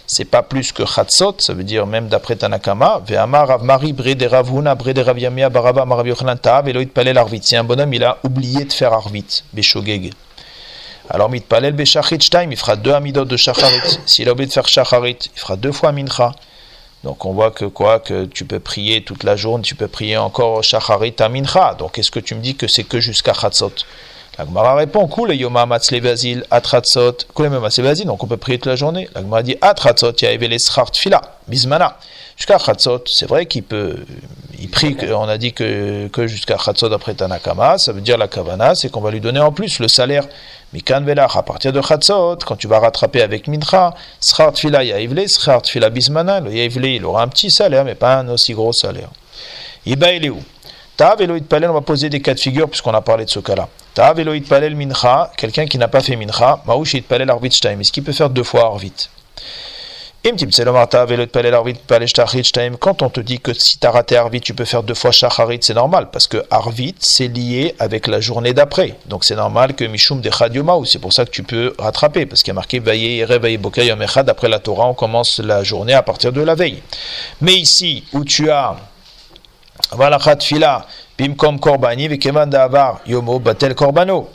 c'est 0.06 0.24
pas 0.24 0.42
plus 0.42 0.72
que 0.72 0.86
Chatzot, 0.86 1.34
ça 1.38 1.52
veut 1.52 1.64
dire 1.64 1.86
même 1.86 2.08
d'après 2.08 2.34
Tanakama, 2.34 3.02
Ve'amar 3.06 3.46
Rav 3.46 3.62
Mari 3.62 3.92
bre 3.92 4.14
de 4.14 4.24
Rav 4.24 4.48
Huna 4.50 4.74
bre 4.74 4.94
de 4.94 5.02
Rav 5.02 5.18
Yamia 5.18 5.50
barava 5.50 5.82
Amar 5.82 5.98
Rav 5.98 6.08
Yochanan 6.08 6.38
Ta'av 6.38 6.66
Eloït 6.66 6.94
Palel 6.94 7.18
Arvit. 7.18 7.40
C'est 7.42 7.56
un 7.56 7.64
bonhomme, 7.64 7.92
il 7.92 8.02
a 8.02 8.16
oublié 8.24 8.64
de 8.64 8.72
faire 8.72 8.94
Arvit, 8.94 9.44
Beshogeg. 9.52 10.14
Alors 11.10 11.30
Mitpalel 11.30 11.74
Shtaim, 11.86 12.50
il 12.50 12.56
fera 12.56 12.76
deux 12.76 12.92
amidot 12.92 13.24
de 13.24 13.36
Shacharit. 13.36 13.98
S'il 14.04 14.28
a 14.28 14.32
oublié 14.32 14.46
de 14.46 14.52
faire 14.52 14.68
Shacharit, 14.68 15.16
il 15.34 15.40
fera 15.40 15.56
deux 15.56 15.72
fois 15.72 15.90
Mincha. 15.90 16.34
Donc 17.02 17.24
on 17.24 17.32
voit 17.32 17.50
que 17.50 17.64
quoi, 17.64 17.98
que 17.98 18.26
tu 18.26 18.44
peux 18.44 18.60
prier 18.60 19.02
toute 19.02 19.24
la 19.24 19.34
journée, 19.34 19.62
tu 19.62 19.74
peux 19.74 19.88
prier 19.88 20.18
encore 20.18 20.62
Shacharit 20.62 21.14
à 21.18 21.28
Mincha. 21.30 21.74
Donc 21.78 21.98
est-ce 21.98 22.10
que 22.10 22.20
tu 22.20 22.34
me 22.34 22.40
dis 22.40 22.56
que 22.56 22.68
c'est 22.68 22.84
que 22.84 23.00
jusqu'à 23.00 23.32
Chatzot? 23.32 23.72
La 24.38 24.44
Gemara 24.44 24.74
répond 24.74 25.08
Koule 25.08 25.34
Yoma 25.34 25.66
Matzle 25.66 26.00
Basil, 26.00 26.44
Atratzot, 26.50 27.16
Koule 27.34 27.48
Matzle 27.48 27.82
Basil, 27.82 28.06
donc 28.06 28.22
on 28.22 28.26
peut 28.26 28.36
prier 28.36 28.58
toute 28.58 28.66
la 28.66 28.76
journée. 28.76 29.08
La 29.14 29.22
Gemara 29.22 29.42
dit 29.42 29.56
Atratzot, 29.60 30.12
Yaevele 30.20 30.58
Schart 30.60 30.94
Fila, 30.94 31.20
Bismana. 31.48 31.96
Jusqu'à 32.36 32.58
Chatzot, 32.58 33.02
c'est 33.06 33.26
vrai 33.26 33.46
qu'il 33.46 33.64
peut, 33.64 33.96
il 34.60 34.70
prie, 34.70 34.96
on 35.12 35.28
a 35.28 35.38
dit 35.38 35.52
que, 35.52 36.06
que 36.06 36.28
jusqu'à 36.28 36.56
Chatzot 36.56 36.92
après 36.92 37.14
Tanakama, 37.14 37.78
ça 37.78 37.92
veut 37.92 38.00
dire 38.00 38.16
la 38.16 38.28
Kavana, 38.28 38.76
c'est 38.76 38.90
qu'on 38.90 39.00
va 39.00 39.10
lui 39.10 39.20
donner 39.20 39.40
en 39.40 39.50
plus 39.50 39.80
le 39.80 39.88
salaire. 39.88 40.24
Mikan 40.72 41.00
Velach, 41.00 41.36
à 41.36 41.42
partir 41.42 41.72
de 41.72 41.80
Chatzot, 41.80 42.36
quand 42.46 42.56
tu 42.56 42.68
vas 42.68 42.78
rattraper 42.78 43.22
avec 43.22 43.48
Mincha, 43.48 43.94
Schart 44.20 44.56
Fila 44.56 44.84
Yaevele, 44.84 45.26
Schart 45.26 45.66
Fila 45.66 45.88
Bismana, 45.88 46.40
le 46.40 46.52
Yaevele, 46.52 46.96
il 46.96 47.04
aura 47.06 47.22
un 47.22 47.28
petit 47.28 47.50
salaire, 47.50 47.84
mais 47.84 47.94
pas 47.94 48.16
un 48.16 48.28
aussi 48.28 48.52
gros 48.52 48.74
salaire. 48.74 49.08
Iba 49.86 50.12
il 50.12 50.26
est 50.26 50.30
où 50.30 50.42
Palel, 50.98 51.70
on 51.70 51.74
va 51.74 51.80
poser 51.80 52.10
des 52.10 52.20
cas 52.20 52.34
de 52.34 52.40
figure 52.40 52.68
puisqu'on 52.68 52.92
a 52.92 53.00
parlé 53.00 53.24
de 53.24 53.30
ce 53.30 53.38
cas-là. 53.38 53.68
Tav 53.94 54.18
Eloïd 54.18 54.46
Palel 54.46 54.74
Mincha, 54.74 55.30
quelqu'un 55.36 55.66
qui 55.66 55.78
n'a 55.78 55.88
pas 55.88 56.00
fait 56.00 56.16
Mincha, 56.16 56.60
Maouch 56.66 57.00
Palel 57.02 57.32
Shtaim, 57.50 57.80
est-ce 57.80 57.92
qu'il 57.92 58.02
peut 58.02 58.12
faire 58.12 58.28
deux 58.28 58.42
fois 58.42 58.64
Arvit 58.64 59.08
quand 62.80 63.02
on 63.02 63.10
te 63.10 63.20
dit 63.20 63.40
que 63.40 63.52
si 63.54 63.78
tu 63.78 63.86
as 63.86 63.90
raté 63.90 64.16
Arvit, 64.16 64.40
tu 64.40 64.54
peux 64.54 64.64
faire 64.64 64.82
deux 64.82 64.94
fois 64.94 65.10
Shacharit, 65.10 65.60
c'est 65.62 65.74
normal 65.74 66.10
parce 66.10 66.26
que 66.26 66.44
Arvit, 66.50 66.94
c'est 66.98 67.28
lié 67.28 67.74
avec 67.78 68.06
la 68.06 68.20
journée 68.20 68.52
d'après. 68.52 68.96
Donc 69.06 69.24
c'est 69.24 69.36
normal 69.36 69.74
que 69.74 69.84
Mishum 69.84 70.20
de 70.20 70.30
Chadiomau, 70.30 70.84
c'est 70.84 70.98
pour 70.98 71.12
ça 71.12 71.24
que 71.24 71.30
tu 71.30 71.42
peux 71.42 71.74
rattraper 71.78 72.26
parce 72.26 72.42
qu'il 72.42 72.50
y 72.50 72.52
a 72.52 72.54
marqué 72.54 72.78
Vaye 72.78 73.24
après 74.28 74.48
la 74.48 74.58
Torah, 74.58 74.86
on 74.86 74.94
commence 74.94 75.38
la 75.38 75.62
journée 75.62 75.94
à 75.94 76.02
partir 76.02 76.32
de 76.32 76.40
la 76.40 76.54
veille. 76.54 76.82
Mais 77.40 77.54
ici, 77.54 78.04
où 78.12 78.24
tu 78.24 78.50
as 78.50 78.76
voilà 79.92 80.18
fila 80.40 80.86
bimkom 81.18 81.58
korbani 81.58 82.08
vekevan 82.08 82.50
da'avar 82.50 83.00
yomo 83.06 83.38
batel 83.38 83.74
korbano. 83.74 84.28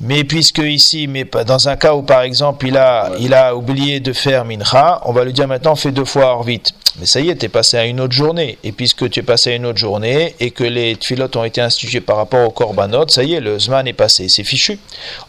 Mais 0.00 0.24
puisque 0.24 0.58
ici, 0.58 1.06
mais 1.06 1.24
pas- 1.24 1.44
dans 1.44 1.68
un 1.68 1.76
cas 1.76 1.94
où 1.94 2.02
par 2.02 2.20
exemple 2.20 2.66
il 2.66 2.76
a, 2.76 3.12
il 3.18 3.32
a 3.32 3.56
oublié 3.56 3.98
de 3.98 4.12
faire 4.12 4.44
mincha, 4.44 5.00
on 5.06 5.12
va 5.12 5.24
lui 5.24 5.32
dire 5.32 5.48
maintenant 5.48 5.74
fais 5.74 5.90
deux 5.90 6.04
fois 6.04 6.26
Arvit. 6.26 6.60
Mais 6.98 7.06
ça 7.06 7.20
y 7.20 7.28
est, 7.30 7.36
tu 7.36 7.46
es 7.46 7.48
passé 7.48 7.76
à 7.78 7.84
une 7.84 8.00
autre 8.00 8.12
journée. 8.12 8.58
Et 8.64 8.72
puisque 8.72 9.08
tu 9.10 9.20
es 9.20 9.22
passé 9.22 9.52
à 9.52 9.54
une 9.54 9.66
autre 9.66 9.78
journée 9.78 10.34
et 10.40 10.50
que 10.50 10.64
les 10.64 10.96
tfilotes 10.96 11.36
ont 11.36 11.44
été 11.44 11.60
institués 11.60 12.00
par 12.00 12.16
rapport 12.16 12.46
au 12.46 12.50
korbanot, 12.50 13.08
ça 13.08 13.22
y 13.22 13.34
est, 13.34 13.40
le 13.40 13.58
zman 13.58 13.86
est 13.86 13.92
passé, 13.94 14.28
c'est 14.28 14.44
fichu. 14.44 14.78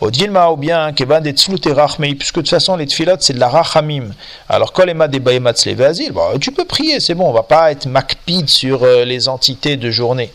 Au 0.02 0.12
dilma 0.12 0.50
ou 0.50 0.58
bien 0.58 0.92
kevan 0.94 1.22
des 1.22 1.32
tzlut 1.34 1.66
et 1.66 1.74
rachmei, 1.74 2.16
puisque 2.16 2.36
de 2.36 2.42
toute 2.42 2.50
façon 2.50 2.76
les 2.76 2.88
tfilotes 2.88 3.22
c'est 3.22 3.34
de 3.34 3.40
la 3.40 3.50
rachamim. 3.50 4.10
Alors 4.50 4.72
quand 4.74 4.86
les 4.86 4.94
mat 4.94 5.08
des 5.10 5.20
bayemat 5.20 5.56
slevasil, 5.56 6.12
bah, 6.12 6.32
tu 6.40 6.52
peux 6.52 6.66
prier, 6.66 7.00
c'est 7.00 7.16
bon, 7.16 7.30
on 7.30 7.34
va 7.34 7.44
pas 7.44 7.72
être 7.72 7.86
makpid 7.86 8.50
sur 8.50 8.84
euh, 8.84 9.04
les 9.06 9.28
entités 9.30 9.76
de 9.78 9.92
journée. 9.92 10.32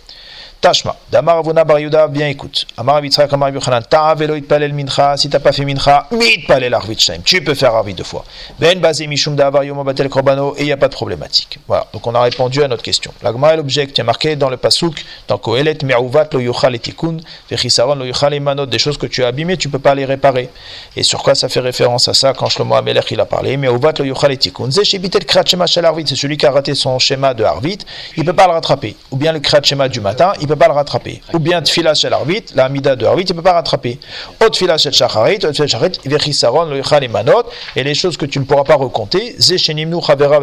Tashma, 0.62 0.94
Damar 1.10 1.38
Avuna 1.38 1.64
Bar 1.64 1.80
Yuda, 1.80 2.06
bien 2.06 2.28
écoute. 2.28 2.66
Amar 2.76 2.94
Avitra 2.94 3.26
Kamar 3.26 3.50
Yochanan, 3.50 3.82
Ta'av 3.82 4.22
Eloït 4.22 4.46
Palel 4.46 4.72
Mincha, 4.72 5.16
si 5.16 5.28
t'as 5.28 5.40
pas 5.40 5.50
fait 5.50 5.64
Mincha, 5.64 6.06
Mit 6.12 6.44
Palel 6.46 6.72
Arvit 6.72 6.96
Shtaim. 7.00 7.18
Tu 7.24 7.42
peux 7.42 7.54
faire 7.54 7.74
Arvit 7.74 7.94
deux 7.94 8.04
fois. 8.04 8.24
Ben 8.60 8.78
Bazé 8.78 9.08
Mishum 9.08 9.34
Da'avar 9.34 9.64
Yomo 9.64 9.82
Batel 9.82 10.08
Korbano, 10.08 10.54
et 10.56 10.60
il 10.60 10.66
n'y 10.66 10.72
a 10.72 10.76
pas 10.76 10.86
de 10.86 10.94
problématique. 10.94 11.58
Voilà, 11.66 11.88
donc 11.92 12.06
on 12.06 12.14
a 12.14 12.22
répondu 12.22 12.62
à 12.62 12.68
notre 12.68 12.84
question. 12.84 13.12
L'agma 13.24 13.54
est 13.54 13.56
l'object, 13.56 13.98
il 13.98 13.98
y 13.98 14.00
a 14.02 14.04
marqué 14.04 14.36
dans 14.36 14.48
le 14.48 14.56
Pasuk, 14.56 15.04
dans 15.26 15.36
Kohelet, 15.36 15.78
Me'ouvat 15.82 16.28
lo 16.32 16.38
yuchal 16.38 16.76
etikun, 16.76 17.16
Vechisaron 17.50 17.96
lo 17.96 18.04
yuchal 18.04 18.32
emanot, 18.32 18.66
des 18.66 18.78
choses 18.78 18.98
que 18.98 19.06
tu 19.06 19.24
as 19.24 19.26
abîmées, 19.26 19.56
tu 19.56 19.68
peux 19.68 19.80
pas 19.80 19.96
les 19.96 20.04
réparer. 20.04 20.48
Et 20.94 21.02
sur 21.02 21.24
quoi 21.24 21.34
ça 21.34 21.48
fait 21.48 21.58
référence 21.58 22.06
à 22.06 22.14
ça 22.14 22.34
quand 22.34 22.48
Shlomo 22.48 22.76
Amelech 22.76 23.10
il 23.10 23.18
a 23.18 23.26
parlé 23.26 23.56
Me'ouvat 23.56 23.94
lo 23.98 24.04
yuchal 24.04 24.30
etikun, 24.30 24.70
Ze 24.70 24.84
shebitel 24.84 25.24
krat 25.24 25.44
shema 25.44 25.66
shel 25.66 25.84
Arvit, 25.86 26.04
c'est 26.06 26.14
celui 26.14 26.36
qui 26.36 26.46
a 26.46 26.52
raté 26.52 26.76
son 26.76 27.00
schéma 27.00 27.34
de 27.34 27.42
Arvit, 27.42 27.78
il 28.16 28.24
peut 28.24 28.32
pas 28.32 28.46
le 28.46 28.52
rattraper. 28.52 28.94
Ou 29.10 29.16
bien 29.16 29.32
le 29.32 29.40
krat 29.40 29.64
shema 29.64 29.88
du 29.88 30.00
matin, 30.00 30.34
il 30.40 30.46
peut 30.46 30.51
pas 30.56 30.68
le 30.68 30.74
rattraper. 30.74 31.20
Ou 31.32 31.38
bien 31.38 31.62
tfila 31.62 31.94
shel 31.94 32.12
Arvit, 32.12 32.44
la 32.54 32.66
amida 32.66 32.96
de 32.96 33.06
Arvit, 33.06 33.24
il 33.24 33.34
peut 33.34 33.42
pas 33.42 33.52
rattraper. 33.52 33.98
Ot 34.44 34.50
tfila 34.50 34.78
shel 34.78 34.92
shacharit, 34.92 35.40
shacharit, 35.52 36.00
vechisaron 36.04 36.66
lo 36.66 36.76
yuchal 36.76 37.04
emanot, 37.04 37.44
et 37.76 37.82
les 37.82 37.94
choses 37.94 38.16
que 38.16 38.26
tu 38.26 38.38
ne 38.38 38.44
pourras 38.44 38.64
pas 38.64 38.76
recompter, 38.76 39.36
Ze 39.38 39.56
shenimnu 39.56 40.00
chaverav 40.00 40.42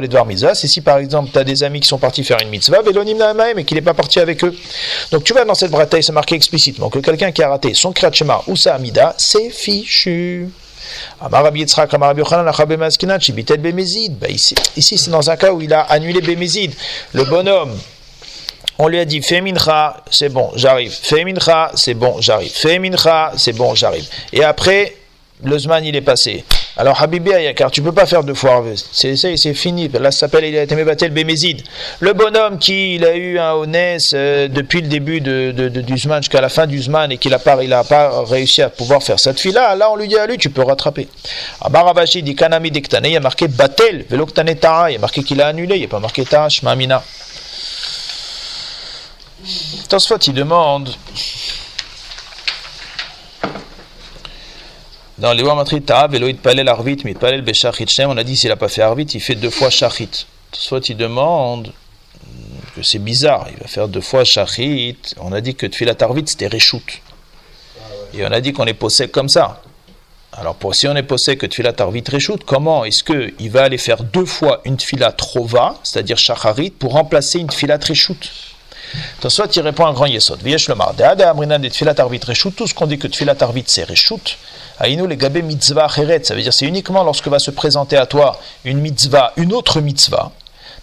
c'est 0.53 0.67
si 0.67 0.81
par 0.81 0.97
exemple 0.97 1.29
tu 1.31 1.39
as 1.39 1.43
des 1.43 1.63
amis 1.63 1.79
qui 1.79 1.87
sont 1.87 1.97
partis 1.97 2.23
faire 2.23 2.37
une 2.41 2.49
mitzvah, 2.49 2.81
velonim 2.81 3.17
naamaim, 3.17 3.57
et 3.57 3.63
qu'il 3.63 3.75
n'est 3.75 3.81
pas 3.81 3.93
parti 3.93 4.19
avec 4.19 4.43
eux. 4.43 4.55
Donc 5.11 5.23
tu 5.23 5.33
vas 5.33 5.45
dans 5.45 5.55
cette 5.55 5.71
bataille, 5.71 6.03
c'est 6.03 6.11
marqué 6.11 6.35
explicitement 6.35 6.89
que 6.89 6.99
quelqu'un 6.99 7.31
qui 7.31 7.43
a 7.43 7.49
raté 7.49 7.73
son 7.73 7.91
krat 7.91 8.11
shema 8.11 8.41
ou 8.47 8.55
sa 8.55 8.75
amida, 8.75 9.15
c'est 9.17 9.49
fichu. 9.49 10.49
Ici, 14.29 14.55
ici 14.75 14.97
c'est 14.97 15.11
dans 15.11 15.29
un 15.29 15.35
cas 15.35 15.51
où 15.51 15.61
il 15.61 15.73
a 15.73 15.81
annulé 15.81 16.21
Bémézid. 16.21 16.73
Le 17.13 17.23
bonhomme, 17.25 17.77
on 18.79 18.87
lui 18.87 18.97
a 18.97 19.05
dit 19.05 19.21
fais 19.21 19.41
mincha, 19.41 20.01
c'est 20.09 20.29
bon, 20.29 20.51
j'arrive. 20.55 20.91
Fais 20.91 21.23
c'est 21.75 21.93
bon, 21.93 22.21
j'arrive. 22.21 22.51
Fais 22.51 22.79
mincha, 22.79 23.33
c'est 23.35 23.53
bon, 23.53 23.75
j'arrive. 23.75 24.07
Et 24.31 24.43
après, 24.43 24.95
le 25.43 25.57
zman 25.57 25.83
il 25.85 25.95
est 25.95 26.01
passé. 26.01 26.43
Alors 26.75 27.01
Habibi 27.01 27.31
car 27.55 27.71
tu 27.71 27.81
peux 27.81 27.91
pas 27.91 28.05
faire 28.05 28.23
deux 28.23 28.33
fois. 28.33 28.63
C'est 28.91 29.15
c'est 29.15 29.53
fini. 29.53 29.89
Là 29.89 30.11
ça 30.11 30.19
s'appelle 30.19 30.45
il 30.45 30.57
a 30.57 30.63
été 30.63 30.75
mébatel 30.75 31.11
bémézid. 31.11 31.61
Le 31.99 32.13
bonhomme 32.13 32.57
qui 32.57 32.95
il 32.95 33.05
a 33.05 33.15
eu 33.15 33.37
un 33.39 33.53
honnête 33.53 34.01
euh, 34.13 34.47
depuis 34.47 34.81
le 34.81 34.87
début 34.87 35.21
de, 35.21 35.51
du 35.51 35.97
zman 35.97 36.21
jusqu'à 36.21 36.41
la 36.41 36.49
fin 36.49 36.67
du 36.67 36.81
zman 36.81 37.11
et 37.11 37.17
qu'il 37.17 37.33
a 37.33 37.39
pas 37.39 37.61
il 37.63 37.71
a 37.73 37.83
pas 37.83 38.23
réussi 38.23 38.61
à 38.61 38.69
pouvoir 38.69 39.01
faire 39.01 39.19
cette 39.19 39.39
fille 39.39 39.53
là. 39.53 39.75
Là 39.75 39.89
on 39.91 39.95
lui 39.95 40.07
dit 40.07 40.17
à 40.17 40.27
lui 40.27 40.37
tu 40.37 40.49
peux 40.49 40.63
rattraper. 40.63 41.07
Abaravashi 41.61 42.21
dit 42.21 42.35
kanami 42.35 42.69
il 42.69 43.15
a 43.15 43.19
marqué 43.19 43.47
batel 43.47 44.05
veloktane 44.09 44.55
ta'a 44.55 44.91
il 44.91 44.97
a 44.97 44.99
marqué 44.99 45.23
qu'il 45.23 45.41
a 45.41 45.47
annulé 45.47 45.75
il 45.75 45.79
n'y 45.79 45.85
a 45.85 45.89
pas 45.89 45.99
marqué 45.99 46.25
ta'a 46.25 46.49
shmamina. 46.49 47.01
Tosfot 49.87 50.17
il 50.17 50.33
demande 50.33 50.93
dans 55.17 55.33
les 55.33 56.33
Palel 56.33 57.41
Beshachit 57.41 57.87
Shem, 57.89 58.09
on 58.09 58.17
a 58.17 58.23
dit 58.23 58.37
s'il 58.37 58.49
n'a 58.49 58.55
pas 58.55 58.69
fait 58.69 58.81
Arvit, 58.81 59.03
il 59.03 59.19
fait 59.19 59.35
deux 59.35 59.49
fois 59.49 59.69
Shachit. 59.69 60.25
Soit 60.53 60.87
il 60.89 60.97
demande 60.97 61.73
que 62.75 62.83
c'est 62.83 62.99
bizarre, 62.99 63.47
il 63.51 63.57
va 63.57 63.67
faire 63.67 63.89
deux 63.89 64.01
fois 64.01 64.23
Shachit. 64.23 64.97
On 65.19 65.33
a 65.33 65.41
dit 65.41 65.55
que 65.55 65.65
Tfilat 65.65 65.95
Arvit 65.99 66.23
c'était 66.25 66.47
Reshut. 66.47 67.01
Et 68.13 68.25
on 68.25 68.31
a 68.31 68.39
dit 68.39 68.53
qu'on 68.53 68.65
est 68.65 68.73
possède 68.73 69.11
comme 69.11 69.29
ça. 69.29 69.61
Alors 70.31 70.55
pour, 70.55 70.73
si 70.73 70.87
on 70.87 70.95
est 70.95 71.03
possède 71.03 71.37
que 71.37 71.45
Tfilat 71.45 71.73
Arvit 71.79 72.03
Reshut, 72.09 72.43
comment 72.45 72.85
est-ce 72.85 73.03
qu'il 73.03 73.51
va 73.51 73.63
aller 73.63 73.77
faire 73.77 74.03
deux 74.03 74.25
fois 74.25 74.61
une 74.63 74.77
Tfilat 74.77 75.11
Trova, 75.11 75.75
c'est-à-dire 75.83 76.17
Shacharit, 76.17 76.71
pour 76.71 76.93
remplacer 76.93 77.39
une 77.39 77.47
Tfilat 77.49 77.79
soit 79.27 79.55
il 79.55 79.61
répond 79.61 79.85
à 79.85 79.89
un 79.89 79.93
grand 79.93 80.05
yesod. 80.05 80.41
Viesh 80.41 80.69
le 80.69 80.75
amrinan 81.23 81.59
de 81.59 81.69
tfilat 81.69 81.95
arvit 81.97 82.19
reshut. 82.25 82.51
Tout 82.51 82.67
ce 82.67 82.73
qu'on 82.73 82.87
dit 82.87 82.97
que 82.97 83.07
tfilat 83.07 83.35
arvit 83.39 83.63
c'est 83.67 83.83
reshut. 83.83 84.37
Aïnou 84.79 85.07
les 85.07 85.17
gabé 85.17 85.41
mitzvah 85.41 85.87
cheret. 85.87 86.23
Ça 86.23 86.35
veut 86.35 86.41
dire 86.41 86.53
c'est 86.53 86.65
uniquement 86.65 87.03
lorsque 87.03 87.27
va 87.27 87.39
se 87.39 87.51
présenter 87.51 87.97
à 87.97 88.05
toi 88.05 88.39
une 88.65 88.79
mitzvah, 88.79 89.33
une 89.37 89.53
autre 89.53 89.81
mitzvah. 89.81 90.31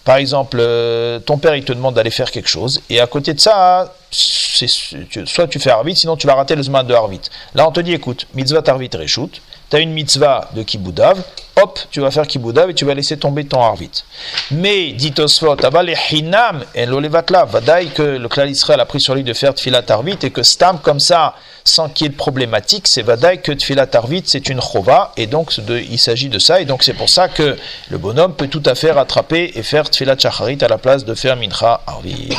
Par 0.03 0.15
exemple, 0.17 0.57
euh, 0.61 1.19
ton 1.19 1.37
père 1.37 1.55
il 1.55 1.65
te 1.65 1.73
demande 1.73 1.95
d'aller 1.95 2.11
faire 2.11 2.31
quelque 2.31 2.47
chose 2.47 2.81
et 2.89 3.01
à 3.01 3.07
côté 3.07 3.33
de 3.33 3.41
ça, 3.41 3.93
soit 4.11 5.47
tu 5.49 5.59
fais 5.59 5.69
arvit, 5.69 5.97
sinon 5.97 6.15
tu 6.15 6.27
vas 6.27 6.35
rater 6.35 6.55
le 6.55 6.63
zman 6.63 6.87
de 6.87 6.93
arvit. 6.93 7.19
Là 7.55 7.67
on 7.67 7.71
te 7.71 7.81
dit 7.81 7.93
écoute, 7.93 8.25
mitzvah 8.33 8.61
arvit 8.67 8.89
reshut. 8.93 9.41
Tu 9.69 9.75
as 9.75 9.79
une 9.79 9.91
mitzvah 9.91 10.49
de 10.55 10.63
kiboudav, 10.63 11.21
hop, 11.61 11.79
tu 11.91 11.99
vas 11.99 12.11
faire 12.11 12.25
kiboudav 12.27 12.69
et 12.69 12.73
tu 12.73 12.85
vas 12.85 12.93
laisser 12.93 13.17
tomber 13.17 13.45
ton 13.45 13.61
arvit. 13.61 14.03
Mais, 14.51 14.91
dit 14.93 15.11
Tosfot, 15.11 15.57
aval 15.63 15.93
hinam 16.11 16.63
en 16.77 16.85
l'olevatla, 16.85 17.45
vadaï 17.45 17.87
que 17.89 18.01
le 18.01 18.27
clan 18.29 18.45
Israël 18.45 18.79
a 18.79 18.85
pris 18.85 19.01
sur 19.01 19.15
lui 19.15 19.23
de 19.23 19.33
faire 19.33 19.53
tfilat 19.53 19.83
arvit 19.89 20.17
et 20.23 20.31
que 20.31 20.43
stam 20.43 20.79
comme 20.79 20.99
ça, 20.99 21.35
sans 21.65 21.89
qu'il 21.89 22.05
y 22.05 22.07
ait 22.07 22.11
de 22.11 22.15
problématique, 22.15 22.87
c'est 22.87 23.01
vadaï 23.01 23.41
que 23.41 23.51
tfilat 23.51 23.87
arvit 23.93 24.23
c'est 24.25 24.47
une 24.47 24.61
chova 24.61 25.11
et 25.17 25.27
donc 25.27 25.59
de- 25.59 25.79
il 25.79 25.99
s'agit 25.99 26.29
de 26.29 26.39
ça 26.39 26.61
et 26.61 26.65
donc 26.65 26.83
c'est 26.83 26.93
pour 26.93 27.09
ça 27.09 27.27
que 27.27 27.57
le 27.89 27.97
bonhomme 27.97 28.33
peut 28.35 28.47
tout 28.47 28.63
à 28.65 28.75
fait 28.75 28.91
rattraper 28.91 29.51
et 29.55 29.63
faire 29.63 29.89
tfilat 29.89 30.17
shacharit 30.17 30.59
à 30.61 30.67
la 30.69 30.77
place 30.77 31.03
de 31.03 31.13
faire 31.13 31.35
mincha 31.35 31.81
arvit. 31.87 32.29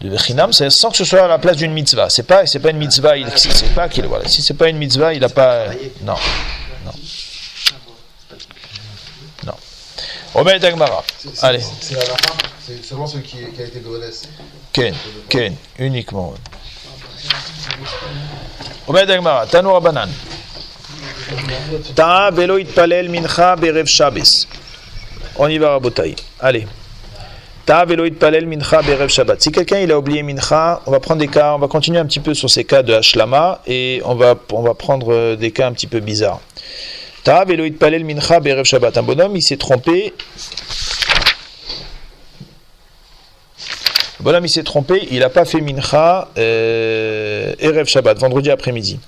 De 0.00 0.16
chinam, 0.16 0.50
c'est 0.52 0.70
sans 0.70 0.90
que 0.90 0.96
ce 0.96 1.04
soit 1.04 1.24
à 1.24 1.28
la 1.28 1.38
place 1.38 1.56
d'une 1.58 1.72
mitzvah. 1.72 2.08
C'est 2.08 2.22
pas, 2.22 2.46
c'est 2.46 2.58
pas 2.58 2.70
une 2.70 2.78
mitzvah. 2.78 3.16
Il, 3.18 3.26
c'est 3.36 3.74
pas 3.74 3.88
qu'il, 3.88 4.06
voilà. 4.06 4.26
Si 4.28 4.40
c'est 4.40 4.54
pas 4.54 4.68
une 4.68 4.78
mitzvah, 4.78 5.12
il 5.12 5.22
a 5.22 5.28
pas. 5.28 5.66
Non, 6.02 6.14
non, 6.86 6.92
non. 9.46 9.54
Omer 10.34 10.58
Dagmara. 10.58 11.04
C'est- 11.18 11.36
c'est- 11.36 11.44
Allez, 11.46 11.60
C'est 11.82 11.94
la 11.94 12.00
lacha, 12.00 12.14
c'est 12.66 12.82
seulement 12.84 13.06
celui 13.06 13.24
qui, 13.24 13.36
qui 13.54 13.60
a 13.62 13.64
été 13.66 13.80
godesse. 13.80 14.22
Ken, 14.72 14.94
Ken, 15.28 15.54
uniquement. 15.78 16.32
Omer 18.86 19.06
Dagmara. 19.06 19.46
Tanu 19.46 19.68
Rabanan. 19.68 20.08
Ta'a 21.94 22.30
velo 22.30 22.56
itpalel 22.58 23.08
mincha 23.10 23.54
berev 23.56 23.86
Shabbos. 23.86 24.46
On 25.36 25.48
y 25.48 25.58
va, 25.58 25.70
Rabotai. 25.72 26.16
Allez. 26.40 26.66
Ta'a 26.66 26.66
velo 26.66 26.66
itpalel 26.66 26.66
mincha 26.66 27.59
berev 27.59 27.59
Shabbat. 27.59 27.59
Si 29.38 29.52
quelqu'un 29.52 29.78
il 29.78 29.92
a 29.92 29.98
oublié 29.98 30.24
mincha, 30.24 30.80
on 30.86 30.90
va 30.90 30.98
prendre 30.98 31.20
des 31.20 31.28
cas, 31.28 31.54
on 31.54 31.58
va 31.58 31.68
continuer 31.68 32.00
un 32.00 32.04
petit 32.04 32.18
peu 32.18 32.34
sur 32.34 32.50
ces 32.50 32.64
cas 32.64 32.82
de 32.82 32.92
Hashlama 32.94 33.62
et 33.64 34.02
on 34.04 34.16
va, 34.16 34.34
prendre 34.34 35.12
euh, 35.12 35.36
des 35.36 35.52
cas 35.52 35.68
un 35.68 35.72
petit 35.72 35.86
peu 35.86 36.00
bizarres. 36.00 36.40
Mincha 37.24 38.64
Shabbat. 38.64 38.98
Un 38.98 39.02
bonhomme, 39.04 39.36
il 39.36 39.42
s'est 39.42 39.56
trompé. 39.56 40.12
Le 44.18 44.24
bonhomme, 44.24 44.46
il 44.46 44.50
s'est 44.50 44.64
trompé, 44.64 45.06
il 45.12 45.20
n'a 45.20 45.30
pas 45.30 45.44
fait 45.44 45.60
mincha 45.60 46.28
euh, 46.38 47.84
Shabbat, 47.86 48.18
vendredi 48.18 48.50
après-midi. 48.50 48.98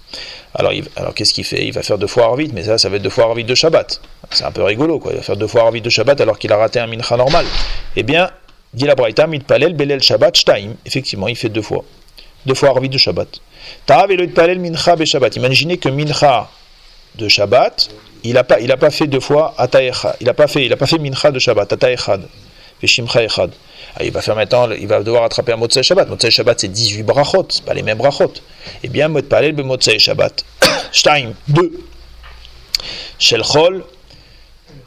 Alors, 0.54 0.72
alors 0.94 1.14
qu'est-ce 1.14 1.34
qu'il 1.34 1.44
fait? 1.44 1.66
Il 1.66 1.72
va 1.72 1.82
faire 1.82 1.98
deux 1.98 2.06
fois 2.06 2.26
Arvit, 2.26 2.52
mais 2.54 2.62
ça, 2.62 2.78
ça 2.78 2.88
va 2.88 2.94
être 2.96 3.02
deux 3.02 3.10
fois 3.10 3.24
Arvit 3.24 3.42
de 3.42 3.56
Shabbat. 3.56 4.00
C'est 4.30 4.44
un 4.44 4.52
peu 4.52 4.62
rigolo, 4.62 5.00
quoi. 5.00 5.10
Il 5.12 5.16
va 5.16 5.22
faire 5.22 5.36
deux 5.36 5.48
fois 5.48 5.62
Arvit 5.62 5.80
de 5.80 5.90
Shabbat 5.90 6.20
alors 6.20 6.38
qu'il 6.38 6.52
a 6.52 6.56
raté 6.56 6.78
un 6.78 6.86
mincha 6.86 7.16
normal. 7.16 7.44
Eh 7.96 8.04
bien, 8.04 8.30
dit 8.72 8.84
la 8.84 8.94
Braïta, 8.94 9.26
mitpalel 9.26 9.74
belel 9.74 10.02
Shabbat 10.02 10.36
shtaim. 10.36 10.74
Effectivement, 10.86 11.28
il 11.28 11.36
fait 11.36 11.48
deux 11.48 11.62
fois. 11.62 11.84
Deux 12.46 12.54
fois 12.54 12.70
Arvit 12.70 12.88
de 12.88 12.98
Shabbat. 12.98 13.28
Ta'av 13.86 14.10
elo 14.10 14.24
itpalel 14.24 14.58
mincha 14.58 14.96
be 14.96 15.04
Shabbat. 15.04 15.36
Imaginez 15.36 15.78
que 15.78 15.88
mincha 15.88 16.48
de 17.16 17.28
Shabbat, 17.28 17.90
il 18.24 18.34
n'a 18.34 18.44
pas, 18.44 18.56
pas 18.76 18.90
fait 18.90 19.06
deux 19.06 19.20
fois 19.20 19.54
Ataecha. 19.58 20.16
Il 20.20 20.26
n'a 20.26 20.34
pas 20.34 20.46
fait, 20.46 20.68
pas 20.76 20.86
mincha 20.98 21.30
de 21.30 21.38
Shabbat, 21.38 21.72
Ataechad. 21.72 22.22
Veshimcha 22.80 23.22
echad. 23.22 23.52
Ah, 23.94 24.04
il 24.04 24.10
va 24.10 24.22
faire 24.22 24.34
maintenant, 24.34 24.70
il 24.70 24.88
va 24.88 25.02
devoir 25.02 25.24
attraper 25.24 25.52
un 25.52 25.56
Motzei 25.56 25.82
Shabbat. 25.82 26.08
Motzei 26.08 26.30
Shabbat, 26.30 26.60
c'est 26.60 26.68
18 26.68 27.02
brachot, 27.02 27.46
c'est 27.50 27.64
pas 27.64 27.74
les 27.74 27.82
mêmes 27.82 27.98
brachot. 27.98 28.32
Eh 28.82 28.88
bien, 28.88 29.08
mot 29.08 29.22
palel 29.22 29.52
be 29.52 29.60
Motzei 29.60 29.98
Shabbat. 29.98 30.44
Shtaim, 30.92 31.34
deux. 31.46 31.72
Shel 33.18 33.42
Chol, 33.44 33.84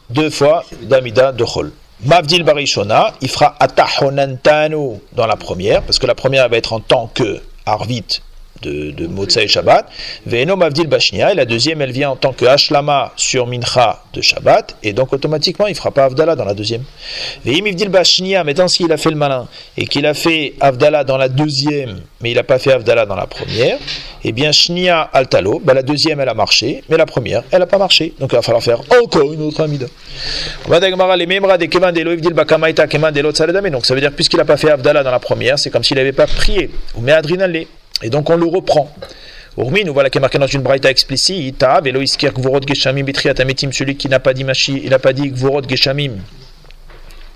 deux 0.10 0.30
fois 0.30 0.66
d'Amida 0.82 1.32
de 1.32 1.46
Chol. 1.46 1.72
Mavdil 2.04 2.44
Barishona, 2.44 3.14
il 3.22 3.30
fera 3.30 3.56
Atahonantanu 3.60 5.00
dans 5.14 5.26
la 5.26 5.38
première, 5.38 5.82
parce 5.82 5.98
que 5.98 6.06
la 6.06 6.16
première 6.16 6.50
va 6.50 6.58
être 6.58 6.74
en 6.74 6.80
tant 6.80 7.08
que 7.08 7.42
Arvit 7.66 8.22
de, 8.66 8.92
de 8.92 9.08
Motzei 9.08 9.48
Shabbat. 9.48 9.86
Ve'eno 10.26 10.56
Mavdil 10.56 10.88
Bashnia, 10.88 11.32
et 11.32 11.36
la 11.36 11.46
deuxième, 11.46 11.82
elle 11.82 11.92
vient 11.92 12.12
en 12.12 12.16
tant 12.16 12.34
que 12.34 12.46
Hashlama 12.46 13.14
sur 13.16 13.48
Mincha 13.48 14.04
de 14.14 14.22
Shabbat, 14.22 14.76
et 14.84 14.94
donc 14.94 15.14
automatiquement, 15.14 15.68
il 15.68 15.76
fera 15.76 15.92
pas 15.92 16.06
Avdallah 16.06 16.36
dans 16.36 16.46
la 16.46 16.54
deuxième. 16.54 16.84
Ve'im 17.46 17.66
Ivdil 17.66 17.90
Bashnia, 17.90 18.44
maintenant 18.44 18.68
s'il 18.68 18.92
a 18.92 18.98
fait 18.98 19.12
le 19.12 19.16
malin, 19.16 19.48
et 19.78 19.86
qu'il 19.86 20.06
a 20.06 20.14
fait 20.14 20.54
Avdallah 20.60 21.04
dans 21.04 21.18
la 21.18 21.30
deuxième, 21.30 22.02
mais 22.22 22.32
il 22.32 22.36
n'a 22.36 22.44
pas 22.44 22.60
fait 22.60 22.74
Avdallah 22.74 23.06
dans 23.06 23.16
la 23.16 23.28
première, 23.28 23.78
eh 24.28 24.32
bien 24.32 24.52
Shnia 24.52 25.02
Altalo, 25.14 25.62
ben, 25.64 25.76
la 25.76 25.84
deuxième 25.84 26.20
elle 26.20 26.30
a 26.30 26.34
marché, 26.34 26.84
mais 26.90 26.98
la 26.98 27.06
première 27.06 27.44
elle 27.52 27.60
n'a 27.60 27.68
pas 27.68 27.78
marché. 27.78 28.14
Donc 28.20 28.32
il 28.32 28.36
va 28.36 28.42
falloir 28.42 28.64
faire 28.64 28.82
encore 29.02 29.32
une 29.32 29.44
autre 29.44 29.62
Amida. 29.62 29.86
Donc 33.72 33.86
ça 33.86 33.94
veut 33.94 34.02
dire 34.02 34.12
puisqu'il 34.12 34.38
n'a 34.38 34.46
pas 34.46 34.58
fait 34.58 34.72
Avdallah 34.72 35.04
dans 35.04 35.12
la 35.12 35.20
première, 35.20 35.60
c'est 35.60 35.70
comme 35.70 35.84
s'il 35.84 35.98
n'avait 35.98 36.12
pas 36.12 36.26
prié. 36.26 36.72
Ou 36.96 37.02
met 37.02 37.12
adrinalé. 37.12 37.68
Et 38.02 38.10
donc 38.10 38.30
on 38.30 38.38
le 38.38 38.46
reprend. 38.46 38.94
Urmi, 39.58 39.86
nous 39.86 39.94
voilà 39.94 40.10
qui 40.10 40.18
est 40.18 40.22
marqué 40.22 40.38
dans 40.38 40.48
une 40.48 40.62
braïta 40.62 40.90
explicite, 40.90 41.64
geshamim 42.68 43.06
celui 43.72 43.96
qui 43.96 44.10
n'a 44.10 44.20
pas 44.20 44.34
dit 44.34 44.44
machi, 44.44 44.82
il 44.84 44.90
n'a 44.90 45.00
pas 45.00 45.14
dit 45.14 45.30
gvorot 45.30 45.62
geshamim. 45.68 46.18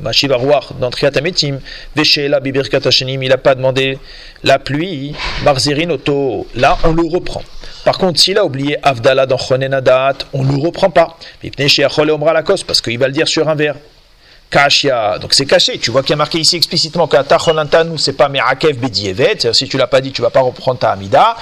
Machi 0.01 0.27
varouar 0.27 0.73
dans 0.79 0.89
triat 0.89 1.11
ametim, 1.15 1.59
veshela 1.95 2.39
bibirkat 2.39 2.79
hashenim, 2.85 3.23
il 3.23 3.29
n'a 3.29 3.37
pas 3.37 3.55
demandé 3.55 3.97
la 4.43 4.59
pluie, 4.59 5.15
marzirin 5.43 5.89
auto. 5.89 6.47
Là, 6.55 6.77
on 6.83 6.93
le 6.93 7.03
reprend. 7.07 7.41
Par 7.85 7.97
contre, 7.97 8.19
s'il 8.19 8.37
a 8.37 8.45
oublié 8.45 8.77
Avdallah 8.83 9.25
dans 9.25 9.37
Chonenadat, 9.37 10.17
on 10.33 10.43
ne 10.43 10.51
le 10.51 10.57
reprend 10.57 10.89
pas. 10.89 11.17
Omra 12.11 12.33
lakos, 12.33 12.63
parce 12.65 12.81
qu'il 12.81 12.99
va 12.99 13.07
le 13.07 13.13
dire 13.13 13.27
sur 13.27 13.47
un 13.47 13.55
verre. 13.55 13.75
Kashia, 14.49 15.19
donc 15.19 15.33
c'est 15.33 15.45
caché. 15.45 15.77
Tu 15.77 15.91
vois 15.91 16.01
qu'il 16.01 16.11
y 16.11 16.13
a 16.13 16.17
marqué 16.17 16.39
ici 16.39 16.55
explicitement 16.55 17.07
qu'Atachonantanu, 17.07 17.99
c'est 17.99 18.13
pas 18.13 18.29
Merakev 18.29 18.77
Bedievet. 18.79 19.53
Si 19.53 19.67
tu 19.67 19.77
l'as 19.77 19.87
pas 19.87 20.01
dit, 20.01 20.11
tu 20.11 20.23
vas 20.23 20.31
pas 20.31 20.41
reprendre 20.41 20.79
ta 20.79 20.91
Amida. 20.91 21.35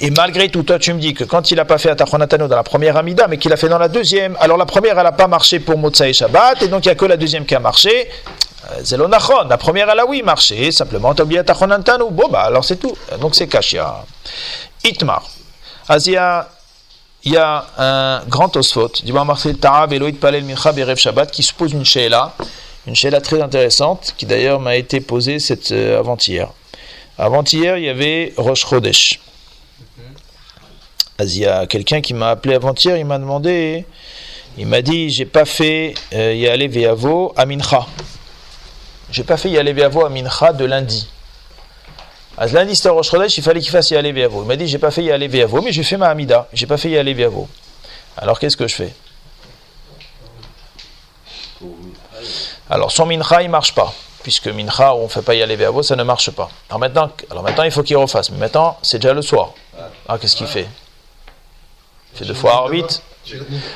Et 0.00 0.10
malgré 0.10 0.48
tout, 0.48 0.62
toi, 0.62 0.78
tu 0.78 0.94
me 0.94 1.00
dis 1.00 1.12
que 1.12 1.24
quand 1.24 1.50
il 1.50 1.58
a 1.58 1.64
pas 1.64 1.78
fait 1.78 1.90
Atachonantanu 1.90 2.46
dans 2.46 2.56
la 2.56 2.62
première 2.62 2.96
Amida, 2.96 3.26
mais 3.26 3.36
qu'il 3.38 3.52
a 3.52 3.56
fait 3.56 3.68
dans 3.68 3.78
la 3.78 3.88
deuxième, 3.88 4.36
alors 4.38 4.56
la 4.56 4.66
première, 4.66 4.96
elle 4.98 5.06
a 5.06 5.12
pas 5.12 5.26
marché 5.26 5.58
pour 5.58 5.76
Motsai 5.76 6.12
Shabbat, 6.12 6.62
et 6.62 6.68
donc 6.68 6.84
il 6.84 6.88
y 6.88 6.92
a 6.92 6.94
que 6.94 7.04
la 7.04 7.16
deuxième 7.16 7.46
qui 7.46 7.54
a 7.56 7.60
marché. 7.60 8.08
Euh, 8.70 8.84
Zelonachon, 8.84 9.48
la 9.48 9.58
première, 9.58 9.90
elle 9.90 9.98
a 9.98 10.06
oui 10.06 10.22
marché, 10.22 10.70
simplement, 10.70 11.14
t'as 11.14 11.24
oublié 11.24 11.40
Atachonantanu. 11.40 12.04
Bon, 12.12 12.28
bah, 12.28 12.42
alors 12.42 12.64
c'est 12.64 12.76
tout. 12.76 12.96
Donc 13.20 13.34
c'est 13.34 13.48
Kashia. 13.48 14.04
Itmar. 14.84 15.24
Azia, 15.88 16.48
il 17.24 17.32
y 17.32 17.36
a 17.36 17.66
un 17.78 18.24
grand 18.26 18.56
osphot, 18.56 18.90
du 19.04 19.12
Marcel 19.12 19.56
Ta'ab 19.56 19.92
Eloïd 19.92 20.18
Palel 20.18 20.44
Mincha 20.44 20.72
Berev 20.72 20.96
Shabbat, 20.96 21.30
qui 21.30 21.42
se 21.42 21.54
pose 21.54 21.72
une 21.72 21.84
sheila, 21.84 22.34
une 22.86 22.96
sheila 22.96 23.20
très 23.20 23.40
intéressante, 23.40 24.14
qui 24.16 24.26
d'ailleurs 24.26 24.58
m'a 24.58 24.76
été 24.76 25.00
posée 25.00 25.38
cette 25.38 25.70
euh, 25.70 26.00
avant-hier. 26.00 26.48
Avant-hier, 27.18 27.78
il 27.78 27.84
y 27.84 27.88
avait 27.88 28.32
Rosh 28.36 28.66
Chodesh. 28.66 29.20
Il 31.20 31.38
y 31.38 31.46
a 31.46 31.66
quelqu'un 31.66 32.00
qui 32.00 32.14
m'a 32.14 32.30
appelé 32.30 32.56
avant-hier, 32.56 32.96
il 32.96 33.04
m'a 33.04 33.18
demandé, 33.18 33.86
il 34.58 34.66
m'a 34.66 34.82
dit, 34.82 35.10
j'ai 35.10 35.26
pas 35.26 35.44
fait 35.44 35.94
euh, 36.12 36.34
Yale 36.34 36.68
Veavo 36.68 37.32
à 37.36 37.46
Mincha. 37.46 37.86
J'ai 39.12 39.22
pas 39.22 39.36
fait 39.36 39.50
Yale 39.50 39.72
Veavo 39.72 40.04
à 40.04 40.08
Mincha 40.08 40.52
de 40.52 40.64
lundi. 40.64 41.08
À 42.38 42.48
c'était 42.48 42.88
Rosh 42.88 43.12
il 43.36 43.42
fallait 43.42 43.60
qu'il 43.60 43.70
fasse 43.70 43.90
Yale 43.90 44.12
Veavo. 44.12 44.42
Il 44.42 44.48
m'a 44.48 44.56
dit, 44.56 44.66
j'ai 44.66 44.78
pas 44.78 44.90
fait 44.90 45.04
Yale 45.04 45.28
Veavo, 45.28 45.60
mais 45.60 45.72
j'ai 45.72 45.82
fait 45.82 45.96
ma 45.96 46.08
Hamida. 46.08 46.48
J'ai 46.52 46.66
pas 46.66 46.78
fait 46.78 46.90
Yale 46.90 47.12
Veavo. 47.14 47.48
Alors, 48.16 48.38
qu'est-ce 48.38 48.56
que 48.56 48.66
je 48.66 48.74
fais? 48.74 48.94
Alors, 52.70 52.90
son 52.90 53.06
Mincha, 53.06 53.42
il 53.42 53.50
marche 53.50 53.74
pas. 53.74 53.92
Puisque 54.22 54.46
Mincha, 54.46 54.94
on 54.94 55.08
fait 55.08 55.22
pas 55.22 55.34
Yale 55.34 55.54
Veavo, 55.56 55.82
ça 55.82 55.94
ne 55.96 56.04
marche 56.04 56.30
pas. 56.30 56.48
Alors 56.70 56.78
maintenant, 56.78 57.10
alors 57.30 57.42
maintenant 57.42 57.64
il 57.64 57.72
faut 57.72 57.82
qu'il 57.82 57.96
refasse. 57.96 58.30
Mais 58.30 58.38
maintenant, 58.38 58.78
c'est 58.80 58.98
déjà 58.98 59.12
le 59.12 59.22
soir. 59.22 59.50
Alors, 60.08 60.20
qu'est-ce 60.20 60.36
qu'il 60.36 60.46
fait? 60.46 60.68
Il 62.14 62.18
fait 62.18 62.24
deux 62.24 62.34
fois 62.34 62.54
Arvit. 62.54 62.84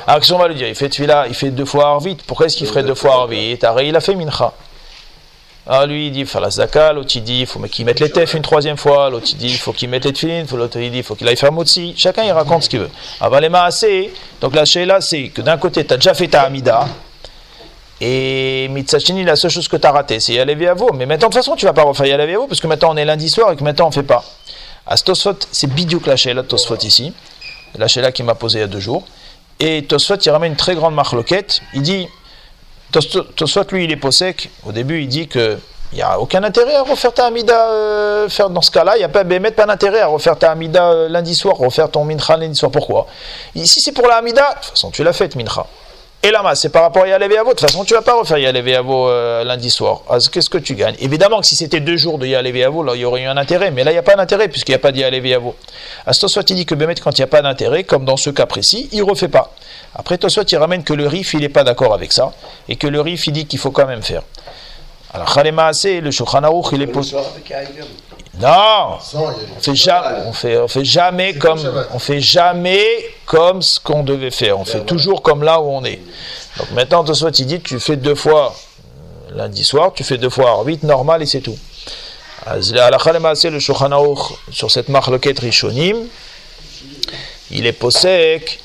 Alors, 0.06 0.20
qu'est-ce 0.20 0.32
qu'on 0.32 0.38
va 0.38 0.48
lui 0.48 0.54
dire? 0.54 0.68
Il 0.68 0.74
fait 0.74 0.88
Tfila, 0.88 1.26
il 1.28 1.34
fait 1.34 1.50
deux 1.50 1.64
fois 1.64 1.88
Arvit. 1.88 2.16
Pourquoi 2.26 2.46
est-ce 2.46 2.56
qu'il 2.56 2.66
ferait 2.66 2.84
deux 2.84 2.94
fois 2.94 3.14
Arvit 3.14 3.58
Arrête, 3.62 3.86
il 3.86 3.96
a 3.96 4.00
fait 4.00 4.14
Mincha. 4.14 4.52
Alors 5.68 5.86
lui, 5.86 6.06
il 6.06 6.12
dit, 6.12 6.24
faut 6.24 6.38
la 6.38 6.50
zaka, 6.50 6.92
l'autre 6.92 7.10
il 7.16 7.24
dit, 7.24 7.40
il 7.40 7.46
faut 7.46 7.58
qu'il 7.60 7.84
mette 7.84 7.98
les 7.98 8.10
tefs 8.10 8.34
une 8.34 8.42
troisième 8.42 8.76
fois, 8.76 9.10
l'autre 9.10 9.26
il 9.32 9.36
dit, 9.36 9.48
il 9.48 9.58
faut 9.58 9.72
qu'il 9.72 9.88
mette 9.88 10.04
les 10.04 10.12
tefilines, 10.12 10.46
l'autre 10.52 10.78
il 10.78 10.92
dit, 10.92 10.98
il 10.98 11.02
faut 11.02 11.16
qu'il 11.16 11.26
aille 11.26 11.36
faire 11.36 11.50
motzi. 11.50 11.92
Chacun 11.96 12.22
il 12.22 12.30
raconte 12.30 12.62
ce 12.62 12.68
qu'il 12.68 12.78
veut. 12.78 12.90
Avant 13.20 13.40
les 13.40 13.48
maasé, 13.48 14.12
donc 14.40 14.54
la 14.54 14.62
là 14.84 15.00
c'est 15.00 15.28
que 15.28 15.42
d'un 15.42 15.56
côté, 15.56 15.84
tu 15.84 15.92
as 15.92 15.96
déjà 15.96 16.14
fait 16.14 16.28
ta 16.28 16.42
amida, 16.42 16.86
et 18.00 18.68
Mitsachini, 18.70 19.24
la 19.24 19.36
seule 19.36 19.50
chose 19.50 19.68
que 19.68 19.76
tu 19.76 19.86
as 19.86 19.92
raté, 19.92 20.20
c'est 20.20 20.34
Yalevi 20.34 20.66
Avo. 20.66 20.92
Mais 20.92 21.06
maintenant, 21.06 21.28
de 21.28 21.32
toute 21.32 21.42
façon, 21.42 21.56
tu 21.56 21.64
vas 21.64 21.72
pas 21.72 21.82
refaire 21.82 22.06
Yalevi 22.06 22.34
Avo, 22.34 22.46
parce 22.46 22.60
que 22.60 22.66
maintenant 22.66 22.92
on 22.92 22.96
est 22.96 23.04
lundi 23.04 23.30
soir 23.30 23.52
et 23.52 23.56
que 23.56 23.64
maintenant 23.64 23.88
on 23.88 23.90
fait 23.90 24.02
pas. 24.02 24.24
À 24.86 24.96
Tosfot, 24.96 25.38
c'est 25.50 25.66
Bidyuk 25.66 26.06
la 26.06 26.16
Sheila 26.16 26.42
Tosfot 26.42 26.76
ici, 26.82 27.12
la 27.76 27.88
Sheila 27.88 28.12
qui 28.12 28.22
m'a 28.22 28.34
posé 28.34 28.58
il 28.58 28.60
y 28.60 28.64
a 28.64 28.68
deux 28.68 28.80
jours. 28.80 29.04
Et 29.58 29.82
Tosfot, 29.84 30.16
il 30.16 30.30
ramène 30.30 30.52
une 30.52 30.56
très 30.56 30.74
grande 30.74 30.94
marloquette. 30.94 31.62
Il 31.74 31.82
dit, 31.82 32.06
Tosfot, 32.92 33.64
lui, 33.72 33.84
il 33.84 33.92
est 33.92 33.96
possèque. 33.96 34.50
Au 34.64 34.72
début, 34.72 35.02
il 35.02 35.08
dit 35.08 35.28
que 35.28 35.58
il 35.92 35.96
n'y 35.96 36.02
a 36.02 36.18
aucun 36.18 36.42
intérêt 36.42 36.74
à 36.74 36.82
refaire 36.82 37.12
ta 37.12 37.26
Amida 37.26 37.70
euh, 37.70 38.28
faire 38.28 38.50
dans 38.50 38.60
ce 38.60 38.70
cas-là. 38.70 38.96
Il 38.96 38.98
n'y 38.98 39.04
a 39.04 39.08
pas, 39.08 39.24
ben, 39.24 39.42
pas 39.50 39.66
d'intérêt 39.66 40.00
à 40.00 40.08
refaire 40.08 40.36
ta 40.36 40.50
Amida 40.50 40.90
euh, 40.90 41.08
lundi 41.08 41.34
soir, 41.34 41.56
refaire 41.56 41.90
ton 41.90 42.04
Mincha 42.04 42.36
lundi 42.36 42.56
soir. 42.56 42.72
Pourquoi? 42.72 43.06
Ici, 43.54 43.80
c'est 43.80 43.92
pour 43.92 44.06
la 44.08 44.16
Amida. 44.16 44.42
De 44.50 44.54
toute 44.56 44.70
façon, 44.70 44.90
tu 44.90 45.04
l'as 45.04 45.12
faite, 45.12 45.36
Mincha. 45.36 45.64
Et 46.26 46.32
là, 46.32 46.42
c'est 46.56 46.70
par 46.70 46.82
rapport 46.82 47.04
à 47.04 47.08
Yalevé 47.08 47.38
Avo. 47.38 47.50
De 47.50 47.54
toute 47.54 47.60
façon, 47.60 47.84
tu 47.84 47.94
vas 47.94 48.02
pas 48.02 48.18
refaire 48.18 48.38
Yalevé 48.38 48.74
Avo 48.74 49.08
euh, 49.08 49.44
lundi 49.44 49.70
soir. 49.70 50.00
Alors, 50.08 50.28
Qu'est-ce 50.28 50.50
que 50.50 50.58
tu 50.58 50.74
gagnes? 50.74 50.96
Évidemment 50.98 51.38
que 51.40 51.46
si 51.46 51.54
c'était 51.54 51.78
deux 51.78 51.96
jours 51.96 52.18
de 52.18 52.26
Yalevé 52.26 52.64
Avo, 52.64 52.82
là, 52.82 52.96
il 52.96 53.02
y 53.02 53.04
aurait 53.04 53.22
eu 53.22 53.26
un 53.26 53.36
intérêt. 53.36 53.70
Mais 53.70 53.84
là, 53.84 53.92
il 53.92 53.94
n'y 53.94 53.98
a 54.00 54.02
pas 54.02 54.16
d'intérêt 54.16 54.48
puisqu'il 54.48 54.72
n'y 54.72 54.76
a 54.76 54.80
pas 54.80 54.90
de 54.90 54.98
Yalevé 54.98 55.34
Avo. 55.34 55.54
Astoswat, 56.04 56.42
il 56.48 56.56
dit 56.56 56.66
que 56.66 56.74
Bémet, 56.74 56.96
quand 56.96 57.16
il 57.16 57.20
n'y 57.20 57.24
a 57.24 57.28
pas 57.28 57.42
d'intérêt, 57.42 57.84
comme 57.84 58.04
dans 58.04 58.16
ce 58.16 58.30
cas 58.30 58.46
précis, 58.46 58.88
il 58.90 59.04
refait 59.04 59.28
pas. 59.28 59.54
Après, 59.94 60.18
Toswat, 60.18 60.46
il 60.50 60.56
ramène 60.56 60.82
que 60.82 60.94
le 60.94 61.06
RIF, 61.06 61.34
il 61.34 61.42
n'est 61.42 61.48
pas 61.48 61.62
d'accord 61.62 61.94
avec 61.94 62.12
ça. 62.12 62.32
Et 62.68 62.74
que 62.74 62.88
le 62.88 63.00
RIF, 63.00 63.28
il 63.28 63.32
dit 63.32 63.46
qu'il 63.46 63.60
faut 63.60 63.70
quand 63.70 63.86
même 63.86 64.02
faire. 64.02 64.22
Alors, 65.14 65.32
Khalema 65.32 65.68
Assez, 65.68 66.00
le 66.00 66.10
Shulchan 66.10 66.42
il 66.72 66.82
est 66.82 66.86
posé. 66.88 67.16
Non 68.40 68.98
on 69.56 69.60
fait 69.60 69.74
jamais, 69.74 70.18
on 70.26 70.32
fait, 70.32 70.58
on 70.58 70.68
fait 70.68 70.84
jamais 70.84 71.34
comme, 71.34 71.58
on 71.92 71.98
fait 71.98 72.20
jamais 72.20 72.84
comme 73.24 73.62
ce 73.62 73.80
qu'on 73.80 74.02
devait 74.02 74.30
faire. 74.30 74.58
On 74.58 74.64
fait 74.64 74.84
toujours 74.84 75.22
comme 75.22 75.42
là 75.42 75.60
où 75.60 75.70
on 75.70 75.84
est. 75.84 76.00
Donc 76.58 76.70
maintenant, 76.72 77.02
de 77.02 77.14
soit 77.14 77.38
il 77.38 77.46
dit, 77.46 77.60
tu 77.60 77.80
fais 77.80 77.96
deux 77.96 78.14
fois 78.14 78.54
euh, 79.30 79.36
lundi 79.36 79.64
soir, 79.64 79.92
tu 79.94 80.04
fais 80.04 80.18
deux 80.18 80.28
fois 80.28 80.50
Arvit, 80.50 80.80
normal 80.82 81.22
et 81.22 81.26
c'est 81.26 81.40
tout. 81.40 81.58
Le 82.46 83.58
sur 84.52 84.70
cette 84.70 84.88
marloquette 84.88 85.38
Rishonim, 85.40 86.06
il 87.50 87.66
est 87.66 87.72
possèque 87.72 88.60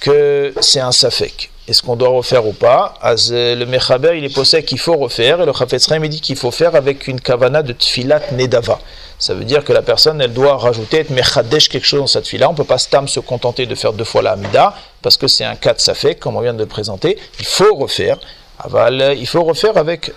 que 0.00 0.52
c'est 0.60 0.80
un 0.80 0.92
safek. 0.92 1.51
Est-ce 1.68 1.80
qu'on 1.82 1.94
doit 1.94 2.08
refaire 2.08 2.44
ou 2.44 2.52
pas 2.52 2.94
euh, 3.04 3.54
Le 3.54 3.66
Mechaber, 3.66 4.18
il 4.18 4.24
est 4.24 4.34
possèque 4.34 4.66
qu'il 4.66 4.80
faut 4.80 4.96
refaire, 4.96 5.40
et 5.40 5.46
le 5.46 5.52
Chafetz 5.52 5.86
Chaim, 5.88 6.02
il 6.02 6.08
dit 6.08 6.20
qu'il 6.20 6.34
faut 6.36 6.50
faire 6.50 6.74
avec 6.74 7.06
une 7.06 7.20
kavana 7.20 7.62
de 7.62 7.72
tfilat 7.72 8.20
nedava. 8.32 8.80
Ça 9.18 9.34
veut 9.34 9.44
dire 9.44 9.62
que 9.62 9.72
la 9.72 9.82
personne, 9.82 10.20
elle 10.20 10.32
doit 10.32 10.56
rajouter, 10.56 10.98
être 10.98 11.10
mechadesh 11.10 11.68
quelque 11.68 11.86
chose 11.86 12.00
dans 12.00 12.06
cette 12.08 12.26
fila. 12.26 12.48
On 12.48 12.52
ne 12.52 12.56
peut 12.56 12.64
pas 12.64 12.78
stam 12.78 13.06
se 13.06 13.20
contenter 13.20 13.66
de 13.66 13.74
faire 13.76 13.92
deux 13.92 14.04
fois 14.04 14.22
la 14.22 14.32
amida, 14.32 14.74
parce 15.02 15.16
que 15.16 15.28
c'est 15.28 15.44
un 15.44 15.54
cas 15.54 15.74
de 15.74 15.80
safek, 15.80 16.18
comme 16.18 16.36
on 16.36 16.40
vient 16.40 16.54
de 16.54 16.58
le 16.58 16.66
présenter. 16.66 17.16
Il 17.38 17.46
faut 17.46 17.76
refaire. 17.76 18.18
Il 18.64 19.26
faut 19.26 19.44
refaire 19.44 19.76
avec 19.76 20.12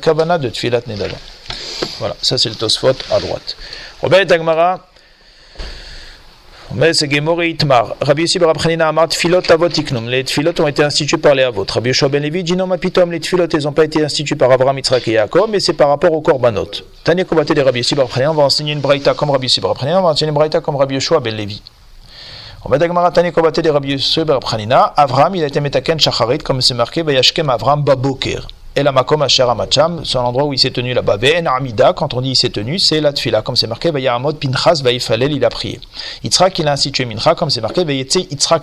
kavana 0.00 0.38
de 0.38 0.48
tfilat 0.48 0.80
nedava. 0.86 1.16
Voilà, 1.98 2.16
ça 2.22 2.38
c'est 2.38 2.48
le 2.48 2.54
Tosfot 2.54 2.96
à 3.10 3.20
droite. 3.20 3.56
Robert 4.00 4.24
Dagmara. 4.24 4.80
Mais 6.74 6.92
c'est 6.92 7.10
Gemore 7.10 7.44
Itmar. 7.44 7.94
Rabbi 8.00 8.22
Yossi 8.22 8.38
Bar 8.38 8.50
Abchanina 8.50 8.88
Amar 8.88 9.08
Tfilot 9.08 9.50
Avot 9.50 9.68
Tiknum. 9.68 10.08
Les 10.08 10.24
Tfilot 10.24 10.60
ont 10.60 10.66
été 10.66 10.82
institués 10.82 11.16
par 11.16 11.34
les 11.34 11.44
Avot. 11.44 11.64
Rabbi 11.68 11.90
Yoshua 11.90 12.08
Ben 12.08 12.22
Levi 12.22 12.42
dit 12.42 12.56
non, 12.56 12.66
ma 12.66 12.76
pitom, 12.76 13.10
les 13.12 13.20
Tfilot, 13.20 13.46
ils 13.52 13.62
n'ont 13.64 13.72
pas 13.72 13.84
été 13.84 14.04
institués 14.04 14.34
par 14.34 14.50
Abraham, 14.50 14.76
Yitzhak 14.76 15.06
et 15.08 15.12
Yaakov, 15.12 15.48
mais 15.48 15.60
c'est 15.60 15.74
par 15.74 15.88
rapport 15.88 16.12
au 16.12 16.20
Korbanot. 16.20 16.68
Tanya 17.04 17.24
Kobaté 17.24 17.54
de 17.54 17.62
Rabbi 17.62 17.78
Yossi 17.78 17.94
Bar 17.94 18.08
on 18.16 18.34
va 18.34 18.42
enseigner 18.42 18.72
une 18.72 18.80
braïta 18.80 19.14
comme 19.14 19.30
Rabbi 19.30 19.46
Yossi 19.46 19.60
Bar 19.60 19.74
on 19.80 20.02
va 20.02 20.08
enseigner 20.08 20.30
une 20.30 20.34
braïta 20.34 20.60
comme 20.60 20.76
Rabbi 20.76 20.94
Yoshua 20.94 21.20
Ben 21.20 21.36
Levi. 21.36 21.62
On 22.64 22.68
va 22.68 22.78
d'Agmara 22.78 23.12
Tanya 23.12 23.30
Kobaté 23.30 23.62
de 23.62 23.70
Rabbi 23.70 23.92
Yossi 23.92 24.24
Bar. 24.24 24.40
Avraham, 24.96 25.36
il 25.36 25.44
a 25.44 25.46
été 25.46 25.60
metaken 25.60 26.00
shacharit, 26.00 26.38
comme 26.38 26.60
c'est 26.60 26.74
marqué, 26.74 27.02
Vayashkem 27.02 27.48
Avraham 27.48 27.84
Baboker. 27.84 28.40
Et 28.78 28.82
la 28.82 28.92
makom 28.92 29.22
asher 29.22 29.44
amacham, 29.44 30.04
c'est 30.04 30.18
l'endroit 30.18 30.44
où 30.44 30.52
il 30.52 30.58
s'est 30.58 30.70
tenu 30.70 30.92
là-bas. 30.92 31.16
Ve'en 31.16 31.46
amida, 31.46 31.94
quand 31.94 32.12
on 32.12 32.20
dit 32.20 32.32
il 32.32 32.36
s'est 32.36 32.50
tenu, 32.50 32.78
c'est 32.78 33.00
la 33.00 33.14
tfila, 33.14 33.40
comme 33.40 33.56
c'est 33.56 33.66
marqué, 33.66 33.90
Vayahamod 33.90 34.38
pinchas 34.38 34.82
vaifalel, 34.84 35.32
il 35.32 35.42
a 35.46 35.48
prié. 35.48 35.80
Yitzhak, 36.22 36.58
il 36.58 36.68
a 36.68 36.72
institué 36.72 37.06
mincha, 37.06 37.34
comme 37.34 37.48
c'est 37.48 37.62
marqué, 37.62 37.86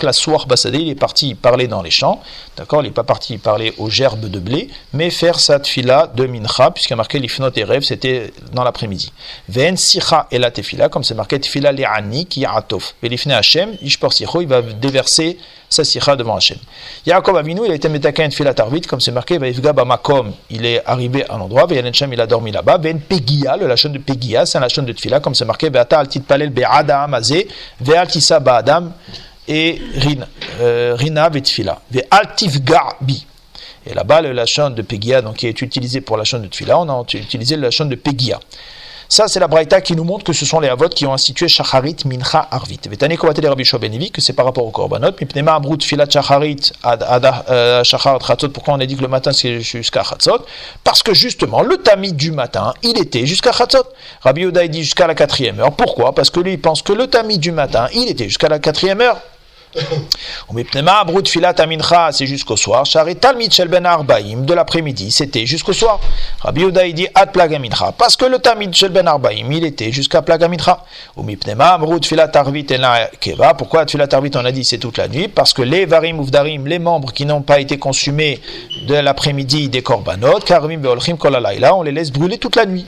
la 0.04 0.14
soir 0.14 0.46
basadé, 0.46 0.78
il 0.78 0.90
est 0.90 0.96
parti 0.96 1.34
parler 1.34 1.66
dans 1.66 1.82
les 1.82 1.90
champs, 1.90 2.22
d'accord, 2.56 2.84
il 2.84 2.86
n'est 2.86 2.92
pas 2.92 3.04
parti 3.04 3.40
parler 3.40 3.74
aux 3.80 3.90
gerbes 3.90 4.30
de 4.30 4.38
blé, 4.38 4.70
mais 4.94 5.10
faire 5.10 5.40
sa 5.40 5.60
tfila 5.60 6.12
de 6.14 6.28
mincha, 6.28 6.70
puisqu'il 6.70 6.94
a 6.94 6.98
marqué 6.98 7.18
l'ifnot 7.18 7.50
et 7.56 7.64
rêve, 7.64 7.82
c'était 7.82 8.32
dans 8.54 8.64
l'après-midi. 8.64 9.12
Ve'en 9.50 9.76
sicha 9.76 10.28
et 10.30 10.38
la 10.38 10.52
tefila, 10.52 10.90
comme 10.90 11.04
c'est 11.04 11.16
marqué, 11.16 11.40
tfila 11.40 11.72
le'ani 11.72 12.28
ki 12.28 12.46
atof. 12.46 12.94
Ve'lifne 13.02 13.32
Hashem, 13.32 13.78
ishpor 13.82 14.14
sicho, 14.14 14.42
il 14.42 14.48
va 14.48 14.62
déverser 14.62 15.40
sa 15.74 15.84
sicha 15.84 16.16
devant 16.16 16.36
Hashem. 16.36 16.58
Yaakov 17.06 17.38
Avinu, 17.38 17.62
il 17.66 17.72
a 17.72 17.76
été 17.76 17.90
metaken 17.90 18.30
tfilat 18.30 18.54
arvit, 18.60 18.82
comme 18.82 19.02
c'est 19.02 19.12
marqué, 19.12 19.40
bamakom, 19.40 20.32
il 20.50 20.66
est 20.66 20.86
arrivé 20.86 21.26
à 21.28 21.38
l'endroit, 21.38 21.66
Ve'en 21.66 21.92
Shem, 21.92 22.14
il 22.14 22.22
a 22.22 22.28
dormi 22.28 22.52
là-bas, 22.52 22.78
Ve'en 22.78 23.00
pegia, 23.00 23.58
le 23.58 23.68
lachon 23.68 23.90
de 23.90 23.98
pegia, 23.98 24.46
c'est 24.46 24.58
un 24.58 24.62
lachon 24.62 24.84
de 24.84 24.94
tfila, 24.94 25.20
comme 25.20 25.34
c'est 25.34 25.46
marqué, 25.46 25.70
Ve'ata 25.70 26.00
al 26.00 26.08
titpalel 26.08 26.52
be'adam 26.52 27.14
azé, 27.16 27.48
Ve'al 27.82 28.08
tisa 28.08 28.40
ba'adam, 28.40 28.94
et 29.48 29.82
euh, 30.62 30.96
Rina 30.96 31.30
ve'tfila, 31.30 31.82
Ve'al 31.92 32.36
tifga 32.36 32.96
bi. 33.02 33.26
Et 33.86 33.94
là-bas, 33.94 34.22
le 34.22 34.32
lachon 34.32 34.70
de 34.70 34.82
pegia, 34.84 35.22
donc 35.22 35.38
qui 35.38 35.48
est 35.48 35.62
utilisé 35.62 36.02
pour 36.02 36.18
la 36.18 36.22
lachon 36.22 36.40
de 36.40 36.48
tfila, 36.48 36.80
on 36.80 36.88
a 36.88 37.02
utilisé 37.02 37.56
le 37.56 37.64
lachon 37.64 37.86
de 37.86 37.96
pegia. 37.96 38.40
Ça, 39.16 39.28
c'est 39.28 39.40
la 39.40 39.48
braïta 39.48 39.80
qui 39.80 39.96
nous 39.96 40.04
montre 40.04 40.24
que 40.26 40.34
ce 40.34 40.44
sont 40.44 40.60
les 40.60 40.70
avot 40.70 40.90
qui 40.90 41.06
ont 41.06 41.14
institué 41.14 41.48
shacharit 41.48 41.98
mincha 42.06 42.48
arvit. 42.50 42.80
Vetane 42.90 43.16
kovaté 43.16 43.42
de 43.42 43.48
Rabbi 43.48 43.64
Shua 43.64 43.78
Ben 43.78 43.92
Levi, 43.92 44.10
que 44.10 44.22
c'est 44.22 44.34
par 44.34 44.44
rapport 44.44 44.66
au 44.66 44.72
korbanot. 44.72 45.12
Mipnema 45.22 45.54
amrut 45.54 45.84
filat 45.84 46.10
shacharit 46.10 46.72
euh, 46.84 47.84
shacharat 47.84 48.18
chatzot. 48.26 48.50
Pourquoi 48.50 48.74
on 48.74 48.80
a 48.80 48.88
dit 48.88 48.96
que 48.96 49.04
le 49.04 49.08
matin 49.08 49.32
c'est 49.32 49.62
jusqu'à 49.62 50.04
chatzot? 50.04 50.44
Parce 50.84 51.04
que 51.04 51.14
justement, 51.14 51.62
le 51.62 51.78
tamis 51.78 52.14
du 52.14 52.32
matin, 52.32 52.74
il 52.82 52.98
était 52.98 53.28
jusqu'à 53.28 53.52
chatzot. 53.52 53.86
Rabbi 54.22 54.46
il 54.46 54.70
dit 54.70 54.84
jusqu'à 54.84 55.06
la 55.06 55.14
quatrième 55.14 55.60
heure. 55.60 55.74
Pourquoi? 55.74 56.16
Parce 56.16 56.32
que 56.32 56.40
lui, 56.40 56.54
il 56.54 56.60
pense 56.60 56.82
que 56.82 56.94
le 56.94 57.06
tamis 57.06 57.38
du 57.38 57.52
matin, 57.52 57.90
il 57.94 58.10
était 58.10 58.24
jusqu'à 58.24 58.50
la 58.50 58.58
quatrième 58.58 59.00
heure. 59.00 59.22
C'est 62.12 62.26
jusqu'au 62.26 62.56
soir. 62.58 62.84
Ben 62.94 64.46
de 64.46 64.54
l'après-midi, 64.54 65.12
c'était 65.12 65.46
jusqu'au 65.46 65.74
soir. 65.74 66.00
Rabbi 66.42 66.62
Yehuda 66.62 66.92
dit 66.92 67.08
ad 67.14 67.32
plagamincha, 67.32 67.92
parce 67.98 68.16
que 68.16 68.26
le 68.26 68.40
tamid 68.40 68.74
shel 68.74 68.92
ben 68.92 69.08
arbaim, 69.08 69.52
il 69.52 69.66
était 69.66 69.92
jusqu'à 69.92 70.22
plagamincha. 70.22 70.84
Pourquoi 73.58 73.86
filat 73.88 74.08
arvit 74.12 74.32
on 74.36 74.46
a 74.46 74.52
dit 74.52 74.64
c'est 74.64 74.78
toute 74.78 74.98
la 74.98 75.08
nuit? 75.08 75.28
Parce 75.28 75.54
que 75.54 75.62
les 75.62 75.86
varim 75.86 76.22
uvdarim, 76.22 76.68
les 76.68 76.80
membres 76.80 77.12
qui 77.12 77.26
n'ont 77.26 77.42
pas 77.42 77.60
été 77.60 77.78
consumés 77.78 78.40
de 78.88 78.96
l'après-midi 78.96 79.70
des 79.70 79.82
korbanot, 79.82 80.40
karvim 80.46 80.80
veolchim 80.80 81.18
kol 81.18 81.36
halayla, 81.36 81.76
on 81.76 81.84
les 81.84 81.92
laisse 81.92 82.12
brûler 82.12 82.38
toute 82.38 82.56
la 82.56 82.66
nuit. 82.66 82.86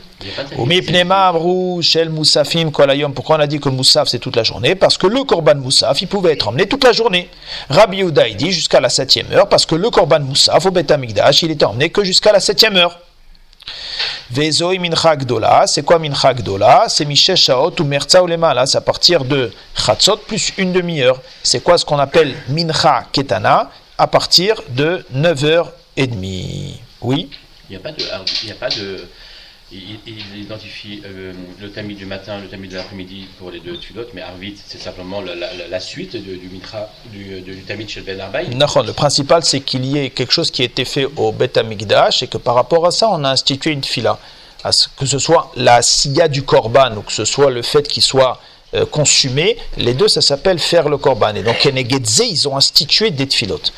Pourquoi 3.13 3.36
on 3.36 3.39
a 3.39 3.47
dit 3.47 3.59
que 3.59 3.70
le 3.70 3.76
moussaf 3.76 4.07
c'est 4.07 4.20
toute 4.20 4.36
la 4.36 4.43
journée 4.43 4.76
Parce 4.76 4.97
que 4.97 5.07
le 5.07 5.24
korban 5.24 5.55
moussaf, 5.55 6.01
il 6.01 6.07
pouvait 6.07 6.34
être 6.34 6.47
emmené 6.47 6.68
toute 6.68 6.84
la 6.84 6.93
journée. 6.93 7.30
Rabbi 7.70 7.97
Yehuda 7.97 8.30
dit 8.30 8.51
jusqu'à 8.51 8.80
la 8.80 8.89
septième 8.89 9.32
heure, 9.32 9.49
parce 9.49 9.66
que 9.66 9.76
le 9.76 9.89
korban 9.89 10.22
moussaf 10.22 10.66
au 10.66 10.72
Beth 10.72 10.91
Amikdash, 10.91 11.43
il 11.43 11.51
était 11.51 11.66
emmené 11.66 11.89
que 11.89 12.03
jusqu'à 12.03 12.32
la 12.32 12.39
septième 12.39 12.76
heure. 12.78 12.99
Vezoi 14.32 14.80
mincha 14.80 15.16
gdola, 15.16 15.68
c'est 15.68 15.84
quoi 15.84 15.99
mincha 15.99 16.34
gdola 16.34 16.86
C'est 16.88 17.36
shaot 17.36 17.74
ou 17.80 17.84
merza 17.84 18.24
ou 18.24 18.28
là, 18.28 18.66
c'est 18.66 18.78
à 18.78 18.82
partir 18.82 19.24
de 19.24 19.51
chatzot 19.76 20.18
plus 20.18 20.51
une 20.57 20.74
demi-heure. 20.74 21.22
C'est 21.43 21.61
quoi 21.61 21.78
ce 21.78 21.86
qu'on 21.86 21.99
appelle 21.99 22.36
mincha 22.49 23.05
ketana 23.11 23.70
À 23.97 24.07
partir 24.07 24.61
de 24.70 25.05
9h30. 25.13 26.74
Oui 27.01 27.30
Il 27.70 27.74
n'y 27.74 27.76
a 27.76 27.80
pas 27.80 27.91
de. 27.91 28.03
Il 28.43 28.49
y 28.49 28.51
a 28.51 28.55
pas 28.55 28.70
de 28.70 29.07
il, 29.72 29.97
identifie 30.41 31.01
euh, 31.05 31.34
le 31.59 31.70
tamis 31.72 31.95
du 31.95 32.05
matin, 32.05 32.39
le 32.39 32.47
tamis 32.47 32.68
de 32.68 32.76
l'après-midi 32.76 33.28
pour 33.39 33.49
les 33.51 33.59
deux 33.59 33.78
tulotes, 33.78 34.09
mais 34.13 34.22
Arvit, 34.22 34.55
c'est 34.66 34.80
simplement 34.80 35.22
la, 35.22 35.80
suite 35.80 36.13
de- 36.16 36.36
du 36.36 36.49
mitra, 36.51 36.89
du, 37.11 37.41
du 37.41 37.63
tamis 37.63 37.88
chez 37.89 38.01
Ben 38.01 38.20
Arbaï. 38.20 38.47
Le 38.86 38.93
principal, 38.93 39.43
c'est 39.43 39.61
qu'il 39.61 39.86
y 39.86 39.97
ait 39.97 40.09
quelque 40.11 40.32
chose 40.32 40.51
qui 40.51 40.61
a 40.61 40.66
été 40.66 40.86
fait 40.86 41.07
au 41.18 41.32
Beth 41.32 41.57
Amikdash 41.57 42.22
et 42.24 42.28
que 42.28 42.38
par 42.38 42.55
rapport 42.55 42.86
à 42.86 42.91
ça, 42.91 43.09
on 43.11 43.24
a 43.24 43.30
institué 43.30 43.72
une 43.72 43.84
fila. 43.84 44.20
Que 44.97 45.05
ce 45.05 45.20
soit 45.20 45.51
la 45.55 45.82
siya 45.84 46.28
du 46.28 46.41
korban 46.43 46.95
ou 46.97 47.01
que 47.01 47.11
ce 47.11 47.24
soit 47.26 47.51
le 47.51 47.61
fait 47.61 47.88
qu'il 47.88 48.01
soit 48.01 48.39
euh, 48.74 48.86
consumé, 48.88 49.57
les 49.78 49.93
deux, 49.93 50.07
ça 50.07 50.22
s'appelle 50.22 50.57
faire 50.57 50.89
le 50.89 50.97
korban. 50.97 51.36
Et 51.36 51.43
donc, 51.43 51.59
Kenegedze, 51.59 52.20
ils 52.28 52.47
ont 52.47 52.57
institué 52.57 53.11
des 53.11 53.28
tfilotes. 53.28 53.72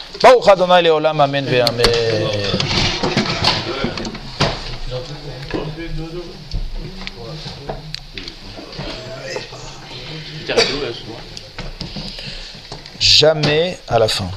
Jamais 12.99 13.77
à 13.87 13.99
la 13.99 14.07
fin. 14.07 14.29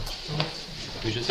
Oui, 1.05 1.13
je 1.15 1.21
sais. 1.21 1.27